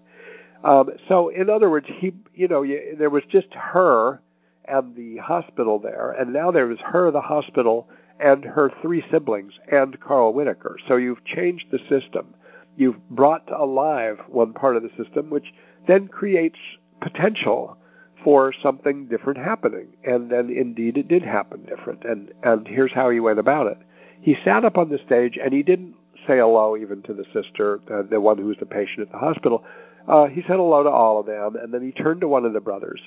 Um, 0.63 0.91
so, 1.07 1.29
in 1.29 1.49
other 1.49 1.69
words, 1.69 1.87
he, 1.87 2.13
you 2.33 2.47
know, 2.47 2.65
there 2.97 3.09
was 3.09 3.23
just 3.29 3.47
her 3.53 4.21
and 4.65 4.95
the 4.95 5.17
hospital 5.17 5.79
there, 5.79 6.11
and 6.11 6.33
now 6.33 6.51
there 6.51 6.67
was 6.67 6.79
her, 6.79 7.11
the 7.11 7.21
hospital, 7.21 7.89
and 8.19 8.43
her 8.43 8.71
three 8.81 9.03
siblings, 9.11 9.53
and 9.71 9.99
Carl 9.99 10.33
Whitaker. 10.33 10.77
So 10.87 10.97
you've 10.97 11.25
changed 11.25 11.65
the 11.71 11.79
system. 11.89 12.35
You've 12.77 13.09
brought 13.09 13.51
alive 13.51 14.19
one 14.27 14.53
part 14.53 14.77
of 14.77 14.83
the 14.83 15.03
system, 15.03 15.29
which 15.31 15.51
then 15.87 16.07
creates 16.07 16.59
potential 17.01 17.77
for 18.23 18.53
something 18.61 19.07
different 19.07 19.39
happening. 19.39 19.87
And 20.03 20.29
then 20.29 20.49
indeed 20.49 20.97
it 20.97 21.07
did 21.07 21.23
happen 21.23 21.65
different. 21.65 22.03
And, 22.03 22.31
and 22.43 22.67
here's 22.67 22.93
how 22.93 23.09
he 23.09 23.19
went 23.19 23.39
about 23.39 23.67
it. 23.67 23.77
He 24.21 24.35
sat 24.45 24.65
up 24.65 24.77
on 24.77 24.89
the 24.89 24.99
stage 25.05 25.37
and 25.43 25.53
he 25.53 25.63
didn't 25.63 25.95
say 26.27 26.37
hello 26.37 26.77
even 26.77 27.01
to 27.03 27.13
the 27.13 27.25
sister, 27.33 27.79
uh, 27.91 28.03
the 28.09 28.21
one 28.21 28.37
who 28.37 28.45
was 28.45 28.57
the 28.59 28.65
patient 28.65 29.01
at 29.01 29.11
the 29.11 29.17
hospital. 29.17 29.63
Uh, 30.07 30.25
he 30.25 30.41
said 30.41 30.57
hello 30.57 30.83
to 30.83 30.89
all 30.89 31.19
of 31.19 31.25
them, 31.25 31.55
and 31.55 31.73
then 31.73 31.83
he 31.83 31.91
turned 31.91 32.21
to 32.21 32.27
one 32.27 32.45
of 32.45 32.53
the 32.53 32.59
brothers, 32.59 33.01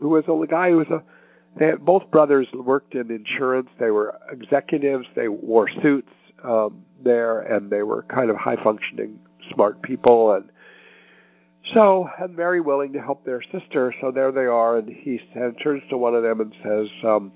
who 0.00 0.08
was 0.08 0.24
a 0.26 0.46
guy 0.46 0.70
who 0.70 0.78
was 0.78 0.88
a. 0.88 1.02
They 1.56 1.66
had, 1.66 1.84
both 1.84 2.10
brothers 2.10 2.48
worked 2.52 2.94
in 2.94 3.10
insurance. 3.10 3.68
They 3.78 3.90
were 3.90 4.18
executives. 4.30 5.06
They 5.14 5.28
wore 5.28 5.68
suits 5.68 6.12
um, 6.42 6.82
there, 7.04 7.40
and 7.40 7.70
they 7.70 7.82
were 7.82 8.02
kind 8.04 8.30
of 8.30 8.36
high 8.36 8.56
functioning, 8.62 9.18
smart 9.52 9.82
people, 9.82 10.32
and 10.32 10.50
so 11.72 12.08
and 12.20 12.36
very 12.36 12.60
willing 12.60 12.92
to 12.94 13.00
help 13.00 13.24
their 13.24 13.42
sister. 13.42 13.94
So 14.00 14.10
there 14.10 14.32
they 14.32 14.46
are, 14.46 14.78
and 14.78 14.88
he 14.88 15.20
turns 15.62 15.82
to 15.90 15.96
one 15.96 16.14
of 16.14 16.22
them 16.22 16.40
and 16.40 16.54
says, 16.62 16.88
um, 17.04 17.32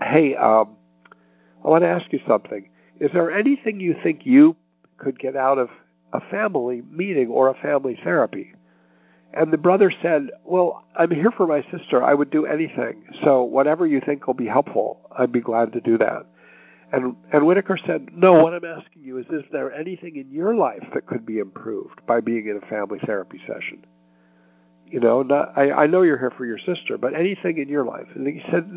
"Hey, 0.00 0.34
um, 0.36 0.76
I 1.64 1.68
want 1.68 1.82
to 1.82 1.88
ask 1.88 2.12
you 2.12 2.20
something. 2.26 2.68
Is 3.00 3.10
there 3.12 3.30
anything 3.30 3.80
you 3.80 3.94
think 4.02 4.24
you 4.24 4.56
could 4.98 5.18
get 5.18 5.36
out 5.36 5.58
of 5.58 5.70
a 6.12 6.20
family 6.30 6.82
meeting 6.88 7.28
or 7.28 7.48
a 7.48 7.54
family 7.54 7.98
therapy? 8.02 8.54
And 9.34 9.52
the 9.52 9.58
brother 9.58 9.90
said, 10.02 10.30
Well, 10.44 10.84
I'm 10.96 11.10
here 11.10 11.30
for 11.30 11.46
my 11.46 11.62
sister. 11.70 12.02
I 12.02 12.14
would 12.14 12.30
do 12.30 12.46
anything. 12.46 13.04
So 13.24 13.44
whatever 13.44 13.86
you 13.86 14.00
think 14.04 14.26
will 14.26 14.34
be 14.34 14.46
helpful, 14.46 15.00
I'd 15.16 15.32
be 15.32 15.40
glad 15.40 15.72
to 15.72 15.80
do 15.80 15.98
that. 15.98 16.26
And, 16.92 17.16
and 17.32 17.46
Whitaker 17.46 17.78
said, 17.86 18.10
No, 18.12 18.34
what 18.34 18.52
I'm 18.52 18.64
asking 18.66 19.02
you 19.02 19.16
is, 19.18 19.26
is 19.30 19.44
there 19.50 19.72
anything 19.72 20.16
in 20.16 20.30
your 20.30 20.54
life 20.54 20.84
that 20.92 21.06
could 21.06 21.24
be 21.24 21.38
improved 21.38 22.04
by 22.06 22.20
being 22.20 22.46
in 22.46 22.60
a 22.62 22.66
family 22.66 22.98
therapy 23.06 23.40
session? 23.46 23.86
You 24.86 25.00
know, 25.00 25.22
not, 25.22 25.56
I, 25.56 25.72
I 25.72 25.86
know 25.86 26.02
you're 26.02 26.18
here 26.18 26.34
for 26.36 26.44
your 26.44 26.58
sister, 26.58 26.98
but 26.98 27.14
anything 27.14 27.56
in 27.56 27.70
your 27.70 27.82
life. 27.82 28.08
And 28.14 28.26
he 28.26 28.42
said, 28.50 28.70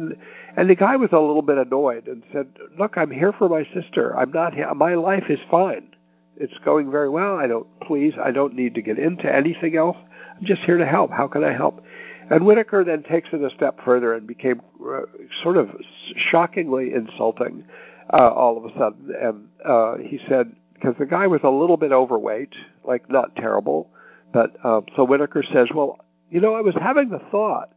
and 0.56 0.70
the 0.70 0.76
guy 0.76 0.96
was 0.96 1.10
a 1.12 1.20
little 1.20 1.42
bit 1.42 1.58
annoyed 1.58 2.08
and 2.08 2.24
said, 2.32 2.48
"Look, 2.80 2.98
I'm 2.98 3.12
here 3.12 3.34
for 3.34 3.50
my 3.50 3.66
sister. 3.74 4.18
I'm 4.18 4.32
not. 4.32 4.54
My 4.78 4.94
life 4.94 5.26
is 5.28 5.40
fine. 5.52 5.90
It's 6.38 6.58
going 6.64 6.90
very 6.90 7.10
well. 7.10 7.36
I 7.36 7.48
don't. 7.48 7.68
Please, 7.82 8.14
I 8.24 8.32
don't 8.32 8.56
need 8.56 8.76
to 8.76 8.82
get 8.82 8.98
into 8.98 9.30
anything 9.30 9.76
else. 9.76 9.98
I'm 10.38 10.46
just 10.46 10.62
here 10.62 10.78
to 10.78 10.86
help. 10.86 11.12
How 11.12 11.28
can 11.28 11.44
I 11.44 11.52
help?" 11.52 11.84
And 12.30 12.46
Whitaker 12.46 12.86
then 12.86 13.04
takes 13.04 13.30
it 13.34 13.42
a 13.42 13.50
step 13.50 13.80
further 13.84 14.14
and 14.14 14.26
became 14.26 14.62
uh, 14.82 15.02
sort 15.44 15.58
of 15.58 15.70
shockingly 16.16 16.94
insulting 16.94 17.66
uh, 18.14 18.30
all 18.30 18.58
of 18.58 18.66
a 18.66 18.78
sudden. 18.78 19.14
And 19.20 19.48
uh, 19.64 19.96
he 19.98 20.20
said, 20.28 20.56
because 20.74 20.96
the 21.00 21.06
guy 21.06 21.28
was 21.28 21.42
a 21.44 21.50
little 21.50 21.78
bit 21.78 21.92
overweight, 21.92 22.54
like 22.84 23.10
not 23.10 23.36
terrible, 23.36 23.90
but 24.34 24.56
um, 24.66 24.86
so 24.96 25.06
Whitaker 25.06 25.44
says, 25.44 25.70
"Well, 25.74 26.00
you 26.30 26.42
know, 26.42 26.54
I 26.56 26.62
was 26.62 26.76
having 26.76 27.10
the 27.10 27.22
thought, 27.32 27.72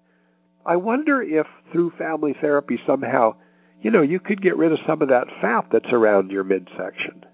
I 0.67 0.77
wonder 0.77 1.23
if 1.23 1.47
through 1.73 1.93
family 1.99 2.35
therapy 2.41 2.79
somehow, 2.87 3.37
you 3.81 3.91
know, 3.91 4.03
you 4.03 4.21
could 4.21 4.43
get 4.43 4.57
rid 4.57 4.73
of 4.73 4.79
some 4.87 5.01
of 5.01 5.09
that 5.09 5.29
fat 5.41 5.67
that's 5.71 5.93
around 5.93 6.31
your 6.31 6.45
midsection. 6.45 7.25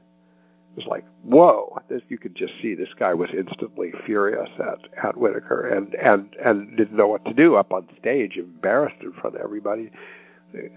It 0.76 0.76
was 0.76 0.86
like, 0.86 1.04
whoa! 1.22 1.78
You 2.08 2.18
could 2.18 2.34
just 2.34 2.52
see 2.60 2.74
this 2.74 2.92
guy 2.98 3.14
was 3.14 3.30
instantly 3.36 3.92
furious 4.04 4.50
at 4.58 5.04
at 5.04 5.16
Whitaker 5.16 5.68
and 5.68 5.94
and 5.94 6.34
and 6.44 6.76
didn't 6.76 6.96
know 6.96 7.06
what 7.06 7.24
to 7.26 7.32
do 7.32 7.54
up 7.54 7.72
on 7.72 7.88
stage, 7.98 8.36
embarrassed 8.36 9.02
in 9.02 9.12
front 9.12 9.36
of 9.36 9.42
everybody. 9.42 9.90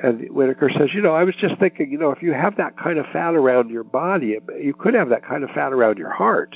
And 0.01 0.29
Whitaker 0.29 0.69
says, 0.69 0.89
you 0.93 1.01
know, 1.01 1.13
I 1.13 1.23
was 1.23 1.35
just 1.35 1.57
thinking, 1.59 1.91
you 1.91 1.97
know, 1.97 2.11
if 2.11 2.21
you 2.21 2.33
have 2.33 2.57
that 2.57 2.77
kind 2.77 2.97
of 2.97 3.05
fat 3.13 3.35
around 3.35 3.69
your 3.69 3.83
body, 3.83 4.37
you 4.59 4.73
could 4.73 4.93
have 4.93 5.09
that 5.09 5.25
kind 5.25 5.43
of 5.43 5.51
fat 5.51 5.73
around 5.73 5.97
your 5.97 6.11
heart 6.11 6.55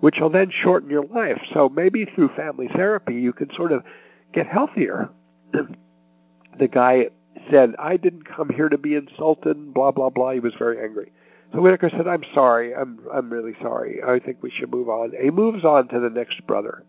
which 0.00 0.18
will 0.18 0.30
then 0.30 0.50
shorten 0.50 0.90
your 0.90 1.04
life. 1.04 1.40
So 1.52 1.68
maybe 1.68 2.06
through 2.06 2.30
family 2.30 2.68
therapy, 2.74 3.14
you 3.14 3.32
can 3.32 3.52
sort 3.54 3.72
of 3.72 3.84
get 4.32 4.46
healthier. 4.46 5.10
the 6.58 6.68
guy 6.68 7.10
said, 7.50 7.74
I 7.78 7.96
didn't 7.96 8.24
come 8.24 8.48
here 8.48 8.68
to 8.68 8.78
be 8.78 8.94
insulted, 8.94 9.72
blah, 9.72 9.92
blah, 9.92 10.10
blah. 10.10 10.32
He 10.32 10.40
was 10.40 10.54
very 10.58 10.82
angry. 10.82 11.12
So 11.52 11.60
Whitaker 11.60 11.90
said, 11.90 12.06
I'm 12.08 12.24
sorry. 12.34 12.74
I'm, 12.74 13.00
I'm 13.12 13.30
really 13.30 13.54
sorry. 13.60 14.00
I 14.02 14.18
think 14.18 14.42
we 14.42 14.50
should 14.50 14.70
move 14.70 14.88
on. 14.88 15.12
He 15.20 15.30
moves 15.30 15.64
on 15.64 15.88
to 15.88 16.00
the 16.00 16.10
next 16.10 16.46
brother. 16.46 16.84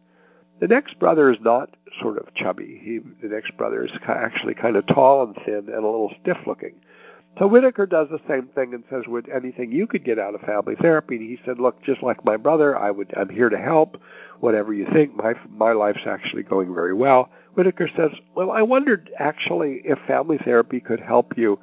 The 0.62 0.68
next 0.68 1.00
brother 1.00 1.32
is 1.32 1.40
not 1.42 1.76
sort 2.00 2.20
of 2.20 2.34
chubby. 2.36 2.80
He, 2.84 3.00
the 3.00 3.34
next 3.34 3.58
brother 3.58 3.84
is 3.84 3.92
actually 4.08 4.54
kind 4.54 4.76
of 4.76 4.86
tall 4.86 5.24
and 5.24 5.36
thin 5.44 5.68
and 5.68 5.84
a 5.84 5.88
little 5.88 6.14
stiff 6.22 6.38
looking. 6.46 6.76
So 7.40 7.48
Whitaker 7.48 7.88
does 7.88 8.10
the 8.10 8.20
same 8.28 8.48
thing 8.54 8.76
and 8.76 8.84
says, 8.88 9.08
"Would 9.08 9.28
anything 9.28 9.72
you 9.72 9.88
could 9.88 10.04
get 10.04 10.20
out 10.20 10.36
of 10.36 10.42
family 10.42 10.76
therapy?" 10.76 11.16
And 11.16 11.26
he 11.28 11.40
said, 11.46 11.60
"Look, 11.60 11.82
just 11.82 12.04
like 12.04 12.24
my 12.24 12.38
brother, 12.38 12.78
I 12.78 12.92
would. 12.92 13.12
I'm 13.18 13.30
here 13.30 13.50
to 13.50 13.58
help. 13.58 13.98
Whatever 14.40 14.72
you 14.72 14.86
think, 14.94 15.16
my 15.16 15.34
my 15.50 15.72
life's 15.72 16.06
actually 16.06 16.44
going 16.44 16.76
very 16.76 16.94
well." 16.94 17.32
Whitaker 17.56 17.88
says, 17.96 18.12
"Well, 18.36 18.52
I 18.52 18.62
wondered 18.62 19.10
actually 19.18 19.82
if 19.84 19.98
family 20.06 20.38
therapy 20.38 20.80
could 20.80 21.00
help 21.00 21.38
you 21.38 21.58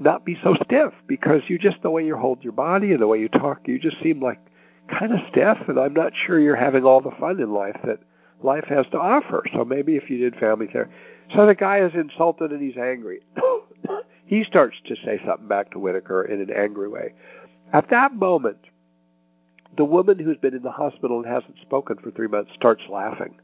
not 0.00 0.24
be 0.24 0.36
so 0.42 0.54
stiff 0.64 0.94
because 1.06 1.42
you 1.46 1.58
just 1.58 1.80
the 1.82 1.90
way 1.90 2.04
you 2.04 2.16
hold 2.16 2.42
your 2.42 2.54
body 2.54 2.90
and 2.92 3.00
the 3.00 3.06
way 3.06 3.20
you 3.20 3.28
talk, 3.28 3.68
you 3.68 3.78
just 3.78 4.00
seem 4.02 4.20
like 4.20 4.40
kind 4.88 5.12
of 5.12 5.20
stiff, 5.28 5.58
and 5.68 5.78
I'm 5.78 5.94
not 5.94 6.12
sure 6.26 6.40
you're 6.40 6.56
having 6.56 6.84
all 6.84 7.00
the 7.00 7.12
fun 7.20 7.38
in 7.38 7.52
life 7.52 7.76
that 7.84 8.00
life 8.44 8.64
has 8.68 8.86
to 8.92 8.98
offer. 8.98 9.44
So 9.54 9.64
maybe 9.64 9.96
if 9.96 10.10
you 10.10 10.18
did 10.18 10.36
family 10.36 10.66
therapy. 10.72 10.92
So 11.34 11.46
the 11.46 11.54
guy 11.54 11.80
is 11.80 11.92
insulted 11.94 12.52
and 12.52 12.62
he's 12.62 12.76
angry. 12.76 13.20
he 14.26 14.44
starts 14.44 14.76
to 14.86 14.96
say 14.96 15.20
something 15.26 15.48
back 15.48 15.70
to 15.72 15.78
Whitaker 15.78 16.24
in 16.24 16.40
an 16.40 16.50
angry 16.50 16.88
way. 16.88 17.14
At 17.72 17.90
that 17.90 18.14
moment, 18.14 18.58
the 19.76 19.84
woman 19.84 20.18
who's 20.18 20.36
been 20.36 20.54
in 20.54 20.62
the 20.62 20.70
hospital 20.70 21.18
and 21.18 21.26
hasn't 21.26 21.58
spoken 21.62 21.96
for 21.96 22.10
three 22.10 22.28
months 22.28 22.52
starts 22.54 22.82
laughing. 22.90 23.34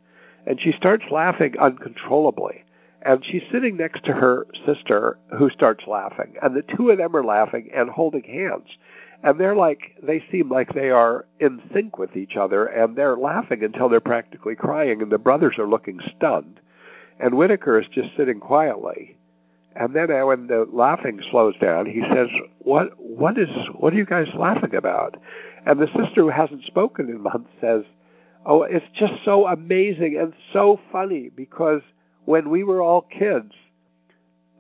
And 0.47 0.61
she 0.61 0.73
starts 0.73 1.05
laughing 1.11 1.55
uncontrollably. 1.59 2.65
And 3.01 3.25
she's 3.25 3.43
sitting 3.53 3.77
next 3.77 4.05
to 4.05 4.13
her 4.13 4.47
sister 4.67 5.19
who 5.39 5.51
starts 5.51 5.87
laughing. 5.87 6.35
And 6.43 6.55
the 6.55 6.63
two 6.77 6.91
of 6.91 6.99
them 6.99 7.15
are 7.17 7.25
laughing 7.25 7.71
and 7.75 7.89
holding 7.89 8.25
hands. 8.25 8.67
And 9.23 9.39
they're 9.39 9.57
like, 9.57 9.97
they 10.03 10.25
seem 10.31 10.49
like 10.49 10.73
they 10.75 10.91
are 10.91 11.27
in 11.41 11.61
sync 11.73 11.99
with 11.99 12.17
each 12.17 12.37
other. 12.37 12.67
And 12.67 12.97
they're 12.97 13.17
laughing 13.17 13.65
until 13.65 13.89
they're 13.89 14.01
practically 14.01 14.55
crying. 14.55 15.03
And 15.03 15.11
the 15.11 15.19
brothers 15.19 15.59
are 15.59 15.69
looking 15.69 15.99
stunned. 16.17 16.61
And 17.19 17.35
Whitaker 17.35 17.81
is 17.81 17.89
just 17.89 18.17
sitting 18.17 18.39
quietly. 18.39 19.17
And 19.75 19.95
then 19.95 20.11
uh, 20.11 20.27
when 20.27 20.49
the 20.49 20.67
laughing 20.73 21.21
slows 21.31 21.57
down, 21.59 21.87
he 21.87 22.03
says, 22.03 22.29
"What? 22.59 22.99
What 22.99 23.39
is? 23.39 23.49
What 23.77 23.93
are 23.93 23.97
you 23.97 24.05
guys 24.05 24.27
laughing 24.35 24.75
about?" 24.75 25.17
And 25.67 25.79
the 25.79 25.87
sister 25.87 26.23
who 26.23 26.31
hasn't 26.31 26.65
spoken 26.65 27.09
in 27.09 27.23
months 27.23 27.51
says, 27.61 27.85
"Oh, 28.45 28.63
it's 28.63 28.87
just 28.95 29.13
so 29.25 29.47
amazing 29.47 30.17
and 30.21 30.33
so 30.53 30.81
funny 30.91 31.29
because 31.29 31.83
when 32.25 32.51
we 32.51 32.65
were 32.65 32.83
all 32.83 33.03
kids, 33.03 33.53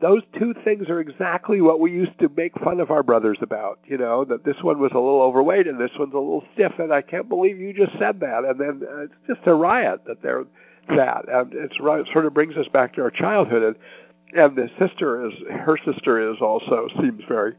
those 0.01 0.23
two 0.39 0.55
things 0.65 0.89
are 0.89 1.01
exactly 1.01 1.61
what 1.61 1.81
we 1.81 1.91
used 1.91 2.19
to 2.21 2.29
make 2.37 2.59
fun 2.61 2.81
of 2.81 2.91
our 2.91 3.03
brothers 3.03 3.39
about. 3.41 3.81
You 3.87 3.99
know, 3.99 4.25
that 4.25 4.45
this 4.45 4.57
one 4.63 4.79
was 4.79 4.93
a 4.93 4.99
little 4.99 5.23
overweight 5.23 5.67
and 5.67 5.81
this 5.81 5.91
one's 5.99 6.15
a 6.15 6.19
little 6.19 6.45
stiff, 6.55 6.73
and 6.79 6.93
I 6.93 7.03
can't 7.03 7.29
believe 7.29 7.59
you 7.59 7.73
just 7.73 7.99
said 7.99 8.21
that. 8.21 8.45
And 8.45 8.61
then 8.61 8.89
uh, 8.89 9.03
it's 9.03 9.15
just 9.27 9.47
a 9.47 9.55
riot 9.55 10.03
that 10.07 10.23
they're 10.23 10.45
that, 10.89 11.29
and 11.29 11.53
it's 11.53 11.77
it 11.79 12.09
sort 12.13 12.27
of 12.27 12.35
brings 12.35 12.57
us 12.57 12.69
back 12.69 12.95
to 12.95 13.03
our 13.03 13.11
childhood. 13.11 13.63
And 13.63 13.77
and 14.33 14.57
the 14.57 14.71
sister 14.79 15.27
is 15.27 15.35
her 15.51 15.79
sister 15.85 16.33
is 16.33 16.41
also 16.41 16.89
seems 17.01 17.25
very 17.27 17.55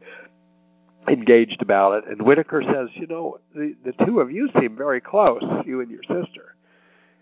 engaged 1.08 1.62
about 1.62 2.04
it. 2.04 2.10
And 2.10 2.22
Whitaker 2.22 2.62
says, 2.64 2.90
you 2.94 3.08
know, 3.08 3.40
the 3.54 3.76
the 3.84 4.06
two 4.06 4.20
of 4.20 4.32
you 4.32 4.50
seem 4.60 4.76
very 4.76 5.02
close, 5.02 5.44
you 5.66 5.82
and 5.82 5.92
your 5.92 6.04
sister. 6.04 6.56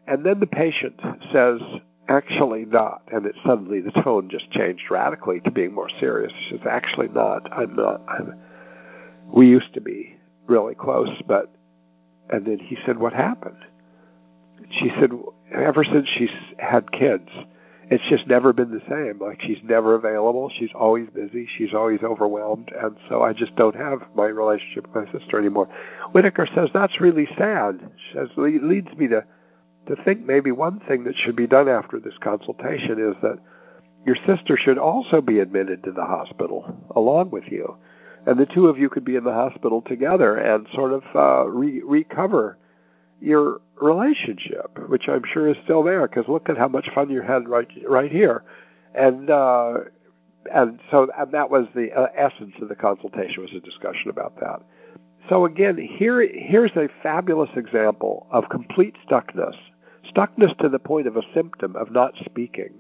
And 0.06 0.26
then 0.26 0.40
the 0.40 0.48
patient 0.48 1.02
says, 1.34 1.60
actually 2.08 2.66
not. 2.66 3.02
And 3.12 3.26
it 3.26 3.36
suddenly 3.46 3.82
the 3.82 3.92
tone 4.04 4.30
just 4.30 4.52
changed 4.52 4.84
radically 4.90 5.40
to 5.42 5.52
being 5.52 5.74
more 5.74 5.90
serious. 6.00 6.32
She 6.44 6.58
says, 6.58 6.68
actually 6.70 7.10
not. 7.10 7.52
I'm 7.52 7.76
not. 7.76 8.02
I'm, 8.08 8.40
we 9.26 9.48
used 9.48 9.74
to 9.74 9.82
be 9.82 10.18
really 10.48 10.76
close, 10.76 11.10
but. 11.28 11.54
And 12.30 12.46
then 12.46 12.60
he 12.60 12.78
said, 12.86 12.98
what 12.98 13.14
happened? 13.14 13.64
She 14.70 14.90
said, 15.00 15.12
ever 15.54 15.86
since 15.86 16.10
she's 16.18 16.30
had 16.58 16.92
kids 16.92 17.30
it's 17.90 18.04
just 18.10 18.28
never 18.28 18.52
been 18.52 18.72
the 18.72 18.82
same. 18.90 19.20
Like 19.20 19.42
she's 19.42 19.60
never 19.64 19.96
available. 19.96 20.52
She's 20.58 20.72
always 20.76 21.08
busy. 21.10 21.48
She's 21.58 21.74
always 21.74 22.02
overwhelmed. 22.04 22.72
And 22.78 22.98
so 23.08 23.22
I 23.22 23.34
just 23.34 23.56
don't 23.56 23.76
have 23.76 24.00
my 24.14 24.26
relationship 24.26 24.88
with 24.88 25.06
my 25.06 25.20
sister 25.20 25.40
anymore. 25.40 25.70
Whitaker 26.12 26.48
says 26.54 26.70
that's 26.74 27.00
really 27.00 27.28
sad. 27.38 27.80
She 27.98 28.18
says 28.18 28.30
it 28.36 28.64
leads 28.64 28.94
me 28.98 29.08
to 29.08 29.24
to 29.88 29.96
think 30.04 30.26
maybe 30.26 30.52
one 30.52 30.80
thing 30.88 31.04
that 31.06 31.16
should 31.16 31.36
be 31.36 31.48
done 31.48 31.68
after 31.68 32.00
this 32.00 32.18
consultation 32.22 33.00
is 33.00 33.16
that 33.22 33.40
your 34.06 34.16
sister 34.26 34.58
should 34.58 34.78
also 34.78 35.22
be 35.22 35.40
admitted 35.40 35.84
to 35.84 35.92
the 35.92 36.06
hospital 36.06 36.66
along 36.96 37.32
with 37.32 37.44
you, 37.48 37.78
and 38.26 38.40
the 38.40 38.46
two 38.46 38.68
of 38.68 38.78
you 38.78 38.90
could 38.90 39.06
be 39.06 39.16
in 39.16 39.24
the 39.24 39.34
hospital 39.34 39.82
together 39.82 40.38
and 40.38 40.68
sort 40.74 40.94
of 40.94 41.04
uh, 41.16 41.46
re- 41.48 41.82
recover 41.84 42.58
your 43.20 43.62
relationship, 43.82 44.78
which 44.88 45.08
I'm 45.08 45.24
sure 45.34 45.50
is 45.50 45.58
still 45.64 45.84
there. 45.84 46.08
Because 46.08 46.28
look 46.28 46.50
at 46.50 46.58
how 46.58 46.68
much 46.68 46.88
fun 46.94 47.10
you 47.10 47.22
had 47.22 47.48
right 47.48 47.68
right 47.88 48.12
here, 48.12 48.44
and 48.94 49.30
uh, 49.30 49.80
and 50.54 50.80
so 50.92 51.10
and 51.18 51.32
that 51.34 51.50
was 51.50 51.68
the 51.76 51.92
uh, 51.92 52.08
essence 52.16 52.54
of 52.62 52.70
the 52.70 52.76
consultation 52.76 53.42
was 53.42 53.52
a 53.54 53.60
discussion 53.60 54.10
about 54.10 54.40
that. 54.40 54.62
So 55.30 55.46
again, 55.46 55.78
here 55.78 56.22
here's 56.22 56.72
a 56.76 56.88
fabulous 57.04 57.50
example 57.56 58.28
of 58.32 58.50
complete 58.50 58.96
stuckness, 59.10 59.56
stuckness 60.14 60.58
to 60.60 60.70
the 60.70 60.80
point 60.80 61.08
of 61.08 61.18
a 61.18 61.34
symptom 61.34 61.76
of 61.76 61.92
not 61.92 62.14
speaking, 62.26 62.74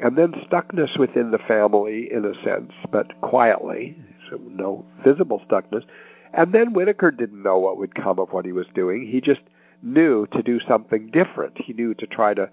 and 0.00 0.16
then 0.16 0.32
stuckness 0.48 0.98
within 0.98 1.30
the 1.30 1.38
family 1.38 2.08
in 2.12 2.24
a 2.24 2.34
sense, 2.42 2.72
but 2.90 3.20
quietly, 3.20 3.96
so 4.28 4.38
no 4.48 4.84
visible 5.04 5.42
stuckness. 5.48 5.84
And 6.32 6.52
then 6.52 6.72
Whitaker 6.72 7.10
didn't 7.10 7.42
know 7.42 7.58
what 7.58 7.78
would 7.78 7.94
come 7.94 8.18
of 8.18 8.32
what 8.32 8.44
he 8.44 8.52
was 8.52 8.66
doing. 8.74 9.06
He 9.06 9.20
just 9.20 9.42
knew 9.82 10.26
to 10.28 10.42
do 10.42 10.58
something 10.60 11.10
different. 11.10 11.58
He 11.58 11.72
knew 11.72 11.94
to 11.94 12.06
try 12.06 12.34
to 12.34 12.50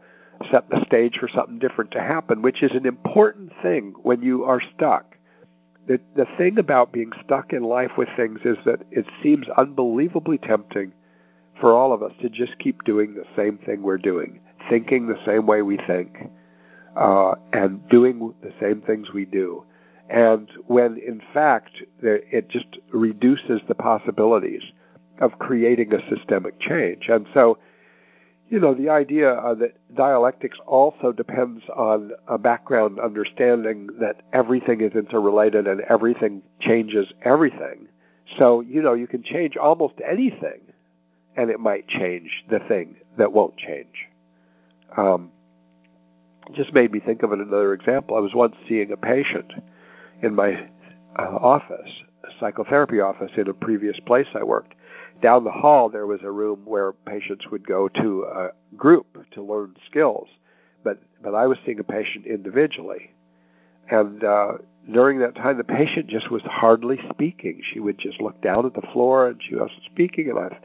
set 0.51 0.69
the 0.69 0.84
stage 0.86 1.17
for 1.19 1.28
something 1.28 1.59
different 1.59 1.91
to 1.91 2.01
happen, 2.01 2.41
which 2.41 2.63
is 2.63 2.72
an 2.72 2.86
important 2.86 3.51
thing 3.61 3.93
when 4.01 4.22
you 4.22 4.43
are 4.43 4.61
stuck. 4.76 5.15
The, 5.88 5.99
the 6.15 6.28
thing 6.38 6.59
about 6.59 6.91
being 6.91 7.11
stuck 7.26 7.53
in 7.53 7.63
life 7.63 7.91
with 7.97 8.09
things 8.15 8.39
is 8.45 8.57
that 8.65 8.82
it 8.91 9.05
seems 9.24 9.47
unbelievably 9.49 10.39
tempting 10.39 10.93
for 11.62 11.74
all 11.74 11.93
of 11.93 12.03
us 12.03 12.12
to 12.22 12.30
just 12.30 12.57
keep 12.59 12.84
doing 12.84 13.14
the 13.14 13.26
same 13.36 13.57
thing 13.59 13.82
we're 13.84 13.97
doing, 13.97 14.41
thinking 14.70 15.07
the 15.07 15.24
same 15.26 15.45
way 15.45 15.62
we 15.62 15.78
think, 15.78 16.18
uh, 16.97 17.36
and 17.53 17.88
doing 17.88 18.34
the 18.41 18.51
same 18.59 18.82
things 18.82 19.14
we 19.14 19.24
do. 19.24 19.64
And 20.09 20.49
when 20.68 20.97
in 20.97 21.22
fact 21.34 21.82
it 22.01 22.49
just 22.49 22.80
reduces 22.91 23.62
the 23.70 23.76
possibilities 23.76 24.64
of 25.22 25.39
creating 25.39 25.93
a 25.93 26.09
systemic 26.09 26.59
change. 26.59 27.07
And 27.07 27.28
so, 27.34 27.59
you 28.49 28.59
know, 28.59 28.74
the 28.74 28.89
idea 28.89 29.34
uh, 29.34 29.53
that 29.55 29.78
dialectics 29.95 30.59
also 30.68 31.14
depends 31.14 31.64
on 31.74 32.12
a 32.28 32.38
background 32.38 32.99
understanding 32.99 33.88
that 34.01 34.24
everything 34.34 34.82
is 34.82 34.91
interrelated 34.93 35.68
and 35.68 35.82
everything 35.82 36.41
changes 36.59 37.14
everything. 37.24 37.88
So, 38.38 38.59
you 38.62 38.82
know, 38.82 38.93
you 38.93 39.07
can 39.07 39.24
change 39.24 39.55
almost 39.55 39.93
anything, 40.05 40.62
and 41.36 41.49
it 41.49 41.59
might 41.59 41.88
change 41.88 42.43
the 42.49 42.59
thing 42.59 42.95
that 43.17 43.32
won't 43.32 43.57
change. 43.57 44.07
Um, 44.95 45.32
just 46.53 46.73
made 46.73 46.91
me 46.91 46.99
think 46.99 47.23
of 47.23 47.32
another 47.32 47.73
example. 47.73 48.17
I 48.17 48.19
was 48.19 48.34
once 48.34 48.55
seeing 48.67 48.91
a 48.91 48.97
patient 48.97 49.53
in 50.21 50.36
my 50.36 50.67
uh, 51.17 51.21
office, 51.21 51.89
a 52.23 52.39
psychotherapy 52.39 52.99
office 52.99 53.32
in 53.38 53.47
a 53.47 53.53
previous 53.53 53.99
place 54.01 54.27
I 54.34 54.43
worked, 54.43 54.73
down 55.21 55.43
the 55.43 55.51
hall 55.51 55.89
there 55.89 56.07
was 56.07 56.21
a 56.23 56.32
room 56.32 56.61
where 56.65 56.91
patients 56.91 57.45
would 57.51 57.65
go 57.65 57.88
to 57.88 58.23
a 58.23 58.49
group 58.75 59.05
to 59.32 59.41
learn 59.41 59.75
skills 59.86 60.27
but 60.84 60.99
but 61.23 61.36
I 61.36 61.47
was 61.47 61.57
seeing 61.65 61.79
a 61.79 61.84
patient 61.84 62.25
individually 62.25 63.11
and 63.89 64.23
uh 64.23 64.53
during 64.91 65.19
that 65.19 65.36
time 65.36 65.57
the 65.57 65.63
patient 65.63 66.07
just 66.07 66.32
was 66.32 66.41
hardly 66.43 66.99
speaking 67.11 67.61
she 67.71 67.79
would 67.79 67.99
just 67.99 68.19
look 68.19 68.41
down 68.41 68.65
at 68.65 68.73
the 68.73 68.88
floor 68.93 69.27
and 69.27 69.41
she 69.41 69.55
wasn't 69.55 69.84
speaking 69.86 70.29
and 70.29 70.39
I 70.39 70.57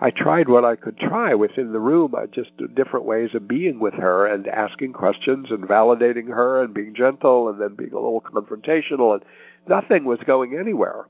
I 0.00 0.10
tried 0.10 0.48
what 0.48 0.64
I 0.64 0.76
could 0.76 0.98
try 0.98 1.34
within 1.34 1.72
the 1.72 1.80
room 1.80 2.14
uh, 2.14 2.26
just 2.26 2.50
different 2.74 3.06
ways 3.06 3.34
of 3.34 3.48
being 3.48 3.78
with 3.78 3.94
her 3.94 4.26
and 4.26 4.46
asking 4.48 4.92
questions 4.92 5.50
and 5.50 5.64
validating 5.64 6.28
her 6.28 6.62
and 6.62 6.74
being 6.74 6.94
gentle 6.94 7.48
and 7.48 7.60
then 7.60 7.74
being 7.74 7.92
a 7.92 8.00
little 8.00 8.20
confrontational 8.20 9.14
and 9.14 9.24
nothing 9.68 10.04
was 10.04 10.18
going 10.26 10.56
anywhere 10.58 11.06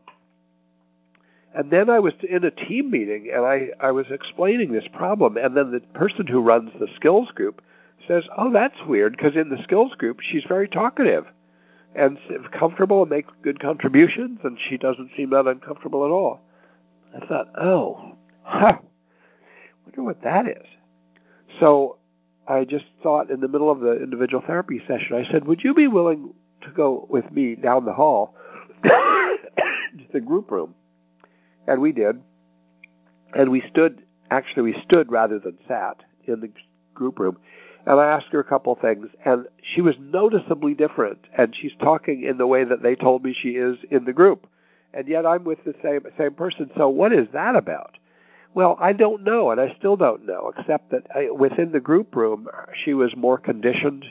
and 1.55 1.70
then 1.70 1.89
I 1.89 2.01
was 2.01 2.14
in 2.28 2.45
a 2.45 2.51
team 2.51 2.91
meeting 2.91 3.30
and 3.32 3.47
I, 3.47 3.68
I 3.80 3.93
was 3.93 4.07
explaining 4.11 4.72
this 4.72 4.89
problem. 4.93 5.37
And 5.37 5.57
then 5.57 5.70
the 5.70 5.80
person 5.97 6.26
who 6.26 6.41
runs 6.41 6.72
the 6.78 6.89
skills 6.97 7.30
group 7.30 7.62
says, 8.09 8.24
Oh, 8.37 8.53
that's 8.53 8.85
weird 8.87 9.16
because 9.16 9.37
in 9.37 9.51
the 9.51 9.62
skills 9.62 9.95
group, 9.95 10.18
she's 10.20 10.45
very 10.49 10.68
talkative 10.68 11.26
and 11.95 12.18
comfortable 12.51 13.03
and 13.03 13.11
makes 13.11 13.30
good 13.43 13.61
contributions, 13.61 14.41
and 14.43 14.59
she 14.68 14.76
doesn't 14.76 15.11
seem 15.16 15.30
that 15.30 15.47
uncomfortable 15.47 16.05
at 16.05 16.11
all. 16.11 16.41
I 17.14 17.24
thought, 17.24 17.49
Oh, 17.57 18.16
huh, 18.45 18.79
wonder 19.85 20.03
what 20.03 20.23
that 20.23 20.47
is. 20.47 20.67
So 21.61 21.99
I 22.47 22.65
just 22.65 22.85
thought 23.03 23.31
in 23.31 23.41
the 23.41 23.49
middle 23.49 23.71
of 23.71 23.81
the 23.81 24.03
individual 24.03 24.43
therapy 24.47 24.81
session, 24.87 25.17
I 25.17 25.31
said, 25.31 25.47
Would 25.47 25.63
you 25.65 25.75
be 25.75 25.87
willing 25.87 26.35
to 26.63 26.71
go 26.71 27.07
with 27.09 27.31
me 27.31 27.55
down 27.55 27.85
the 27.85 27.93
hall 27.93 28.35
to 28.85 29.39
the 30.13 30.21
group 30.21 30.51
room? 30.51 30.75
And 31.67 31.81
we 31.81 31.93
did. 31.93 32.21
And 33.35 33.51
we 33.51 33.63
stood, 33.71 34.03
actually, 34.31 34.73
we 34.73 34.83
stood 34.83 35.11
rather 35.11 35.39
than 35.39 35.59
sat 35.67 36.03
in 36.27 36.41
the 36.41 36.51
group 36.95 37.19
room. 37.19 37.39
And 37.87 38.01
I 38.01 38.07
asked 38.07 38.27
her 38.31 38.41
a 38.41 38.45
couple 38.45 38.75
things, 38.77 39.09
and 39.25 39.47
she 39.63 39.83
was 39.83 39.95
noticeably 39.99 40.75
different. 40.75 41.19
And 41.37 41.55
she's 41.55 41.73
talking 41.81 42.23
in 42.23 42.39
the 42.39 42.47
way 42.47 42.65
that 42.65 42.83
they 42.83 42.95
told 42.95 43.25
me 43.25 43.35
she 43.39 43.51
is 43.51 43.77
in 43.91 44.05
the 44.05 44.13
group. 44.13 44.47
And 44.95 45.09
yet 45.09 45.27
I'm 45.27 45.45
with 45.45 45.59
the 45.65 45.75
same 45.83 46.01
same 46.17 46.35
person. 46.35 46.71
So 46.77 46.89
what 46.89 47.13
is 47.13 47.27
that 47.33 47.57
about? 47.57 47.97
Well, 48.55 48.77
I 48.81 48.93
don't 48.93 49.25
know, 49.25 49.51
and 49.51 49.61
I 49.61 49.75
still 49.77 49.97
don't 49.97 50.27
know, 50.27 50.53
except 50.57 50.93
that 50.93 51.09
I, 51.13 51.29
within 51.31 51.73
the 51.73 51.81
group 51.81 52.15
room, 52.15 52.47
she 52.85 52.95
was 52.95 53.17
more 53.17 53.37
conditioned 53.37 54.05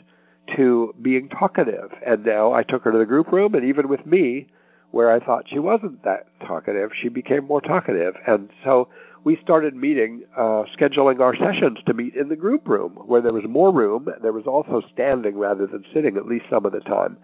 to 0.57 0.93
being 1.01 1.29
talkative. 1.29 1.91
And 2.05 2.25
now 2.25 2.51
I 2.51 2.63
took 2.63 2.83
her 2.83 2.91
to 2.91 2.97
the 2.97 3.05
group 3.05 3.31
room, 3.31 3.55
and 3.55 3.63
even 3.63 3.87
with 3.87 4.05
me, 4.05 4.47
where 4.91 5.09
I 5.09 5.19
thought 5.19 5.45
she 5.47 5.59
wasn't 5.59 6.03
that 6.03 6.27
talkative, 6.45 6.91
she 6.93 7.07
became 7.07 7.45
more 7.45 7.61
talkative. 7.61 8.15
And 8.27 8.49
so 8.65 8.89
we 9.23 9.37
started 9.37 9.75
meeting, 9.75 10.23
uh, 10.35 10.65
scheduling 10.77 11.21
our 11.21 11.35
sessions 11.35 11.79
to 11.85 11.93
meet 11.93 12.13
in 12.15 12.27
the 12.27 12.35
group 12.35 12.67
room, 12.67 12.91
where 13.05 13.21
there 13.21 13.31
was 13.31 13.45
more 13.47 13.71
room. 13.71 14.09
There 14.21 14.33
was 14.33 14.45
also 14.45 14.85
standing 14.93 15.37
rather 15.37 15.65
than 15.67 15.85
sitting, 15.93 16.17
at 16.17 16.27
least 16.27 16.45
some 16.49 16.65
of 16.65 16.73
the 16.73 16.81
time, 16.81 17.15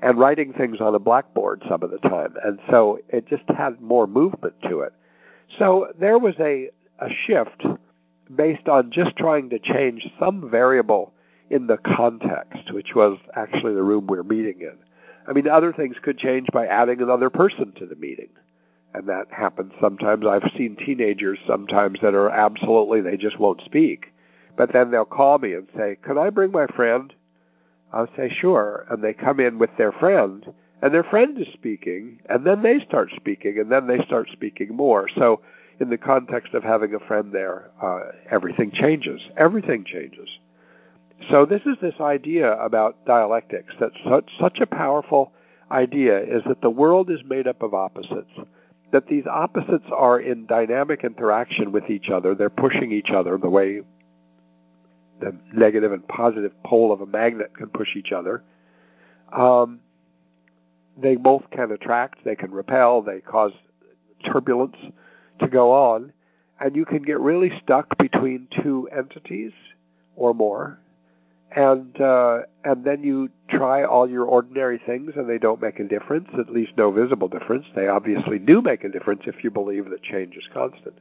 and 0.00 0.16
writing 0.16 0.52
things 0.52 0.80
on 0.80 0.94
a 0.94 1.00
blackboard 1.00 1.64
some 1.68 1.82
of 1.82 1.90
the 1.90 1.98
time. 2.08 2.34
And 2.44 2.60
so 2.70 3.00
it 3.08 3.26
just 3.26 3.42
had 3.48 3.80
more 3.80 4.06
movement 4.06 4.54
to 4.68 4.80
it. 4.82 4.92
So 5.58 5.92
there 5.98 6.18
was 6.18 6.34
a, 6.38 6.70
a 6.98 7.08
shift 7.26 7.64
based 8.34 8.68
on 8.68 8.90
just 8.90 9.16
trying 9.16 9.50
to 9.50 9.58
change 9.58 10.06
some 10.18 10.50
variable 10.50 11.12
in 11.50 11.66
the 11.66 11.78
context, 11.78 12.72
which 12.72 12.94
was 12.94 13.18
actually 13.34 13.74
the 13.74 13.82
room 13.82 14.06
we 14.06 14.18
we're 14.18 14.22
meeting 14.22 14.60
in. 14.60 14.76
I 15.26 15.32
mean, 15.32 15.48
other 15.48 15.72
things 15.72 15.96
could 16.02 16.18
change 16.18 16.48
by 16.52 16.66
adding 16.66 17.00
another 17.00 17.30
person 17.30 17.72
to 17.78 17.86
the 17.86 17.96
meeting 17.96 18.28
and 18.94 19.08
that 19.08 19.26
happens 19.30 19.72
sometimes. 19.80 20.26
I've 20.26 20.50
seen 20.56 20.76
teenagers 20.76 21.38
sometimes 21.46 22.00
that 22.00 22.14
are 22.14 22.30
absolutely 22.30 23.00
they 23.00 23.16
just 23.16 23.38
won't 23.38 23.62
speak, 23.62 24.12
but 24.56 24.72
then 24.72 24.90
they'll 24.90 25.04
call 25.04 25.38
me 25.38 25.54
and 25.54 25.68
say, 25.76 25.96
"Can 26.02 26.18
I 26.18 26.30
bring 26.30 26.50
my 26.50 26.66
friend?" 26.66 27.14
I'll 27.92 28.08
say, 28.16 28.28
"Sure," 28.28 28.86
and 28.90 29.02
they 29.02 29.12
come 29.12 29.40
in 29.40 29.58
with 29.58 29.70
their 29.76 29.92
friend, 29.92 30.52
and 30.82 30.94
their 30.94 31.04
friend 31.04 31.38
is 31.38 31.48
speaking, 31.52 32.20
and 32.28 32.46
then 32.46 32.62
they 32.62 32.80
start 32.80 33.10
speaking, 33.16 33.58
and 33.58 33.70
then 33.70 33.86
they 33.86 34.00
start 34.04 34.28
speaking 34.32 34.74
more. 34.74 35.08
So, 35.16 35.40
in 35.80 35.90
the 35.90 35.98
context 35.98 36.54
of 36.54 36.64
having 36.64 36.94
a 36.94 36.98
friend 37.00 37.32
there, 37.32 37.70
uh, 37.80 38.00
everything 38.30 38.72
changes. 38.72 39.20
Everything 39.36 39.84
changes. 39.84 40.28
So, 41.30 41.46
this 41.46 41.62
is 41.66 41.76
this 41.80 42.00
idea 42.00 42.52
about 42.52 43.04
dialectics 43.06 43.74
that 43.80 43.92
such, 44.08 44.30
such 44.40 44.58
a 44.60 44.66
powerful 44.66 45.32
idea 45.70 46.22
is 46.22 46.42
that 46.46 46.60
the 46.62 46.70
world 46.70 47.10
is 47.10 47.20
made 47.24 47.46
up 47.46 47.62
of 47.62 47.74
opposites 47.74 48.30
that 48.90 49.06
these 49.06 49.26
opposites 49.26 49.84
are 49.92 50.18
in 50.18 50.46
dynamic 50.46 51.04
interaction 51.04 51.72
with 51.72 51.90
each 51.90 52.08
other. 52.08 52.34
They're 52.34 52.50
pushing 52.50 52.92
each 52.92 53.10
other 53.10 53.36
the 53.36 53.48
way 53.48 53.82
the 55.20 55.36
negative 55.52 55.92
and 55.92 56.06
positive 56.06 56.52
pole 56.62 56.92
of 56.92 57.00
a 57.00 57.06
magnet 57.06 57.54
can 57.54 57.68
push 57.68 57.96
each 57.96 58.12
other. 58.12 58.42
Um, 59.32 59.80
they 61.00 61.16
both 61.16 61.44
can 61.50 61.70
attract, 61.70 62.24
they 62.24 62.36
can 62.36 62.50
repel, 62.50 63.02
they 63.02 63.20
cause 63.20 63.52
turbulence 64.24 64.76
to 65.40 65.48
go 65.48 65.72
on, 65.72 66.12
and 66.60 66.74
you 66.74 66.84
can 66.84 67.02
get 67.02 67.20
really 67.20 67.52
stuck 67.62 67.96
between 67.98 68.48
two 68.62 68.88
entities 68.96 69.52
or 70.16 70.34
more 70.34 70.78
and 71.54 71.98
uh, 72.00 72.40
and 72.64 72.84
then 72.84 73.02
you 73.02 73.30
try 73.48 73.84
all 73.84 74.08
your 74.08 74.24
ordinary 74.24 74.80
things 74.84 75.12
and 75.16 75.28
they 75.28 75.38
don't 75.38 75.62
make 75.62 75.80
a 75.80 75.84
difference, 75.84 76.28
at 76.38 76.52
least 76.52 76.72
no 76.76 76.90
visible 76.90 77.28
difference. 77.28 77.66
They 77.74 77.88
obviously 77.88 78.38
do 78.38 78.60
make 78.60 78.84
a 78.84 78.88
difference 78.88 79.22
if 79.26 79.42
you 79.42 79.50
believe 79.50 79.88
that 79.88 80.02
change 80.02 80.36
is 80.36 80.46
constant, 80.52 80.98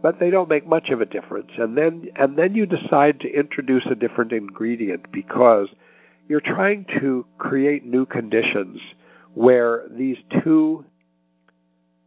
but 0.00 0.20
they 0.20 0.30
don't 0.30 0.48
make 0.48 0.66
much 0.66 0.90
of 0.90 1.00
a 1.00 1.06
difference. 1.06 1.50
And 1.58 1.76
then 1.76 2.08
and 2.14 2.36
then 2.36 2.54
you 2.54 2.66
decide 2.66 3.20
to 3.20 3.28
introduce 3.28 3.86
a 3.86 3.96
different 3.96 4.32
ingredient 4.32 5.10
because 5.10 5.68
you're 6.28 6.40
trying 6.40 6.84
to 7.00 7.26
create 7.38 7.84
new 7.84 8.06
conditions 8.06 8.80
where 9.34 9.84
these 9.90 10.18
two 10.42 10.84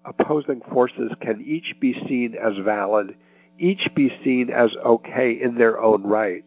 opposing 0.06 0.62
forces 0.72 1.12
can 1.22 1.42
each 1.46 1.76
be 1.80 1.94
seen 2.08 2.36
as 2.36 2.54
valid, 2.64 3.16
each 3.60 3.90
be 3.96 4.10
seen 4.24 4.50
as 4.50 4.76
okay 4.84 5.32
in 5.40 5.56
their 5.56 5.80
own 5.80 6.04
right 6.04 6.46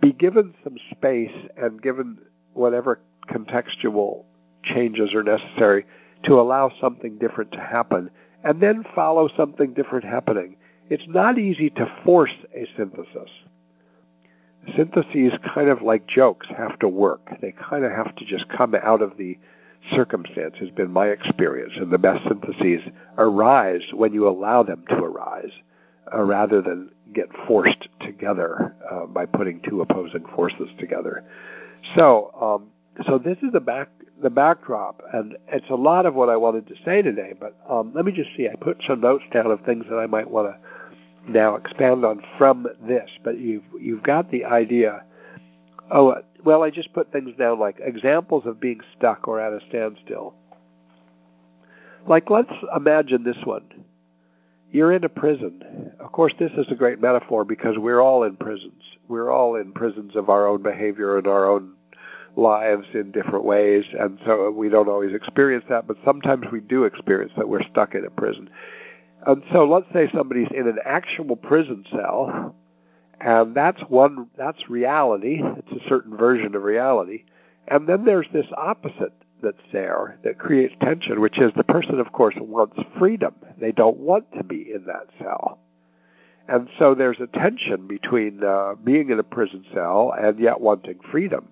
be 0.00 0.12
given 0.12 0.54
some 0.64 0.76
space 0.90 1.34
and 1.56 1.80
given 1.82 2.18
whatever 2.54 3.00
contextual 3.30 4.24
changes 4.62 5.14
are 5.14 5.22
necessary 5.22 5.84
to 6.24 6.40
allow 6.40 6.70
something 6.80 7.18
different 7.18 7.52
to 7.52 7.60
happen, 7.60 8.10
and 8.44 8.60
then 8.60 8.84
follow 8.94 9.28
something 9.36 9.72
different 9.72 10.04
happening. 10.04 10.56
It's 10.88 11.06
not 11.06 11.38
easy 11.38 11.70
to 11.70 12.00
force 12.04 12.34
a 12.54 12.66
synthesis. 12.76 13.30
Syntheses, 14.76 15.32
kind 15.54 15.68
of 15.70 15.80
like 15.80 16.06
jokes, 16.06 16.46
have 16.56 16.78
to 16.80 16.88
work. 16.88 17.20
They 17.40 17.52
kind 17.52 17.84
of 17.84 17.92
have 17.92 18.14
to 18.16 18.24
just 18.26 18.48
come 18.48 18.74
out 18.74 19.00
of 19.00 19.16
the 19.16 19.38
circumstance, 19.94 20.56
has 20.58 20.70
been 20.70 20.90
my 20.90 21.06
experience. 21.06 21.72
And 21.76 21.90
the 21.90 21.98
best 21.98 22.26
syntheses 22.28 22.82
arise 23.18 23.82
when 23.92 24.12
you 24.12 24.28
allow 24.28 24.62
them 24.62 24.84
to 24.88 24.96
arise, 24.96 25.52
uh, 26.14 26.22
rather 26.22 26.60
than 26.60 26.90
get 27.12 27.28
forced 27.46 27.88
together 28.00 28.74
uh, 28.90 29.06
by 29.06 29.26
putting 29.26 29.60
two 29.62 29.80
opposing 29.80 30.24
forces 30.34 30.68
together. 30.78 31.24
So, 31.96 32.30
um, 32.40 33.04
so 33.06 33.18
this 33.18 33.38
is 33.42 33.52
the 33.52 33.60
back 33.60 33.88
the 34.22 34.30
backdrop, 34.30 35.02
and 35.12 35.36
it's 35.48 35.70
a 35.70 35.74
lot 35.74 36.04
of 36.04 36.14
what 36.14 36.28
I 36.28 36.36
wanted 36.36 36.68
to 36.68 36.74
say 36.84 37.00
today. 37.02 37.32
But 37.38 37.56
um, 37.68 37.92
let 37.94 38.04
me 38.04 38.12
just 38.12 38.30
see. 38.36 38.48
I 38.48 38.54
put 38.54 38.82
some 38.86 39.00
notes 39.00 39.24
down 39.32 39.46
of 39.46 39.60
things 39.62 39.86
that 39.88 39.96
I 39.96 40.06
might 40.06 40.30
want 40.30 40.54
to 40.54 41.32
now 41.32 41.54
expand 41.56 42.04
on 42.04 42.22
from 42.36 42.66
this. 42.86 43.08
But 43.24 43.38
you've 43.38 43.64
you've 43.80 44.02
got 44.02 44.30
the 44.30 44.44
idea. 44.44 45.04
Oh, 45.90 46.10
uh, 46.10 46.22
well, 46.44 46.62
I 46.62 46.70
just 46.70 46.92
put 46.92 47.12
things 47.12 47.36
down 47.38 47.58
like 47.58 47.78
examples 47.80 48.44
of 48.46 48.60
being 48.60 48.80
stuck 48.96 49.28
or 49.28 49.40
at 49.40 49.52
a 49.52 49.60
standstill. 49.68 50.34
Like, 52.06 52.30
let's 52.30 52.52
imagine 52.74 53.24
this 53.24 53.36
one 53.44 53.64
you're 54.72 54.92
in 54.92 55.04
a 55.04 55.08
prison. 55.08 55.90
Of 55.98 56.12
course, 56.12 56.32
this 56.38 56.52
is 56.56 56.66
a 56.70 56.74
great 56.74 57.00
metaphor 57.00 57.44
because 57.44 57.76
we're 57.76 58.00
all 58.00 58.22
in 58.22 58.36
prisons. 58.36 58.82
We're 59.08 59.30
all 59.30 59.56
in 59.56 59.72
prisons 59.72 60.14
of 60.14 60.28
our 60.28 60.46
own 60.46 60.62
behavior 60.62 61.18
and 61.18 61.26
our 61.26 61.50
own 61.50 61.72
lives 62.36 62.86
in 62.94 63.10
different 63.10 63.44
ways, 63.44 63.84
and 63.98 64.18
so 64.24 64.50
we 64.50 64.68
don't 64.68 64.88
always 64.88 65.12
experience 65.12 65.64
that, 65.68 65.88
but 65.88 65.96
sometimes 66.04 66.46
we 66.52 66.60
do 66.60 66.84
experience 66.84 67.32
that 67.36 67.48
we're 67.48 67.64
stuck 67.64 67.96
in 67.96 68.04
a 68.04 68.10
prison. 68.10 68.48
And 69.26 69.42
so 69.52 69.68
let's 69.68 69.92
say 69.92 70.08
somebody's 70.14 70.48
in 70.54 70.68
an 70.68 70.78
actual 70.84 71.34
prison 71.34 71.84
cell, 71.90 72.54
and 73.20 73.54
that's 73.54 73.80
one, 73.88 74.28
that's 74.36 74.68
reality. 74.68 75.42
It's 75.42 75.84
a 75.84 75.88
certain 75.88 76.16
version 76.16 76.54
of 76.54 76.62
reality. 76.62 77.24
And 77.68 77.86
then 77.86 78.04
there's 78.04 78.28
this 78.32 78.46
opposite 78.56 79.12
that's 79.42 79.56
there 79.72 80.18
that 80.24 80.38
creates 80.38 80.74
tension, 80.80 81.20
which 81.20 81.38
is 81.38 81.52
the 81.56 81.64
person, 81.64 82.00
of 82.00 82.12
course, 82.12 82.34
wants 82.38 82.78
freedom. 82.98 83.34
They 83.58 83.72
don't 83.72 83.98
want 83.98 84.32
to 84.36 84.44
be 84.44 84.72
in 84.74 84.86
that 84.86 85.08
cell. 85.18 85.58
And 86.48 86.68
so 86.78 86.94
there's 86.94 87.20
a 87.20 87.26
tension 87.26 87.86
between 87.86 88.42
uh, 88.42 88.74
being 88.82 89.10
in 89.10 89.18
a 89.18 89.22
prison 89.22 89.64
cell 89.72 90.12
and 90.18 90.38
yet 90.38 90.60
wanting 90.60 90.98
freedom. 91.10 91.48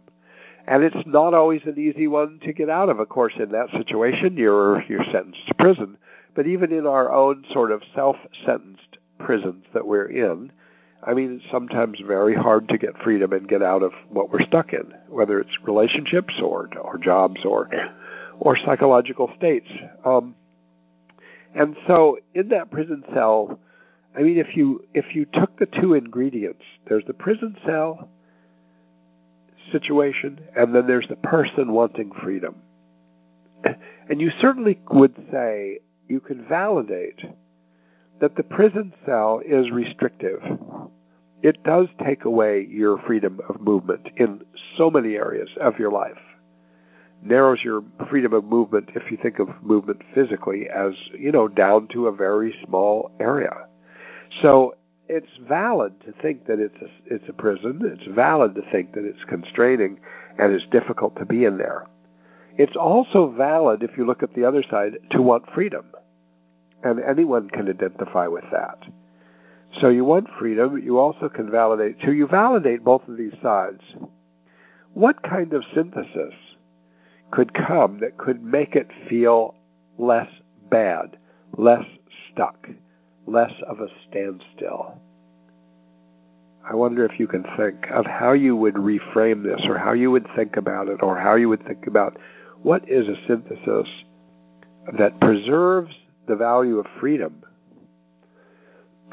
And 0.66 0.82
it's 0.82 1.06
not 1.06 1.34
always 1.34 1.62
an 1.64 1.78
easy 1.78 2.08
one 2.08 2.40
to 2.42 2.52
get 2.52 2.68
out 2.68 2.88
of. 2.88 2.98
Of 2.98 3.08
course, 3.08 3.34
in 3.38 3.52
that 3.52 3.70
situation, 3.70 4.36
you're 4.36 4.82
you're 4.82 5.04
sentenced 5.04 5.46
to 5.48 5.54
prison. 5.54 5.96
But 6.34 6.46
even 6.46 6.72
in 6.72 6.86
our 6.86 7.12
own 7.12 7.44
sort 7.52 7.72
of 7.72 7.82
self-sentenced 7.94 8.98
prisons 9.18 9.64
that 9.72 9.86
we're 9.86 10.10
in, 10.10 10.52
I 11.02 11.14
mean, 11.14 11.40
it's 11.40 11.50
sometimes 11.50 12.00
very 12.04 12.34
hard 12.34 12.68
to 12.68 12.78
get 12.78 12.98
freedom 13.02 13.32
and 13.32 13.48
get 13.48 13.62
out 13.62 13.82
of 13.82 13.92
what 14.08 14.30
we're 14.30 14.42
stuck 14.42 14.72
in, 14.72 14.92
whether 15.08 15.40
it's 15.40 15.56
relationships 15.62 16.34
or 16.42 16.68
or 16.76 16.98
jobs 16.98 17.44
or 17.44 17.70
or 18.40 18.56
psychological 18.56 19.30
states. 19.36 19.68
Um, 20.04 20.34
and 21.54 21.76
so, 21.86 22.18
in 22.34 22.48
that 22.48 22.70
prison 22.70 23.04
cell, 23.14 23.58
I 24.16 24.22
mean, 24.22 24.38
if 24.38 24.56
you 24.56 24.84
if 24.92 25.14
you 25.14 25.24
took 25.24 25.56
the 25.58 25.66
two 25.66 25.94
ingredients, 25.94 26.62
there's 26.88 27.04
the 27.06 27.14
prison 27.14 27.56
cell 27.64 28.08
situation, 29.70 30.40
and 30.56 30.74
then 30.74 30.86
there's 30.86 31.08
the 31.08 31.16
person 31.16 31.72
wanting 31.72 32.10
freedom. 32.22 32.56
And 34.08 34.20
you 34.20 34.30
certainly 34.40 34.78
would 34.90 35.14
say 35.30 35.80
you 36.08 36.20
can 36.20 36.46
validate 36.48 37.20
that 38.20 38.36
the 38.36 38.42
prison 38.42 38.92
cell 39.06 39.40
is 39.46 39.70
restrictive. 39.70 40.40
It 41.42 41.62
does 41.62 41.86
take 42.04 42.24
away 42.24 42.66
your 42.68 42.98
freedom 43.06 43.40
of 43.48 43.60
movement 43.60 44.08
in 44.16 44.42
so 44.76 44.90
many 44.90 45.14
areas 45.14 45.48
of 45.60 45.78
your 45.78 45.92
life. 45.92 46.18
Narrows 47.22 47.60
your 47.62 47.82
freedom 48.10 48.32
of 48.32 48.44
movement 48.44 48.90
if 48.94 49.10
you 49.10 49.18
think 49.20 49.38
of 49.38 49.48
movement 49.62 50.02
physically 50.14 50.66
as, 50.68 50.92
you 51.16 51.32
know, 51.32 51.48
down 51.48 51.88
to 51.88 52.06
a 52.06 52.12
very 52.12 52.54
small 52.66 53.12
area. 53.20 53.66
So 54.42 54.74
it's 55.08 55.30
valid 55.48 55.94
to 56.02 56.12
think 56.20 56.46
that 56.46 56.58
it's 56.58 56.76
a, 56.82 57.14
it's 57.14 57.28
a 57.28 57.32
prison. 57.32 57.80
It's 57.84 58.06
valid 58.14 58.54
to 58.56 58.62
think 58.70 58.94
that 58.94 59.04
it's 59.04 59.24
constraining 59.28 59.98
and 60.38 60.52
it's 60.52 60.66
difficult 60.70 61.16
to 61.16 61.24
be 61.24 61.44
in 61.44 61.58
there. 61.58 61.86
It's 62.56 62.76
also 62.76 63.32
valid, 63.36 63.82
if 63.84 63.96
you 63.96 64.04
look 64.04 64.22
at 64.22 64.34
the 64.34 64.44
other 64.44 64.64
side, 64.68 64.98
to 65.10 65.22
want 65.22 65.52
freedom 65.54 65.84
and 66.82 67.00
anyone 67.00 67.48
can 67.48 67.68
identify 67.68 68.26
with 68.26 68.44
that. 68.52 68.78
So 69.80 69.88
you 69.88 70.04
want 70.04 70.28
freedom, 70.38 70.78
you 70.82 70.98
also 70.98 71.28
can 71.28 71.50
validate. 71.50 71.96
So 72.04 72.10
you 72.10 72.26
validate 72.26 72.84
both 72.84 73.06
of 73.08 73.16
these 73.16 73.34
sides. 73.42 73.82
What 74.94 75.22
kind 75.22 75.52
of 75.52 75.64
synthesis 75.74 76.34
could 77.30 77.52
come 77.52 78.00
that 78.00 78.16
could 78.16 78.42
make 78.42 78.74
it 78.74 78.88
feel 79.08 79.54
less 79.98 80.30
bad, 80.70 81.18
less 81.56 81.84
stuck, 82.32 82.68
less 83.26 83.52
of 83.68 83.80
a 83.80 83.88
standstill? 84.08 84.98
I 86.68 86.74
wonder 86.74 87.04
if 87.04 87.18
you 87.18 87.26
can 87.26 87.44
think 87.56 87.86
of 87.90 88.04
how 88.06 88.32
you 88.32 88.56
would 88.56 88.74
reframe 88.74 89.42
this 89.42 89.66
or 89.66 89.78
how 89.78 89.92
you 89.92 90.10
would 90.10 90.26
think 90.36 90.56
about 90.56 90.88
it 90.88 91.02
or 91.02 91.18
how 91.18 91.34
you 91.34 91.48
would 91.48 91.64
think 91.66 91.86
about 91.86 92.18
what 92.62 92.88
is 92.88 93.08
a 93.08 93.16
synthesis 93.26 93.88
that 94.98 95.20
preserves 95.20 95.94
the 96.28 96.36
value 96.36 96.78
of 96.78 96.86
freedom, 97.00 97.42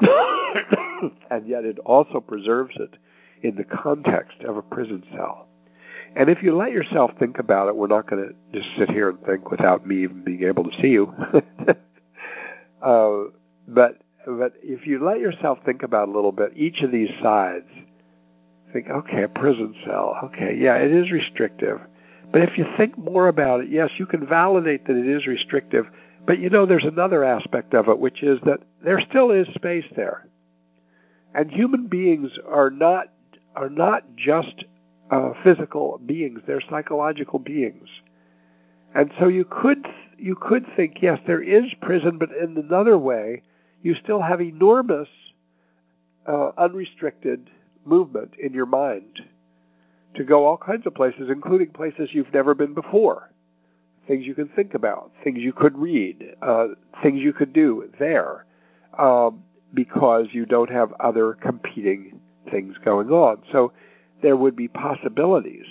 and 0.00 1.46
yet 1.46 1.64
it 1.64 1.78
also 1.80 2.20
preserves 2.20 2.76
it 2.76 2.94
in 3.42 3.56
the 3.56 3.64
context 3.64 4.38
of 4.46 4.56
a 4.56 4.62
prison 4.62 5.02
cell. 5.14 5.48
And 6.14 6.30
if 6.30 6.42
you 6.42 6.56
let 6.56 6.72
yourself 6.72 7.10
think 7.18 7.38
about 7.38 7.68
it, 7.68 7.76
we're 7.76 7.88
not 7.88 8.08
going 8.08 8.28
to 8.28 8.58
just 8.58 8.68
sit 8.78 8.90
here 8.90 9.10
and 9.10 9.20
think 9.24 9.50
without 9.50 9.86
me 9.86 10.04
even 10.04 10.22
being 10.22 10.44
able 10.44 10.64
to 10.64 10.80
see 10.80 10.88
you. 10.88 11.12
uh, 12.82 13.24
but 13.68 14.00
but 14.26 14.54
if 14.62 14.86
you 14.86 15.04
let 15.04 15.20
yourself 15.20 15.58
think 15.64 15.82
about 15.82 16.08
a 16.08 16.12
little 16.12 16.32
bit, 16.32 16.52
each 16.56 16.82
of 16.82 16.90
these 16.90 17.10
sides, 17.22 17.66
think, 18.72 18.88
okay, 18.90 19.22
a 19.22 19.28
prison 19.28 19.74
cell. 19.84 20.16
Okay, 20.24 20.56
yeah, 20.58 20.76
it 20.76 20.90
is 20.90 21.10
restrictive. 21.12 21.80
But 22.32 22.42
if 22.42 22.58
you 22.58 22.66
think 22.76 22.98
more 22.98 23.28
about 23.28 23.60
it, 23.60 23.68
yes, 23.70 23.90
you 23.98 24.06
can 24.06 24.26
validate 24.26 24.86
that 24.86 24.96
it 24.96 25.06
is 25.06 25.26
restrictive. 25.26 25.86
But 26.26 26.40
you 26.40 26.50
know, 26.50 26.66
there's 26.66 26.84
another 26.84 27.22
aspect 27.22 27.72
of 27.74 27.88
it, 27.88 27.98
which 27.98 28.22
is 28.22 28.40
that 28.44 28.60
there 28.82 29.00
still 29.00 29.30
is 29.30 29.46
space 29.54 29.84
there, 29.94 30.26
and 31.34 31.50
human 31.50 31.86
beings 31.86 32.32
are 32.46 32.70
not 32.70 33.12
are 33.54 33.70
not 33.70 34.16
just 34.16 34.64
uh, 35.10 35.30
physical 35.44 36.00
beings; 36.04 36.40
they're 36.46 36.62
psychological 36.68 37.38
beings. 37.38 37.88
And 38.94 39.12
so 39.18 39.28
you 39.28 39.44
could 39.44 39.86
you 40.18 40.34
could 40.34 40.66
think, 40.74 40.98
yes, 41.00 41.20
there 41.26 41.42
is 41.42 41.72
prison, 41.80 42.18
but 42.18 42.30
in 42.30 42.56
another 42.56 42.98
way, 42.98 43.42
you 43.82 43.94
still 43.94 44.22
have 44.22 44.40
enormous 44.40 45.08
uh, 46.26 46.50
unrestricted 46.58 47.50
movement 47.84 48.32
in 48.42 48.52
your 48.52 48.66
mind 48.66 49.20
to 50.16 50.24
go 50.24 50.46
all 50.46 50.56
kinds 50.56 50.86
of 50.86 50.94
places, 50.94 51.30
including 51.30 51.70
places 51.70 52.08
you've 52.12 52.32
never 52.32 52.54
been 52.54 52.74
before. 52.74 53.30
Things 54.06 54.26
you 54.26 54.34
can 54.34 54.48
think 54.48 54.74
about, 54.74 55.10
things 55.24 55.38
you 55.40 55.52
could 55.52 55.76
read, 55.76 56.34
uh, 56.42 56.68
things 57.02 57.20
you 57.20 57.32
could 57.32 57.52
do 57.52 57.90
there, 57.98 58.44
um, 58.98 59.42
because 59.74 60.28
you 60.30 60.46
don't 60.46 60.70
have 60.70 60.92
other 61.00 61.34
competing 61.34 62.20
things 62.50 62.76
going 62.84 63.10
on. 63.10 63.42
So 63.50 63.72
there 64.22 64.36
would 64.36 64.54
be 64.54 64.68
possibilities 64.68 65.66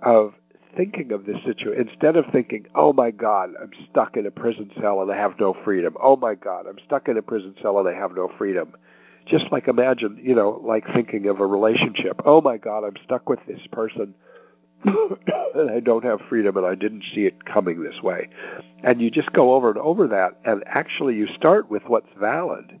of 0.00 0.34
thinking 0.76 1.10
of 1.10 1.26
this 1.26 1.42
situation 1.44 1.88
instead 1.88 2.16
of 2.16 2.26
thinking, 2.26 2.66
"Oh 2.74 2.92
my 2.92 3.10
God, 3.10 3.54
I'm 3.60 3.72
stuck 3.90 4.16
in 4.16 4.26
a 4.26 4.30
prison 4.30 4.70
cell 4.80 5.02
and 5.02 5.10
I 5.10 5.16
have 5.16 5.38
no 5.40 5.54
freedom." 5.64 5.96
Oh 6.00 6.16
my 6.16 6.34
God, 6.36 6.66
I'm 6.66 6.78
stuck 6.86 7.08
in 7.08 7.16
a 7.16 7.22
prison 7.22 7.54
cell 7.60 7.78
and 7.78 7.88
I 7.88 7.94
have 7.94 8.14
no 8.14 8.28
freedom 8.38 8.74
just 9.28 9.50
like 9.52 9.68
imagine, 9.68 10.18
you 10.22 10.34
know, 10.34 10.60
like 10.64 10.84
thinking 10.94 11.26
of 11.26 11.40
a 11.40 11.46
relationship. 11.46 12.20
Oh 12.24 12.40
my 12.40 12.56
God, 12.56 12.84
I'm 12.84 12.96
stuck 13.04 13.28
with 13.28 13.40
this 13.46 13.60
person 13.70 14.14
and 15.54 15.70
I 15.70 15.80
don't 15.80 16.04
have 16.04 16.20
freedom 16.28 16.56
and 16.56 16.66
I 16.66 16.74
didn't 16.74 17.04
see 17.14 17.22
it 17.22 17.44
coming 17.44 17.82
this 17.82 18.00
way. 18.02 18.28
And 18.82 19.00
you 19.00 19.10
just 19.10 19.32
go 19.32 19.54
over 19.54 19.70
and 19.70 19.78
over 19.78 20.08
that 20.08 20.38
and 20.44 20.62
actually 20.66 21.16
you 21.16 21.26
start 21.34 21.70
with 21.70 21.82
what's 21.86 22.08
valid, 22.18 22.78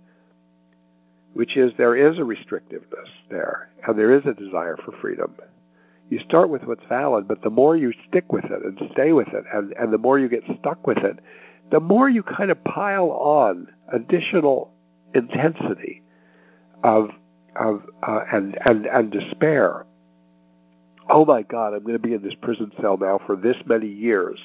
which 1.32 1.56
is 1.56 1.72
there 1.76 1.96
is 1.96 2.18
a 2.18 2.22
restrictiveness 2.22 3.08
there 3.30 3.70
and 3.86 3.98
there 3.98 4.12
is 4.12 4.24
a 4.26 4.34
desire 4.34 4.76
for 4.84 4.92
freedom. 5.00 5.34
You 6.10 6.20
start 6.20 6.48
with 6.48 6.62
what's 6.64 6.86
valid, 6.88 7.28
but 7.28 7.42
the 7.42 7.50
more 7.50 7.76
you 7.76 7.92
stick 8.08 8.32
with 8.32 8.44
it 8.44 8.62
and 8.64 8.80
stay 8.92 9.12
with 9.12 9.28
it 9.28 9.44
and, 9.52 9.72
and 9.72 9.92
the 9.92 9.98
more 9.98 10.18
you 10.18 10.28
get 10.28 10.44
stuck 10.60 10.86
with 10.86 10.98
it, 10.98 11.18
the 11.70 11.80
more 11.80 12.08
you 12.08 12.22
kind 12.22 12.50
of 12.50 12.62
pile 12.64 13.10
on 13.10 13.68
additional 13.92 14.72
intensity 15.14 16.02
of 16.82 17.10
of 17.56 17.82
uh, 18.06 18.20
and 18.32 18.56
and 18.64 18.86
and 18.86 19.10
despair. 19.10 19.84
Oh 21.10 21.24
my 21.24 21.42
God, 21.42 21.72
I'm 21.72 21.82
going 21.82 21.94
to 21.94 21.98
be 21.98 22.14
in 22.14 22.22
this 22.22 22.34
prison 22.34 22.70
cell 22.80 22.98
now 22.98 23.18
for 23.26 23.34
this 23.34 23.56
many 23.66 23.88
years. 23.88 24.38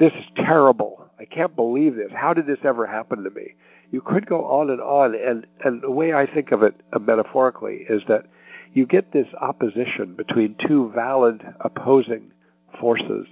This 0.00 0.12
is 0.14 0.24
terrible. 0.36 1.08
I 1.18 1.24
can't 1.24 1.54
believe 1.54 1.94
this. 1.94 2.10
How 2.12 2.34
did 2.34 2.46
this 2.46 2.58
ever 2.64 2.86
happen 2.86 3.22
to 3.22 3.30
me? 3.30 3.54
You 3.92 4.00
could 4.00 4.26
go 4.26 4.44
on 4.46 4.70
and 4.70 4.80
on, 4.80 5.14
and 5.14 5.46
and 5.64 5.82
the 5.82 5.90
way 5.90 6.14
I 6.14 6.26
think 6.26 6.50
of 6.50 6.62
it 6.62 6.74
uh, 6.92 6.98
metaphorically 6.98 7.86
is 7.88 8.02
that 8.08 8.26
you 8.72 8.86
get 8.86 9.12
this 9.12 9.26
opposition 9.40 10.14
between 10.14 10.56
two 10.66 10.90
valid 10.94 11.42
opposing 11.60 12.32
forces, 12.80 13.26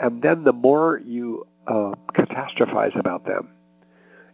and 0.00 0.22
then 0.22 0.44
the 0.44 0.52
more 0.52 1.00
you 1.04 1.46
uh, 1.66 1.94
catastrophize 2.14 2.98
about 2.98 3.26
them, 3.26 3.48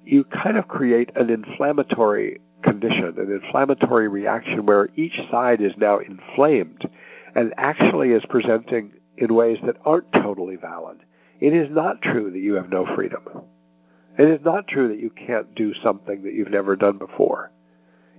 you 0.05 0.25
kind 0.25 0.59
of 0.59 0.69
create 0.69 1.11
an 1.17 1.31
inflammatory 1.31 2.41
condition, 2.63 3.15
an 3.17 3.41
inflammatory 3.43 4.07
reaction 4.07 4.67
where 4.67 4.91
each 4.97 5.19
side 5.31 5.63
is 5.63 5.73
now 5.79 5.99
inflamed 5.99 6.89
and 7.35 7.55
actually 7.57 8.11
is 8.11 8.25
presenting 8.29 8.93
in 9.17 9.35
ways 9.35 9.59
that 9.65 9.77
aren't 9.85 10.13
totally 10.13 10.57
valid. 10.57 10.99
It 11.41 11.55
is 11.55 11.69
not 11.71 12.03
true 12.03 12.31
that 12.31 12.39
you 12.39 12.55
have 12.55 12.71
no 12.71 12.87
freedom. 12.95 13.23
It 14.19 14.29
is 14.29 14.41
not 14.45 14.69
true 14.69 14.89
that 14.89 15.01
you 15.01 15.11
can't 15.11 15.55
do 15.55 15.73
something 15.83 16.23
that 16.25 16.35
you've 16.35 16.51
never 16.51 16.77
done 16.77 16.99
before. 16.99 17.51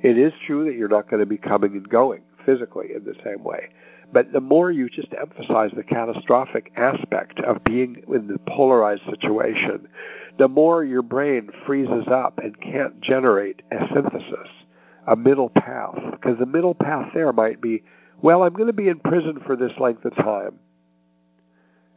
It 0.01 0.18
is 0.18 0.34
true 0.47 0.66
that 0.66 0.76
you're 0.76 0.88
not 0.88 1.09
going 1.09 1.20
to 1.20 1.28
be 1.28 1.38
coming 1.38 1.74
and 1.74 1.88
going 1.88 2.24
physically 2.45 2.93
in 2.95 3.03
the 3.03 3.16
same 3.24 3.43
way. 3.43 3.70
But 4.14 4.34
the 4.34 4.41
more 4.41 4.72
you 4.72 4.89
just 4.89 5.14
emphasize 5.20 5.72
the 5.76 5.84
catastrophic 5.84 6.72
aspect 6.76 7.39
of 7.39 7.64
being 7.64 8.03
in 8.14 8.28
the 8.28 8.39
polarized 8.47 9.03
situation, 9.05 9.88
the 10.38 10.47
more 10.47 10.84
your 10.84 11.01
brain 11.01 11.49
freezes 11.66 12.07
up 12.07 12.39
and 12.39 12.59
can't 12.59 12.99
generate 13.01 13.62
a 13.72 13.88
synthesis, 13.93 14.49
a 15.07 15.16
middle 15.16 15.49
path. 15.49 15.97
Because 16.12 16.39
the 16.39 16.45
middle 16.45 16.76
path 16.76 17.12
there 17.14 17.32
might 17.32 17.62
be, 17.62 17.84
well, 18.22 18.43
I'm 18.43 18.53
going 18.53 18.67
to 18.67 18.74
be 18.74 18.89
in 18.89 18.99
prison 18.99 19.41
for 19.45 19.55
this 19.55 19.72
length 19.80 20.05
of 20.05 20.15
time. 20.15 20.59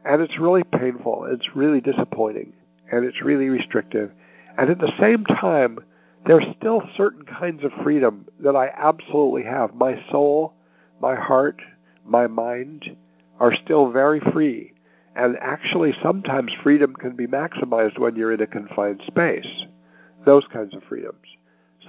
And 0.03 0.21
it's 0.21 0.37
really 0.37 0.63
painful, 0.63 1.27
it's 1.31 1.55
really 1.55 1.81
disappointing, 1.81 2.53
and 2.91 3.05
it's 3.05 3.21
really 3.23 3.49
restrictive. 3.49 4.11
And 4.57 4.69
at 4.69 4.79
the 4.79 4.91
same 4.99 5.25
time, 5.25 5.79
there's 6.27 6.45
still 6.57 6.83
certain 6.95 7.25
kinds 7.25 7.63
of 7.63 7.71
freedom 7.83 8.27
that 8.39 8.55
I 8.55 8.67
absolutely 8.67 9.43
have. 9.43 9.73
My 9.73 10.03
soul, 10.11 10.53
my 11.01 11.15
heart, 11.15 11.59
my 12.05 12.27
mind 12.27 12.95
are 13.39 13.53
still 13.53 13.91
very 13.91 14.19
free 14.31 14.75
and 15.15 15.37
actually, 15.39 15.93
sometimes 16.03 16.51
freedom 16.61 16.93
can 16.93 17.15
be 17.15 17.25
maximized 17.25 17.97
when 17.97 18.15
you're 18.17 18.33
in 18.33 18.41
a 18.41 18.47
confined 18.47 19.01
space. 19.07 19.47
Those 20.25 20.43
kinds 20.51 20.75
of 20.75 20.83
freedoms. 20.89 21.25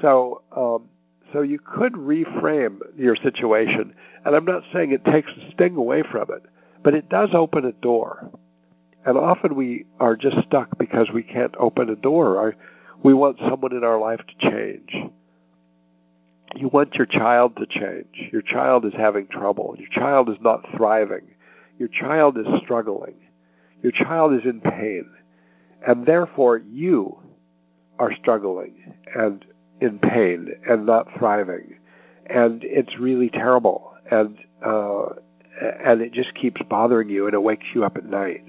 So, 0.00 0.42
um, 0.56 0.88
so 1.32 1.42
you 1.42 1.58
could 1.58 1.92
reframe 1.92 2.78
your 2.96 3.16
situation, 3.16 3.94
and 4.24 4.34
I'm 4.34 4.44
not 4.44 4.62
saying 4.72 4.92
it 4.92 5.04
takes 5.04 5.32
the 5.34 5.50
sting 5.52 5.76
away 5.76 6.02
from 6.02 6.28
it, 6.30 6.42
but 6.82 6.94
it 6.94 7.08
does 7.08 7.30
open 7.32 7.64
a 7.64 7.72
door. 7.72 8.30
And 9.04 9.16
often 9.16 9.54
we 9.54 9.86
are 10.00 10.16
just 10.16 10.42
stuck 10.46 10.78
because 10.78 11.10
we 11.12 11.22
can't 11.22 11.54
open 11.58 11.90
a 11.90 11.96
door. 11.96 12.56
we 13.02 13.14
want 13.14 13.38
someone 13.38 13.74
in 13.74 13.84
our 13.84 14.00
life 14.00 14.20
to 14.26 14.50
change. 14.50 14.94
You 16.54 16.68
want 16.68 16.94
your 16.94 17.06
child 17.06 17.56
to 17.56 17.66
change. 17.66 18.30
Your 18.32 18.42
child 18.42 18.84
is 18.84 18.94
having 18.94 19.28
trouble. 19.28 19.76
Your 19.78 19.88
child 19.90 20.28
is 20.28 20.38
not 20.40 20.64
thriving 20.76 21.36
your 21.78 21.88
child 21.88 22.38
is 22.38 22.46
struggling. 22.62 23.14
Your 23.82 23.92
child 23.92 24.32
is 24.34 24.44
in 24.44 24.60
pain. 24.60 25.10
And 25.86 26.06
therefore, 26.06 26.58
you 26.58 27.18
are 27.98 28.14
struggling 28.14 28.94
and 29.14 29.44
in 29.80 29.98
pain 29.98 30.48
and 30.68 30.86
not 30.86 31.08
thriving. 31.18 31.76
And 32.26 32.62
it's 32.64 32.98
really 32.98 33.28
terrible. 33.28 33.92
And, 34.10 34.38
uh, 34.64 35.06
and 35.60 36.00
it 36.00 36.12
just 36.12 36.34
keeps 36.34 36.60
bothering 36.68 37.08
you 37.08 37.26
and 37.26 37.34
it 37.34 37.42
wakes 37.42 37.66
you 37.74 37.84
up 37.84 37.96
at 37.96 38.04
night. 38.04 38.44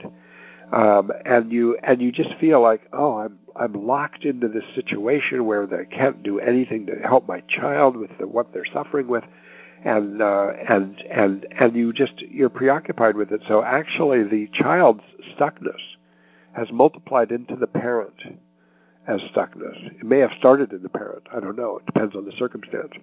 Um, 0.71 1.11
and 1.25 1.51
you 1.51 1.77
and 1.81 2.01
you 2.01 2.11
just 2.11 2.33
feel 2.41 2.61
like, 2.61 2.81
oh, 2.91 3.19
I'm 3.19 3.39
I'm 3.55 3.73
locked 3.87 4.25
into 4.25 4.49
this 4.49 4.65
situation 4.75 5.45
where 5.45 5.63
I 5.63 5.85
can't 5.85 6.21
do 6.23 6.39
anything 6.39 6.87
to 6.87 6.95
help 6.95 7.25
my 7.25 7.39
child 7.47 7.95
with 7.95 8.11
the, 8.19 8.27
what 8.27 8.53
they're 8.53 8.65
suffering 8.73 9.07
with 9.07 9.23
and 9.83 10.21
uh, 10.21 10.49
and 10.69 11.01
and 11.09 11.45
and 11.57 11.75
you 11.75 11.93
just 11.93 12.19
you're 12.21 12.49
preoccupied 12.49 13.15
with 13.15 13.31
it. 13.31 13.41
So 13.47 13.63
actually, 13.63 14.23
the 14.23 14.49
child's 14.53 15.03
stuckness 15.35 15.81
has 16.53 16.71
multiplied 16.71 17.31
into 17.31 17.55
the 17.55 17.67
parent 17.67 18.15
as 19.07 19.21
stuckness. 19.33 19.99
It 19.99 20.03
may 20.05 20.19
have 20.19 20.31
started 20.37 20.73
in 20.73 20.83
the 20.83 20.89
parent. 20.89 21.23
I 21.33 21.39
don't 21.39 21.55
know. 21.55 21.77
It 21.77 21.85
depends 21.85 22.15
on 22.15 22.25
the 22.25 22.33
circumstance. 22.37 22.93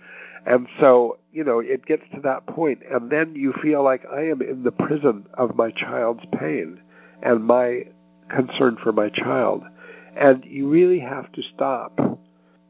And 0.46 0.68
so, 0.78 1.18
you 1.32 1.44
know, 1.44 1.60
it 1.60 1.86
gets 1.86 2.02
to 2.14 2.20
that 2.20 2.46
point, 2.46 2.80
and 2.90 3.10
then 3.10 3.34
you 3.34 3.54
feel 3.62 3.82
like 3.82 4.04
I 4.12 4.28
am 4.28 4.42
in 4.42 4.62
the 4.62 4.70
prison 4.70 5.26
of 5.34 5.56
my 5.56 5.70
child's 5.70 6.24
pain 6.38 6.80
and 7.22 7.44
my 7.44 7.84
concern 8.28 8.76
for 8.82 8.92
my 8.92 9.08
child. 9.08 9.62
And 10.16 10.44
you 10.44 10.68
really 10.68 11.00
have 11.00 11.32
to 11.32 11.42
stop 11.54 11.98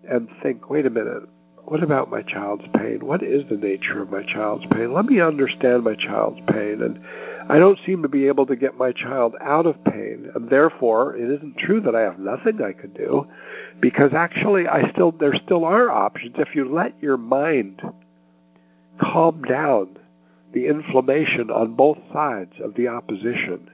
and 0.09 0.29
think, 0.43 0.71
wait 0.71 0.87
a 0.87 0.91
minute, 0.91 1.25
what 1.65 1.83
about 1.83 2.11
my 2.11 2.23
child's 2.23 2.65
pain? 2.77 3.05
What 3.05 3.23
is 3.23 3.43
the 3.49 3.57
nature 3.57 4.01
of 4.01 4.11
my 4.11 4.23
child's 4.23 4.67
pain? 4.71 4.93
Let 4.93 5.07
me 5.07 5.21
understand 5.21 5.83
my 5.83 5.95
child's 5.95 6.41
pain. 6.47 6.83
And 6.83 7.03
I 7.49 7.59
don't 7.59 7.79
seem 7.85 8.03
to 8.03 8.09
be 8.09 8.27
able 8.27 8.47
to 8.47 8.57
get 8.57 8.79
my 8.79 8.93
child 8.93 9.35
out 9.41 9.67
of 9.67 9.83
pain. 9.85 10.31
And 10.35 10.49
therefore, 10.49 11.17
it 11.17 11.31
isn't 11.31 11.59
true 11.59 11.81
that 11.83 11.95
I 11.95 12.01
have 12.01 12.19
nothing 12.19 12.63
I 12.63 12.73
could 12.73 12.95
do, 12.95 13.27
because 13.81 14.13
actually, 14.15 14.67
I 14.67 14.91
still 14.93 15.13
there 15.13 15.35
still 15.35 15.65
are 15.65 15.91
options. 15.91 16.37
If 16.39 16.55
you 16.55 16.73
let 16.73 17.01
your 17.03 17.17
mind 17.17 17.83
calm 19.01 19.43
down 19.43 19.99
the 20.53 20.67
inflammation 20.67 21.51
on 21.51 21.75
both 21.75 21.99
sides 22.13 22.53
of 22.63 22.75
the 22.75 22.89
opposition 22.89 23.69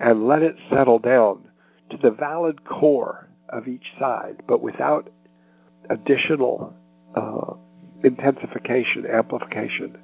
and 0.00 0.26
let 0.26 0.42
it 0.42 0.56
settle 0.68 0.98
down 0.98 1.44
to 1.90 1.96
the 1.96 2.10
valid 2.10 2.64
core 2.64 3.28
of 3.48 3.68
each 3.68 3.86
side, 3.98 4.42
but 4.46 4.60
without 4.60 5.10
additional 5.88 6.74
uh, 7.14 7.54
intensification, 8.04 9.06
amplification, 9.06 9.96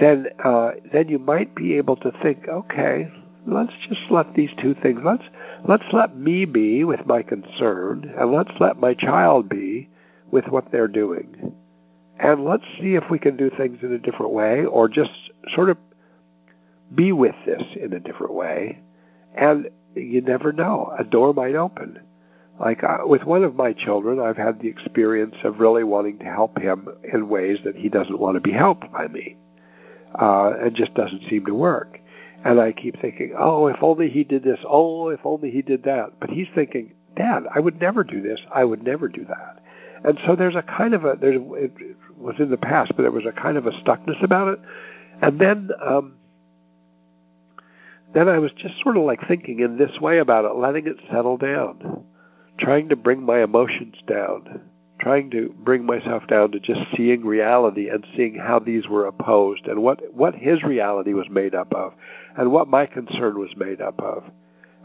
then 0.00 0.26
uh, 0.44 0.72
then 0.92 1.08
you 1.08 1.18
might 1.18 1.54
be 1.54 1.76
able 1.76 1.96
to 1.96 2.12
think, 2.22 2.48
okay, 2.48 3.10
let's 3.46 3.72
just 3.88 4.00
let 4.10 4.34
these 4.34 4.50
two 4.60 4.74
things 4.82 5.00
let's 5.04 5.24
let's 5.68 5.84
let 5.92 6.16
me 6.16 6.44
be 6.44 6.84
with 6.84 7.06
my 7.06 7.22
concern, 7.22 8.12
and 8.16 8.32
let's 8.32 8.52
let 8.60 8.78
my 8.78 8.94
child 8.94 9.48
be 9.48 9.88
with 10.30 10.46
what 10.48 10.70
they're 10.72 10.88
doing, 10.88 11.52
and 12.18 12.44
let's 12.44 12.64
see 12.80 12.94
if 12.94 13.04
we 13.10 13.18
can 13.18 13.36
do 13.36 13.50
things 13.50 13.78
in 13.82 13.92
a 13.92 13.98
different 13.98 14.32
way, 14.32 14.64
or 14.64 14.88
just 14.88 15.10
sort 15.54 15.70
of 15.70 15.76
be 16.94 17.12
with 17.12 17.34
this 17.46 17.62
in 17.80 17.92
a 17.92 18.00
different 18.00 18.34
way, 18.34 18.78
and 19.34 19.68
you 19.94 20.20
never 20.20 20.52
know, 20.52 20.94
a 20.98 21.04
door 21.04 21.34
might 21.34 21.54
open. 21.54 22.00
Like 22.60 22.84
uh, 22.84 22.98
with 23.04 23.24
one 23.24 23.44
of 23.44 23.56
my 23.56 23.72
children, 23.72 24.20
I've 24.20 24.36
had 24.36 24.60
the 24.60 24.68
experience 24.68 25.36
of 25.44 25.58
really 25.58 25.84
wanting 25.84 26.18
to 26.20 26.26
help 26.26 26.58
him 26.58 26.88
in 27.12 27.28
ways 27.28 27.58
that 27.64 27.76
he 27.76 27.88
doesn't 27.88 28.18
want 28.18 28.36
to 28.36 28.40
be 28.40 28.52
helped 28.52 28.90
by 28.92 29.08
me. 29.08 29.36
Uh, 30.14 30.52
it 30.58 30.74
just 30.74 30.94
doesn't 30.94 31.22
seem 31.28 31.46
to 31.46 31.54
work. 31.54 31.98
And 32.44 32.60
I 32.60 32.72
keep 32.72 33.00
thinking, 33.00 33.34
oh, 33.38 33.68
if 33.68 33.76
only 33.82 34.08
he 34.10 34.24
did 34.24 34.42
this. 34.42 34.58
Oh, 34.68 35.08
if 35.08 35.20
only 35.24 35.50
he 35.50 35.62
did 35.62 35.84
that. 35.84 36.18
But 36.20 36.30
he's 36.30 36.48
thinking, 36.54 36.94
Dad, 37.16 37.44
I 37.54 37.60
would 37.60 37.80
never 37.80 38.04
do 38.04 38.20
this. 38.20 38.40
I 38.52 38.64
would 38.64 38.82
never 38.82 39.08
do 39.08 39.24
that. 39.26 39.62
And 40.04 40.18
so 40.26 40.34
there's 40.34 40.56
a 40.56 40.62
kind 40.62 40.94
of 40.94 41.04
a, 41.04 41.16
there, 41.20 41.34
it 41.34 41.72
was 42.16 42.34
in 42.38 42.50
the 42.50 42.56
past, 42.56 42.92
but 42.96 43.02
there 43.02 43.12
was 43.12 43.26
a 43.26 43.32
kind 43.32 43.56
of 43.56 43.66
a 43.66 43.70
stuckness 43.70 44.22
about 44.22 44.48
it. 44.48 44.60
And 45.20 45.38
then, 45.38 45.70
um, 45.84 46.14
then 48.12 48.28
I 48.28 48.38
was 48.38 48.50
just 48.56 48.74
sort 48.82 48.96
of 48.96 49.04
like 49.04 49.26
thinking 49.28 49.60
in 49.60 49.78
this 49.78 50.00
way 50.00 50.18
about 50.18 50.44
it, 50.44 50.56
letting 50.56 50.86
it 50.88 50.96
settle 51.12 51.36
down, 51.36 52.04
trying 52.58 52.88
to 52.88 52.96
bring 52.96 53.22
my 53.22 53.42
emotions 53.42 53.94
down, 54.06 54.62
trying 55.02 55.30
to 55.30 55.54
bring 55.58 55.84
myself 55.84 56.26
down 56.28 56.52
to 56.52 56.60
just 56.60 56.80
seeing 56.96 57.26
reality 57.26 57.88
and 57.88 58.06
seeing 58.16 58.36
how 58.36 58.58
these 58.58 58.88
were 58.88 59.06
opposed 59.06 59.66
and 59.66 59.82
what, 59.82 60.14
what 60.14 60.34
his 60.34 60.62
reality 60.62 61.12
was 61.12 61.28
made 61.28 61.54
up 61.54 61.74
of 61.74 61.92
and 62.36 62.52
what 62.52 62.68
my 62.68 62.86
concern 62.86 63.38
was 63.38 63.54
made 63.56 63.80
up 63.80 64.00
of. 64.00 64.24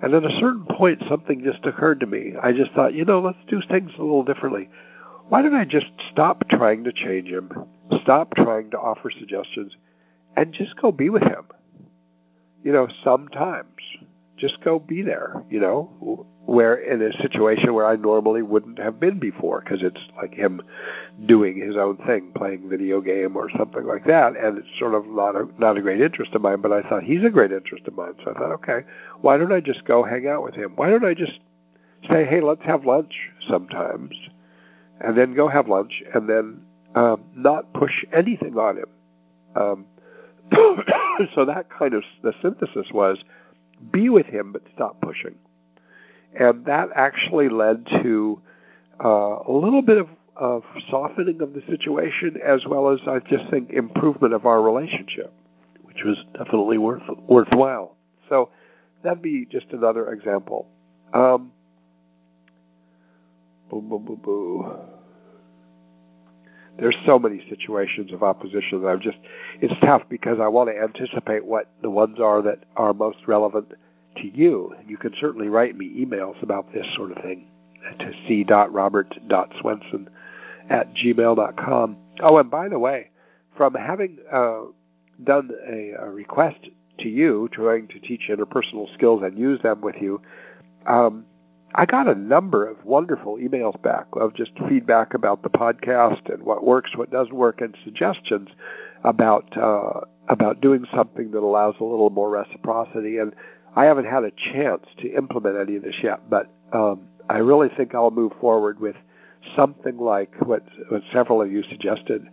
And 0.02 0.14
at 0.14 0.26
a 0.26 0.40
certain 0.40 0.66
point, 0.66 1.04
something 1.08 1.44
just 1.44 1.66
occurred 1.66 2.02
to 2.02 2.06
me. 2.06 2.34
I 2.42 2.52
just 2.52 2.72
thought, 2.74 2.94
you 2.94 3.06
know, 3.06 3.22
let's 3.22 3.38
do 3.48 3.62
things 3.62 3.92
a 3.98 4.02
little 4.02 4.24
differently. 4.24 4.70
Why 5.30 5.42
don't 5.42 5.56
I 5.56 5.66
just 5.66 5.88
stop 6.12 6.44
trying 6.50 6.84
to 6.86 6.92
change 6.92 7.30
him, 7.30 7.52
stop 8.02 8.36
trying 8.36 8.72
to 8.72 8.78
offer 8.78 9.12
suggestions, 9.12 9.76
and 10.36 10.54
just 10.54 10.76
go 10.82 10.92
be 10.92 11.10
with 11.10 11.24
him? 11.24 11.46
you 12.68 12.74
know, 12.74 12.88
sometimes 13.02 13.80
just 14.36 14.62
go 14.62 14.78
be 14.78 15.02
there, 15.02 15.42
you 15.50 15.60
know, 15.60 16.26
where 16.48 16.76
in 16.76 17.02
a 17.02 17.12
situation 17.22 17.74
where 17.74 17.86
I 17.86 17.98
normally 17.98 18.42
wouldn't 18.42 18.80
have 18.80 19.02
been 19.02 19.20
before 19.20 19.60
because 19.60 19.84
it's 19.84 20.00
like 20.16 20.34
him 20.34 20.62
doing 21.26 21.58
his 21.60 21.76
own 21.76 21.98
thing, 22.08 22.32
playing 22.34 22.70
video 22.70 23.02
game 23.02 23.36
or 23.36 23.50
something 23.58 23.86
like 23.86 24.06
that, 24.06 24.38
and 24.38 24.58
it's 24.58 24.80
sort 24.80 24.96
of 24.96 25.06
not 25.08 25.36
a 25.36 25.46
not 25.60 25.78
a 25.78 25.82
great 25.82 26.00
interest 26.00 26.34
of 26.36 26.42
mine. 26.42 26.62
But 26.62 26.72
I 26.72 26.84
thought 26.84 27.04
he's 27.04 27.26
a 27.26 27.30
great 27.30 27.52
interest 27.52 27.86
of 27.86 27.96
mine, 27.96 28.14
so 28.24 28.32
I 28.32 28.34
thought, 28.34 28.54
okay, 28.54 28.88
why 29.20 29.36
don't 29.36 29.52
I 29.52 29.60
just 29.60 29.84
go 29.84 30.04
hang 30.04 30.26
out 30.26 30.42
with 30.42 30.56
him? 30.56 30.72
Why 30.78 30.90
don't 30.90 31.04
I 31.04 31.14
just 31.14 31.38
say, 32.10 32.24
hey, 32.24 32.40
let's 32.40 32.64
have 32.64 32.86
lunch 32.86 33.14
sometimes, 33.50 34.16
and 35.02 35.18
then 35.18 35.34
go 35.34 35.50
have 35.50 35.68
lunch, 35.68 36.02
and 36.14 36.30
then 36.30 36.62
um, 36.96 37.26
not 37.36 37.74
push 37.74 38.06
anything 38.14 38.58
on 38.58 38.78
him. 38.78 38.90
Um, 39.54 39.86
so 41.36 41.44
that 41.44 41.66
kind 41.78 41.94
of 41.94 42.04
the 42.24 42.34
synthesis 42.42 42.88
was 42.94 43.18
be 43.92 44.08
with 44.08 44.28
him 44.28 44.54
but 44.54 44.62
stop 44.74 45.02
pushing. 45.02 45.36
And 46.34 46.66
that 46.66 46.90
actually 46.96 47.50
led 47.50 47.86
to 47.88 48.42
uh, 49.04 49.40
a 49.48 49.52
little 49.52 49.82
bit 49.82 49.98
of, 49.98 50.08
of 50.36 50.64
softening 50.90 51.42
of 51.42 51.54
the 51.54 51.62
situation 51.70 52.38
as 52.44 52.66
well 52.66 52.90
as 52.90 53.00
I 53.08 53.20
just 53.20 53.50
think 53.50 53.72
improvement 53.72 54.34
of 54.34 54.46
our 54.46 54.62
relationship, 54.62 55.34
which 55.84 56.04
was 56.04 56.18
definitely 56.34 56.78
worth 56.78 57.04
worthwhile. 57.28 57.96
So 58.30 58.50
that'd 59.04 59.22
be 59.22 59.48
just 59.50 59.68
another 59.72 60.12
example. 60.12 60.68
Um, 61.14 61.52
boo, 63.70 63.82
boo, 63.82 64.00
boo, 64.00 64.18
boo 64.18 64.78
there's 66.80 66.96
so 67.06 67.18
many 67.18 67.44
situations 67.50 68.14
of 68.14 68.24
opposition 68.24 68.82
that 68.82 68.88
I'm 68.88 69.02
just 69.02 69.18
it's 69.62 69.74
tough 69.82 70.04
because 70.10 70.38
I 70.42 70.48
want 70.48 70.70
to 70.70 70.78
anticipate 70.78 71.46
what 71.46 71.70
the 71.82 71.90
ones 71.90 72.20
are 72.20 72.42
that 72.44 72.60
are 72.76 72.94
most 72.94 73.20
relevant 73.28 73.72
to 74.18 74.28
you. 74.28 74.76
You 74.88 74.98
can 74.98 75.14
certainly 75.20 75.48
write 75.48 75.78
me 75.78 76.06
emails 76.06 76.42
about 76.42 76.74
this 76.74 76.86
sort 76.96 77.12
of 77.12 77.24
thing 77.24 77.48
to 78.00 78.12
c.robert.swenson 78.28 80.10
at 80.70 80.94
gmail.com. 80.94 81.98
Oh, 82.22 82.38
and 82.38 82.52
by 82.52 82.68
the 82.70 82.80
way, 82.80 83.12
from 83.56 83.74
having 83.74 84.18
uh, 84.32 84.62
done 85.24 85.52
a, 85.68 85.92
a, 86.00 86.10
request 86.10 86.70
to 87.00 87.10
you, 87.10 87.50
trying 87.52 87.88
to 87.88 88.00
teach 88.00 88.30
interpersonal 88.30 88.94
skills 88.94 89.22
and 89.24 89.38
use 89.38 89.62
them 89.62 89.82
with 89.82 89.96
you, 90.02 90.22
um, 90.86 91.26
I 91.76 91.86
got 91.86 92.08
a 92.08 92.16
number 92.16 92.68
of 92.68 92.84
wonderful 92.86 93.38
emails 93.38 93.82
back 93.82 94.08
of 94.14 94.34
just 94.34 94.52
feedback 94.70 95.14
about 95.14 95.44
the 95.44 95.50
podcast 95.50 96.34
and 96.34 96.44
what 96.44 96.64
works, 96.64 96.96
what 96.96 97.12
doesn't 97.12 97.36
work, 97.36 97.62
and 97.62 97.76
suggestions 97.84 98.50
about 99.04 99.56
uh, 99.58 100.02
about 100.30 100.62
doing 100.62 100.86
something 100.96 101.32
that 101.32 101.40
allows 101.40 101.76
a 101.80 101.84
little 101.84 102.10
more 102.10 102.30
reciprocity. 102.30 103.18
And 103.18 103.34
I 103.78 103.86
haven't 103.86 104.06
had 104.06 104.24
a 104.24 104.32
chance 104.32 104.84
to 105.02 105.16
implement 105.16 105.56
any 105.56 105.76
of 105.76 105.84
this 105.84 105.98
yet, 106.02 106.28
but 106.32 106.50
um, 106.74 107.02
I 107.30 107.38
really 107.38 107.70
think 107.78 107.94
I'll 107.94 108.10
move 108.10 108.32
forward 108.42 108.80
with 108.80 108.96
something 109.56 110.00
like 110.00 110.34
what, 110.44 110.64
what 110.90 111.04
several 111.14 111.44
of 111.44 111.52
you 111.52 111.62
suggested 111.62 112.28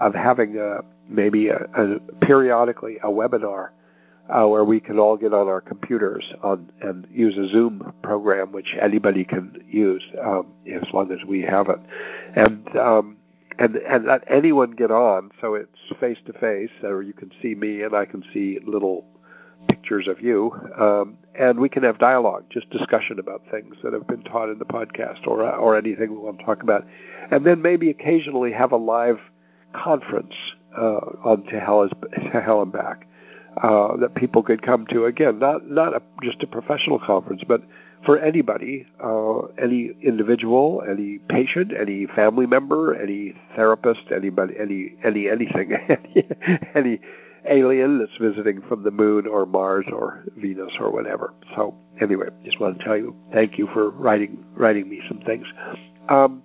of 0.00 0.14
having 0.14 0.56
a, 0.56 0.78
maybe 1.06 1.48
a, 1.48 1.58
a 1.76 1.98
periodically 2.22 2.96
a 3.02 3.08
webinar 3.08 3.68
uh, 4.30 4.48
where 4.48 4.64
we 4.64 4.80
can 4.80 4.98
all 4.98 5.18
get 5.18 5.34
on 5.34 5.48
our 5.48 5.60
computers 5.60 6.24
on, 6.42 6.72
and 6.80 7.06
use 7.10 7.36
a 7.36 7.46
Zoom 7.52 7.92
program, 8.02 8.50
which 8.52 8.74
anybody 8.80 9.22
can 9.22 9.62
use 9.68 10.02
um, 10.24 10.46
as 10.74 10.88
long 10.94 11.12
as 11.12 11.18
we 11.28 11.42
have 11.42 11.68
it, 11.68 11.78
and 12.34 12.74
um, 12.74 13.18
and 13.58 13.76
and 13.76 14.06
let 14.06 14.24
anyone 14.30 14.70
get 14.70 14.90
on. 14.90 15.30
So 15.42 15.56
it's 15.56 15.78
face 16.00 16.18
to 16.24 16.32
face, 16.32 16.70
or 16.82 17.02
you 17.02 17.12
can 17.12 17.30
see 17.42 17.54
me 17.54 17.82
and 17.82 17.94
I 17.94 18.06
can 18.06 18.24
see 18.32 18.58
little 18.66 19.04
pictures 19.68 20.08
of 20.08 20.20
you, 20.20 20.52
um, 20.78 21.16
and 21.38 21.58
we 21.58 21.68
can 21.68 21.82
have 21.82 21.98
dialogue, 21.98 22.44
just 22.50 22.68
discussion 22.70 23.18
about 23.18 23.42
things 23.50 23.76
that 23.82 23.92
have 23.92 24.06
been 24.06 24.22
taught 24.22 24.48
in 24.48 24.58
the 24.58 24.64
podcast, 24.64 25.26
or 25.26 25.42
or 25.42 25.76
anything 25.76 26.10
we 26.10 26.18
want 26.18 26.38
to 26.38 26.44
talk 26.44 26.62
about, 26.62 26.86
and 27.30 27.44
then 27.44 27.62
maybe 27.62 27.90
occasionally 27.90 28.52
have 28.52 28.72
a 28.72 28.76
live 28.76 29.18
conference 29.72 30.34
uh, 30.76 31.00
on 31.24 31.44
to 31.44 31.60
hell 31.60 32.62
and 32.62 32.72
back 32.72 33.06
uh, 33.62 33.96
that 33.96 34.14
people 34.14 34.42
could 34.42 34.62
come 34.62 34.86
to. 34.90 35.04
Again, 35.06 35.38
not 35.38 35.68
not 35.68 35.94
a, 35.94 36.02
just 36.22 36.42
a 36.42 36.46
professional 36.46 36.98
conference, 36.98 37.42
but 37.46 37.62
for 38.04 38.18
anybody, 38.18 38.86
uh, 39.02 39.40
any 39.60 39.92
individual, 40.02 40.82
any 40.88 41.18
patient, 41.28 41.72
any 41.78 42.06
family 42.06 42.46
member, 42.46 42.94
any 42.94 43.34
therapist, 43.54 44.12
anybody, 44.14 44.54
any 44.60 44.94
any 45.02 45.28
anything, 45.28 45.72
any, 45.88 46.28
any 46.74 47.00
alien 47.48 47.98
that's 47.98 48.16
visiting 48.20 48.62
from 48.68 48.82
the 48.82 48.90
moon 48.90 49.26
or 49.26 49.46
Mars 49.46 49.86
or 49.92 50.24
Venus 50.36 50.72
or 50.78 50.90
whatever. 50.90 51.34
So 51.54 51.74
anyway, 52.00 52.28
just 52.44 52.60
want 52.60 52.78
to 52.78 52.84
tell 52.84 52.96
you, 52.96 53.14
thank 53.32 53.58
you 53.58 53.68
for 53.72 53.90
writing 53.90 54.44
writing 54.54 54.88
me 54.88 55.02
some 55.08 55.20
things. 55.20 55.46
Um, 56.08 56.42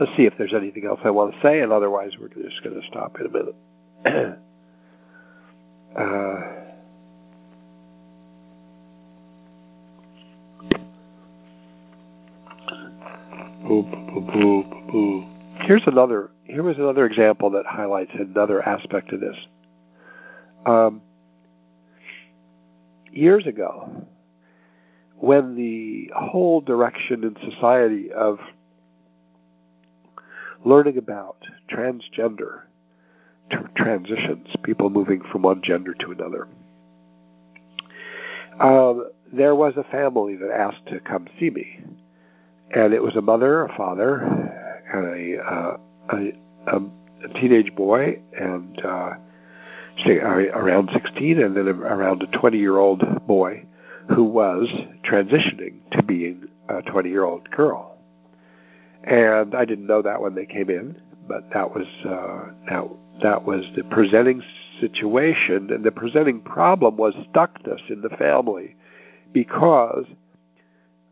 let's 0.00 0.14
see 0.16 0.24
if 0.24 0.34
there's 0.38 0.54
anything 0.54 0.86
else 0.86 1.00
I 1.04 1.10
want 1.10 1.34
to 1.34 1.40
say, 1.40 1.60
and 1.60 1.72
otherwise 1.72 2.12
we're 2.20 2.28
just 2.28 2.62
going 2.62 2.80
to 2.80 2.86
stop 2.86 3.18
in 3.20 3.26
a 3.26 3.30
minute. 3.30 4.38
Uh, 5.96 6.40
Here's 15.68 15.86
another. 15.86 16.30
Here 16.44 16.62
was 16.62 16.78
another 16.78 17.04
example 17.04 17.50
that 17.50 17.66
highlights 17.66 18.12
another 18.14 18.66
aspect 18.66 19.12
of 19.12 19.20
this. 19.20 19.36
Um, 20.64 21.02
years 23.12 23.46
ago, 23.46 24.06
when 25.18 25.56
the 25.56 26.10
whole 26.16 26.62
direction 26.62 27.22
in 27.22 27.52
society 27.52 28.10
of 28.10 28.38
learning 30.64 30.96
about 30.96 31.36
transgender 31.70 32.62
transitions, 33.76 34.48
people 34.62 34.88
moving 34.88 35.20
from 35.30 35.42
one 35.42 35.60
gender 35.62 35.92
to 35.92 36.12
another. 36.12 36.48
Um, 38.58 39.10
there 39.34 39.54
was 39.54 39.74
a 39.76 39.84
family 39.84 40.34
that 40.36 40.50
asked 40.50 40.86
to 40.86 41.00
come 41.00 41.28
see 41.38 41.50
me, 41.50 41.80
and 42.74 42.94
it 42.94 43.02
was 43.02 43.16
a 43.16 43.20
mother, 43.20 43.66
a 43.66 43.76
father, 43.76 44.64
a, 44.94 45.36
uh, 45.38 45.76
a, 46.10 46.76
a, 46.76 46.80
teenage 47.40 47.74
boy, 47.74 48.20
and 48.38 48.84
uh, 48.84 49.10
say, 50.04 50.18
around 50.18 50.90
16, 50.92 51.40
and 51.40 51.56
then 51.56 51.68
around 51.68 52.22
a 52.22 52.38
20 52.38 52.58
year 52.58 52.78
old 52.78 53.26
boy 53.26 53.64
who 54.14 54.24
was 54.24 54.68
transitioning 55.04 55.80
to 55.92 56.02
being 56.02 56.48
a 56.68 56.82
20 56.82 57.08
year 57.08 57.24
old 57.24 57.50
girl. 57.50 57.96
And 59.04 59.54
I 59.54 59.64
didn't 59.64 59.86
know 59.86 60.02
that 60.02 60.20
when 60.20 60.34
they 60.34 60.46
came 60.46 60.70
in, 60.70 61.00
but 61.26 61.50
that 61.52 61.74
was 61.74 61.86
uh, 62.04 62.52
that, 62.70 62.88
that 63.22 63.44
was 63.44 63.64
the 63.76 63.84
presenting 63.84 64.42
situation, 64.80 65.70
and 65.72 65.84
the 65.84 65.90
presenting 65.90 66.40
problem 66.40 66.96
was 66.96 67.14
stuckness 67.32 67.80
in 67.90 68.00
the 68.00 68.10
family 68.10 68.76
because 69.32 70.04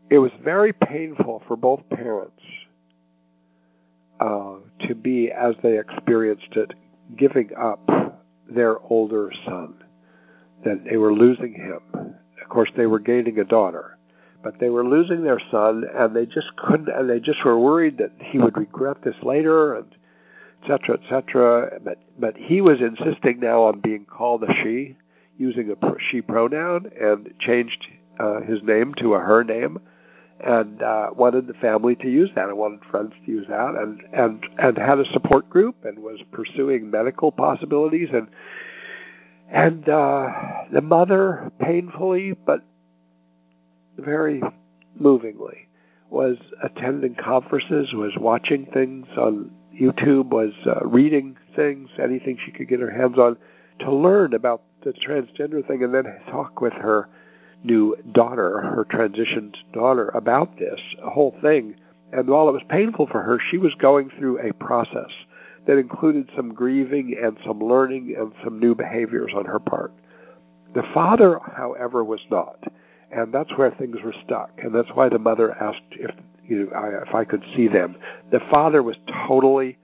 it 0.09 0.19
was 0.19 0.31
very 0.43 0.73
painful 0.73 1.43
for 1.47 1.55
both 1.55 1.81
parents 1.89 2.41
uh, 4.19 4.55
to 4.87 4.95
be, 4.95 5.31
as 5.31 5.55
they 5.63 5.77
experienced 5.77 6.55
it, 6.55 6.73
giving 7.17 7.51
up 7.59 7.89
their 8.49 8.79
older 8.79 9.31
son. 9.45 9.83
That 10.65 10.85
they 10.89 10.97
were 10.97 11.13
losing 11.13 11.53
him. 11.53 11.81
Of 11.93 12.49
course, 12.49 12.71
they 12.75 12.87
were 12.87 12.99
gaining 12.99 13.39
a 13.39 13.43
daughter, 13.43 13.97
but 14.43 14.59
they 14.59 14.69
were 14.69 14.85
losing 14.85 15.23
their 15.23 15.39
son, 15.51 15.83
and 15.93 16.15
they 16.15 16.25
just 16.25 16.55
couldn't. 16.55 16.89
And 16.89 17.09
they 17.09 17.19
just 17.19 17.43
were 17.45 17.59
worried 17.59 17.99
that 17.99 18.13
he 18.19 18.39
would 18.39 18.57
regret 18.57 18.97
this 19.03 19.15
later, 19.21 19.75
and 19.75 19.95
etc. 20.63 20.97
etc. 21.03 21.79
But 21.83 21.99
but 22.17 22.37
he 22.37 22.61
was 22.61 22.79
insisting 22.81 23.39
now 23.39 23.63
on 23.63 23.81
being 23.81 24.05
called 24.05 24.43
a 24.43 24.53
she, 24.63 24.95
using 25.37 25.71
a 25.71 25.93
she 26.09 26.21
pronoun, 26.21 26.91
and 26.99 27.33
changed 27.39 27.85
uh, 28.19 28.41
his 28.41 28.63
name 28.63 28.93
to 28.95 29.13
a 29.13 29.19
her 29.19 29.43
name 29.43 29.79
and 30.39 30.81
uh, 30.81 31.09
wanted 31.15 31.47
the 31.47 31.53
family 31.55 31.95
to 31.95 32.09
use 32.09 32.29
that. 32.35 32.49
I 32.49 32.53
wanted 32.53 32.81
friends 32.91 33.13
to 33.25 33.31
use 33.31 33.47
that, 33.49 33.75
and 33.75 34.01
and 34.13 34.45
and 34.57 34.77
had 34.77 34.99
a 34.99 35.05
support 35.11 35.49
group 35.49 35.83
and 35.83 35.99
was 35.99 36.19
pursuing 36.31 36.91
medical 36.91 37.31
possibilities 37.31 38.09
and 38.13 38.27
and 39.49 39.87
uh, 39.87 40.27
the 40.71 40.81
mother 40.81 41.51
painfully 41.59 42.33
but 42.33 42.61
very 43.97 44.41
movingly 44.95 45.67
was 46.09 46.37
attending 46.63 47.15
conferences, 47.15 47.93
was 47.93 48.13
watching 48.17 48.65
things 48.67 49.07
on 49.17 49.51
YouTube, 49.79 50.29
was 50.29 50.53
uh, 50.65 50.85
reading 50.85 51.37
things, 51.55 51.89
anything 52.01 52.37
she 52.45 52.51
could 52.51 52.67
get 52.67 52.79
her 52.79 52.91
hands 52.91 53.17
on, 53.17 53.37
to 53.79 53.93
learn 53.93 54.33
about 54.33 54.63
the 54.83 54.91
transgender 54.91 55.65
thing, 55.67 55.83
and 55.83 55.93
then 55.93 56.05
talk 56.29 56.61
with 56.61 56.73
her 56.73 57.09
new 57.67 57.95
daughter, 58.11 58.61
her 58.61 58.85
transitioned 58.85 59.55
daughter, 59.73 60.09
about 60.09 60.57
this 60.57 60.79
whole 61.03 61.35
thing. 61.41 61.75
And 62.11 62.27
while 62.27 62.49
it 62.49 62.53
was 62.53 62.63
painful 62.69 63.07
for 63.07 63.21
her, 63.21 63.39
she 63.51 63.57
was 63.57 63.75
going 63.75 64.09
through 64.17 64.39
a 64.39 64.53
process 64.53 65.11
that 65.67 65.77
included 65.77 66.29
some 66.35 66.53
grieving 66.53 67.15
and 67.21 67.37
some 67.45 67.59
learning 67.59 68.15
and 68.17 68.31
some 68.43 68.59
new 68.59 68.73
behaviors 68.73 69.33
on 69.35 69.45
her 69.45 69.59
part. 69.59 69.91
The 70.73 70.83
father, 70.93 71.39
however, 71.55 72.03
was 72.03 72.21
not. 72.31 72.63
And 73.11 73.33
that's 73.33 73.55
where 73.57 73.71
things 73.71 73.97
were 74.03 74.15
stuck. 74.25 74.51
And 74.57 74.73
that's 74.73 74.89
why 74.93 75.09
the 75.09 75.19
mother 75.19 75.51
asked 75.51 75.81
if 75.91 76.11
you 76.47 76.65
know, 76.65 76.77
I, 76.77 77.07
if 77.07 77.13
I 77.13 77.25
could 77.25 77.43
see 77.55 77.67
them. 77.67 77.97
The 78.31 78.39
father 78.49 78.81
was 78.81 78.95
totally 79.27 79.77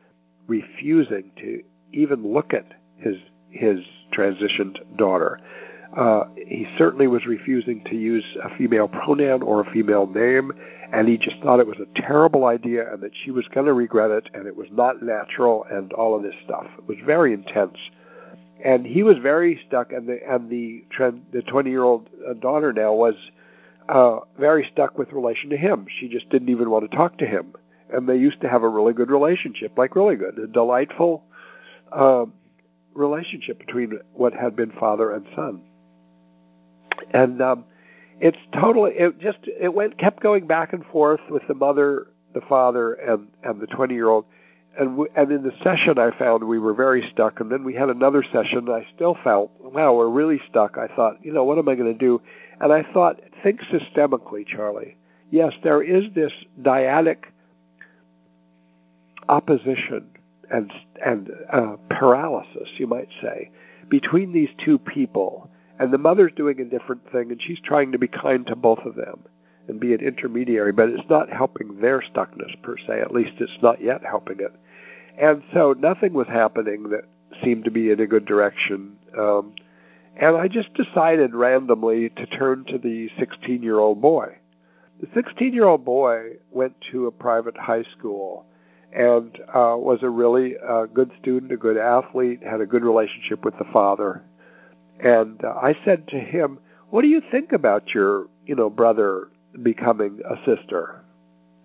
refusing 0.47 1.31
to 1.37 1.63
even 1.91 2.33
look 2.33 2.53
at 2.53 2.65
his 2.97 3.17
his 3.49 3.79
transitioned 4.11 4.79
daughter. 4.97 5.39
Uh, 5.95 6.23
he 6.35 6.67
certainly 6.77 7.07
was 7.07 7.25
refusing 7.25 7.83
to 7.83 7.95
use 7.95 8.25
a 8.43 8.55
female 8.57 8.87
pronoun 8.87 9.43
or 9.43 9.61
a 9.61 9.71
female 9.71 10.07
name, 10.07 10.51
and 10.91 11.07
he 11.07 11.17
just 11.17 11.37
thought 11.43 11.59
it 11.59 11.67
was 11.67 11.77
a 11.79 12.01
terrible 12.01 12.45
idea 12.45 12.91
and 12.91 13.01
that 13.03 13.11
she 13.23 13.29
was 13.29 13.47
going 13.53 13.67
to 13.67 13.73
regret 13.73 14.09
it, 14.09 14.29
and 14.33 14.47
it 14.47 14.55
was 14.55 14.67
not 14.71 15.03
natural, 15.03 15.65
and 15.69 15.93
all 15.93 16.15
of 16.15 16.23
this 16.23 16.33
stuff. 16.43 16.65
It 16.79 16.87
was 16.87 16.97
very 17.05 17.31
intense, 17.31 17.77
and 18.63 18.87
he 18.87 19.03
was 19.03 19.17
very 19.19 19.61
stuck. 19.67 19.91
And 19.91 20.07
the 20.07 20.19
and 20.27 20.49
the 20.49 20.83
the 21.31 21.43
twenty 21.43 21.69
year 21.69 21.83
old 21.83 22.09
uh, 22.27 22.33
daughter 22.33 22.73
now 22.73 22.93
was 22.93 23.15
uh, 23.87 24.19
very 24.39 24.67
stuck 24.73 24.97
with 24.97 25.11
relation 25.11 25.51
to 25.51 25.57
him. 25.57 25.85
She 25.99 26.07
just 26.07 26.27
didn't 26.29 26.49
even 26.49 26.71
want 26.71 26.89
to 26.89 26.97
talk 26.97 27.19
to 27.19 27.27
him, 27.27 27.53
and 27.91 28.09
they 28.09 28.17
used 28.17 28.41
to 28.41 28.49
have 28.49 28.63
a 28.63 28.69
really 28.69 28.93
good 28.93 29.11
relationship, 29.11 29.77
like 29.77 29.95
really 29.95 30.15
good, 30.15 30.39
a 30.39 30.47
delightful. 30.47 31.23
Uh, 31.91 32.25
relationship 32.95 33.57
between 33.57 33.99
what 34.13 34.33
had 34.33 34.55
been 34.55 34.71
father 34.79 35.11
and 35.13 35.25
son 35.35 35.63
and 37.11 37.41
um, 37.41 37.65
it's 38.19 38.37
totally 38.53 38.91
it 38.91 39.19
just 39.19 39.39
it 39.43 39.73
went 39.73 39.97
kept 39.97 40.21
going 40.21 40.47
back 40.47 40.73
and 40.73 40.85
forth 40.85 41.21
with 41.29 41.43
the 41.47 41.53
mother, 41.53 42.07
the 42.33 42.41
father, 42.41 42.93
and 42.93 43.27
and 43.43 43.59
the 43.59 43.67
twenty 43.67 43.95
year 43.95 44.09
old. 44.09 44.25
And, 44.75 44.89
w- 44.89 45.11
and 45.15 45.31
in 45.31 45.43
the 45.43 45.51
session, 45.63 45.99
I 45.99 46.17
found 46.17 46.43
we 46.43 46.57
were 46.57 46.73
very 46.73 47.07
stuck. 47.11 47.39
And 47.39 47.51
then 47.51 47.63
we 47.63 47.75
had 47.75 47.89
another 47.89 48.23
session, 48.23 48.57
and 48.57 48.71
I 48.71 48.87
still 48.95 49.15
felt, 49.23 49.51
wow, 49.59 49.93
we're 49.93 50.09
really 50.09 50.41
stuck. 50.49 50.79
I 50.79 50.87
thought, 50.87 51.23
you 51.23 51.31
know, 51.31 51.43
what 51.43 51.59
am 51.59 51.69
I 51.69 51.75
going 51.75 51.93
to 51.93 51.99
do? 51.99 52.23
And 52.59 52.73
I 52.73 52.81
thought, 52.91 53.19
think 53.43 53.61
systemically, 53.61 54.47
Charlie. 54.47 54.97
Yes, 55.29 55.53
there 55.63 55.83
is 55.83 56.05
this 56.15 56.31
dyadic 56.59 57.25
opposition 59.29 60.07
and 60.49 60.71
and 61.03 61.29
uh, 61.51 61.75
paralysis, 61.89 62.69
you 62.77 62.87
might 62.87 63.09
say, 63.21 63.51
between 63.89 64.33
these 64.33 64.49
two 64.63 64.79
people 64.79 65.49
and 65.83 65.91
the 65.91 65.97
mother's 65.97 66.31
doing 66.33 66.61
a 66.61 66.65
different 66.65 67.11
thing, 67.11 67.29
and 67.29 67.41
she's 67.41 67.59
trying 67.59 67.91
to 67.91 67.97
be 67.97 68.07
kind 68.07 68.47
to 68.47 68.55
both 68.55 68.79
of 68.85 68.95
them 68.95 69.25
and 69.67 69.81
be 69.81 69.93
an 69.93 69.99
intermediary, 69.99 70.71
but 70.71 70.87
it's 70.87 71.09
not 71.09 71.29
helping 71.29 71.81
their 71.81 72.01
stuckness 72.01 72.61
per 72.61 72.77
se. 72.77 73.01
At 73.01 73.13
least 73.13 73.33
it's 73.39 73.61
not 73.61 73.83
yet 73.83 74.01
helping 74.01 74.39
it. 74.39 74.53
And 75.21 75.43
so 75.53 75.73
nothing 75.77 76.13
was 76.13 76.27
happening 76.27 76.89
that 76.91 77.03
seemed 77.43 77.65
to 77.65 77.71
be 77.71 77.91
in 77.91 77.99
a 77.99 78.07
good 78.07 78.25
direction. 78.25 78.95
Um, 79.17 79.55
and 80.15 80.37
I 80.37 80.47
just 80.47 80.73
decided 80.73 81.35
randomly 81.35 82.09
to 82.11 82.25
turn 82.27 82.63
to 82.69 82.77
the 82.77 83.09
16 83.19 83.61
year 83.61 83.79
old 83.79 84.01
boy. 84.01 84.37
The 85.01 85.07
16 85.13 85.53
year 85.53 85.65
old 85.65 85.83
boy 85.83 86.37
went 86.49 86.75
to 86.93 87.07
a 87.07 87.11
private 87.11 87.57
high 87.57 87.83
school 87.97 88.45
and 88.95 89.37
uh, 89.49 89.75
was 89.75 89.99
a 90.01 90.09
really 90.09 90.55
uh, 90.57 90.85
good 90.85 91.11
student, 91.19 91.51
a 91.51 91.57
good 91.57 91.75
athlete, 91.75 92.41
had 92.41 92.61
a 92.61 92.65
good 92.65 92.85
relationship 92.85 93.43
with 93.43 93.57
the 93.57 93.65
father, 93.73 94.23
and 94.99 95.43
uh, 95.43 95.49
I 95.49 95.75
said 95.85 96.07
to 96.09 96.19
him, 96.19 96.59
"What 96.89 97.01
do 97.01 97.07
you 97.07 97.21
think 97.31 97.51
about 97.51 97.93
your, 97.93 98.27
you 98.45 98.55
know, 98.55 98.69
brother 98.69 99.29
becoming 99.61 100.21
a 100.29 100.37
sister?" 100.45 101.01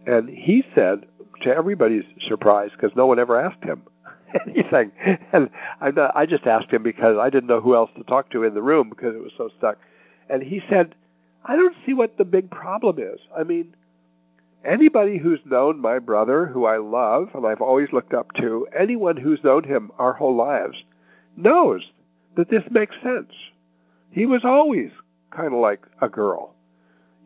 And 0.07 0.29
he 0.29 0.65
said, 0.75 1.07
to 1.43 1.55
everybody's 1.55 2.05
surprise, 2.27 2.71
because 2.73 2.97
no 2.97 3.07
one 3.07 3.19
ever 3.19 3.41
asked 3.41 3.63
him 3.63 3.83
anything, 4.47 4.93
and 5.33 5.51
I, 5.81 5.93
I 6.15 6.27
just 6.27 6.47
asked 6.47 6.71
him 6.71 6.83
because 6.83 7.17
I 7.19 7.31
didn't 7.31 7.49
know 7.49 7.61
who 7.61 7.75
else 7.75 7.91
to 7.97 8.05
talk 8.05 8.31
to 8.31 8.45
in 8.45 8.55
the 8.55 8.63
room 8.63 8.89
because 8.89 9.15
it 9.15 9.23
was 9.23 9.33
so 9.37 9.51
stuck. 9.59 9.79
And 10.29 10.43
he 10.43 10.63
said, 10.69 10.95
"I 11.45 11.57
don't 11.57 11.77
see 11.87 11.95
what 11.95 12.19
the 12.19 12.25
big 12.25 12.51
problem 12.51 12.99
is. 12.99 13.21
I 13.37 13.45
mean." 13.45 13.75
Anybody 14.65 15.19
who's 15.19 15.39
known 15.45 15.81
my 15.81 16.01
brother, 16.01 16.45
who 16.45 16.67
I 16.67 16.79
love 16.79 17.29
and 17.33 17.47
I've 17.47 17.61
always 17.61 17.93
looked 17.93 18.13
up 18.13 18.33
to, 18.39 18.67
anyone 18.77 19.17
who's 19.17 19.43
known 19.45 19.63
him 19.63 19.93
our 20.01 20.13
whole 20.13 20.35
lives, 20.35 20.83
knows 21.37 21.89
that 22.39 22.49
this 22.51 22.63
makes 22.71 22.95
sense. 23.03 23.33
He 24.13 24.25
was 24.25 24.45
always 24.45 24.93
kind 25.33 25.53
of 25.53 25.59
like 25.59 25.83
a 26.01 26.09
girl, 26.09 26.55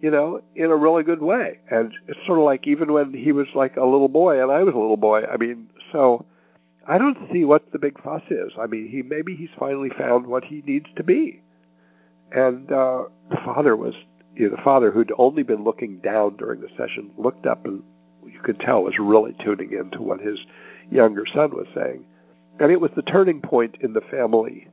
you 0.01 0.11
know, 0.11 0.41
in 0.57 0.71
a 0.71 0.75
really 0.75 1.03
good 1.03 1.21
way. 1.21 1.59
And 1.71 1.93
it's 2.09 2.19
sort 2.27 2.39
of 2.39 2.47
like 2.47 2.67
even 2.67 2.95
when 2.95 3.13
he 3.13 3.31
was 3.31 3.47
like 3.55 3.77
a 3.77 3.85
little 3.85 4.09
boy 4.09 4.43
and 4.43 4.51
I 4.51 4.63
was 4.63 4.75
a 4.75 4.79
little 4.79 4.97
boy. 4.97 5.25
I 5.25 5.37
mean, 5.37 5.69
so 5.93 6.25
I 6.89 6.97
don't 6.97 7.19
see 7.31 7.45
what 7.45 7.71
the 7.73 7.79
big 7.79 8.03
fuss 8.03 8.23
is. 8.31 8.53
I 8.59 8.67
mean, 8.67 8.89
he 8.89 9.03
maybe 9.03 9.37
he's 9.37 9.51
finally 9.59 9.91
found 9.99 10.27
what 10.27 10.45
he 10.45 10.63
needs 10.67 10.87
to 10.97 11.05
be. 11.05 11.43
And 12.31 12.73
uh, 12.73 13.05
the 13.29 13.37
father 13.45 13.77
was, 13.77 13.95
you 14.35 14.49
know, 14.49 14.57
the 14.57 14.63
father 14.63 14.91
who'd 14.91 15.13
only 15.19 15.43
been 15.43 15.63
looking 15.63 15.99
down 15.99 16.39
during 16.39 16.63
the 16.63 16.71
session 16.79 17.11
looked 17.19 17.45
up 17.45 17.67
and 17.67 17.83
you 18.25 18.41
could 18.43 18.61
tell 18.61 18.83
was 18.83 18.99
really 18.99 19.37
tuning 19.45 19.75
into 19.75 20.01
what 20.01 20.21
his 20.21 20.39
younger 20.91 21.27
son 21.27 21.51
was 21.51 21.67
saying. 21.75 22.07
And 22.59 22.73
it 22.73 22.81
was 22.81 22.93
the 22.97 23.03
turning 23.03 23.43
point 23.43 23.77
in 23.83 23.93
the 23.93 24.01
family 24.01 24.69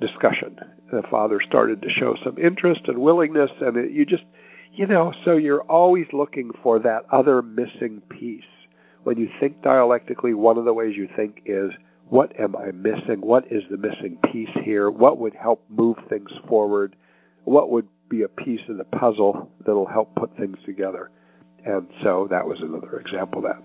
discussion. 0.00 0.58
The 0.92 1.02
father 1.10 1.40
started 1.40 1.82
to 1.82 1.88
show 1.88 2.16
some 2.22 2.38
interest 2.38 2.82
and 2.86 2.98
willingness, 2.98 3.50
and 3.60 3.76
it, 3.76 3.90
you 3.90 4.04
just, 4.04 4.24
you 4.72 4.86
know, 4.86 5.12
so 5.24 5.36
you're 5.36 5.62
always 5.62 6.06
looking 6.12 6.50
for 6.62 6.78
that 6.80 7.04
other 7.10 7.42
missing 7.42 8.02
piece. 8.08 8.44
When 9.04 9.18
you 9.18 9.28
think 9.38 9.62
dialectically, 9.62 10.34
one 10.34 10.58
of 10.58 10.64
the 10.64 10.72
ways 10.72 10.96
you 10.96 11.08
think 11.14 11.42
is, 11.46 11.72
what 12.08 12.38
am 12.38 12.54
I 12.56 12.70
missing? 12.72 13.20
What 13.20 13.50
is 13.50 13.62
the 13.70 13.76
missing 13.76 14.18
piece 14.32 14.50
here? 14.62 14.90
What 14.90 15.18
would 15.18 15.34
help 15.34 15.64
move 15.68 15.96
things 16.08 16.30
forward? 16.48 16.96
What 17.44 17.70
would 17.70 17.88
be 18.08 18.22
a 18.22 18.28
piece 18.28 18.60
of 18.68 18.76
the 18.76 18.84
puzzle 18.84 19.50
that'll 19.64 19.86
help 19.86 20.14
put 20.14 20.36
things 20.36 20.58
together? 20.64 21.10
And 21.64 21.88
so 22.02 22.28
that 22.30 22.46
was 22.46 22.60
another 22.60 22.98
example 22.98 23.44
of 23.44 23.44
that. 23.44 23.62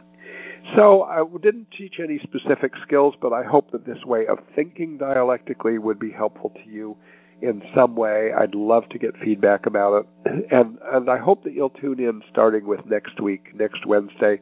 So 0.75 1.03
I 1.03 1.23
didn't 1.41 1.71
teach 1.71 1.99
any 1.99 2.19
specific 2.19 2.73
skills, 2.83 3.15
but 3.19 3.33
I 3.33 3.43
hope 3.43 3.71
that 3.71 3.85
this 3.85 4.03
way 4.03 4.27
of 4.27 4.39
thinking 4.55 4.97
dialectically 4.97 5.77
would 5.77 5.99
be 5.99 6.11
helpful 6.11 6.51
to 6.63 6.69
you 6.69 6.97
in 7.41 7.63
some 7.73 7.95
way. 7.95 8.31
I'd 8.33 8.55
love 8.55 8.87
to 8.89 8.99
get 8.99 9.17
feedback 9.17 9.65
about 9.65 10.05
it, 10.25 10.45
and 10.51 10.77
and 10.91 11.09
I 11.09 11.17
hope 11.17 11.43
that 11.43 11.53
you'll 11.53 11.69
tune 11.69 11.99
in 11.99 12.21
starting 12.29 12.67
with 12.67 12.85
next 12.85 13.19
week, 13.19 13.55
next 13.55 13.85
Wednesday, 13.85 14.41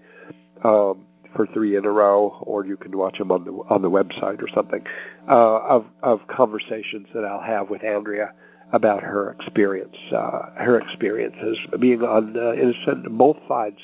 um, 0.63 1.05
for 1.35 1.47
three 1.53 1.75
in 1.75 1.85
a 1.85 1.91
row, 1.91 2.39
or 2.41 2.65
you 2.65 2.77
can 2.77 2.97
watch 2.97 3.17
them 3.17 3.31
on 3.31 3.45
the 3.45 3.51
on 3.51 3.81
the 3.81 3.89
website 3.89 4.41
or 4.41 4.47
something 4.53 4.83
uh, 5.29 5.57
of 5.59 5.85
of 6.01 6.21
conversations 6.27 7.07
that 7.13 7.23
I'll 7.23 7.41
have 7.41 7.69
with 7.69 7.83
Andrea 7.83 8.33
about 8.73 9.01
her 9.01 9.31
experience, 9.31 9.95
uh, 10.11 10.49
her 10.57 10.79
experiences 10.79 11.57
being 11.79 12.01
on 12.01 12.35
uh, 12.35 13.09
both 13.09 13.37
sides 13.47 13.77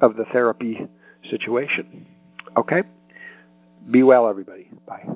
of 0.00 0.16
the 0.16 0.24
therapy 0.26 0.86
situation. 1.30 2.06
Okay? 2.56 2.82
Be 3.90 4.02
well, 4.02 4.28
everybody. 4.28 4.68
Bye. 4.86 5.06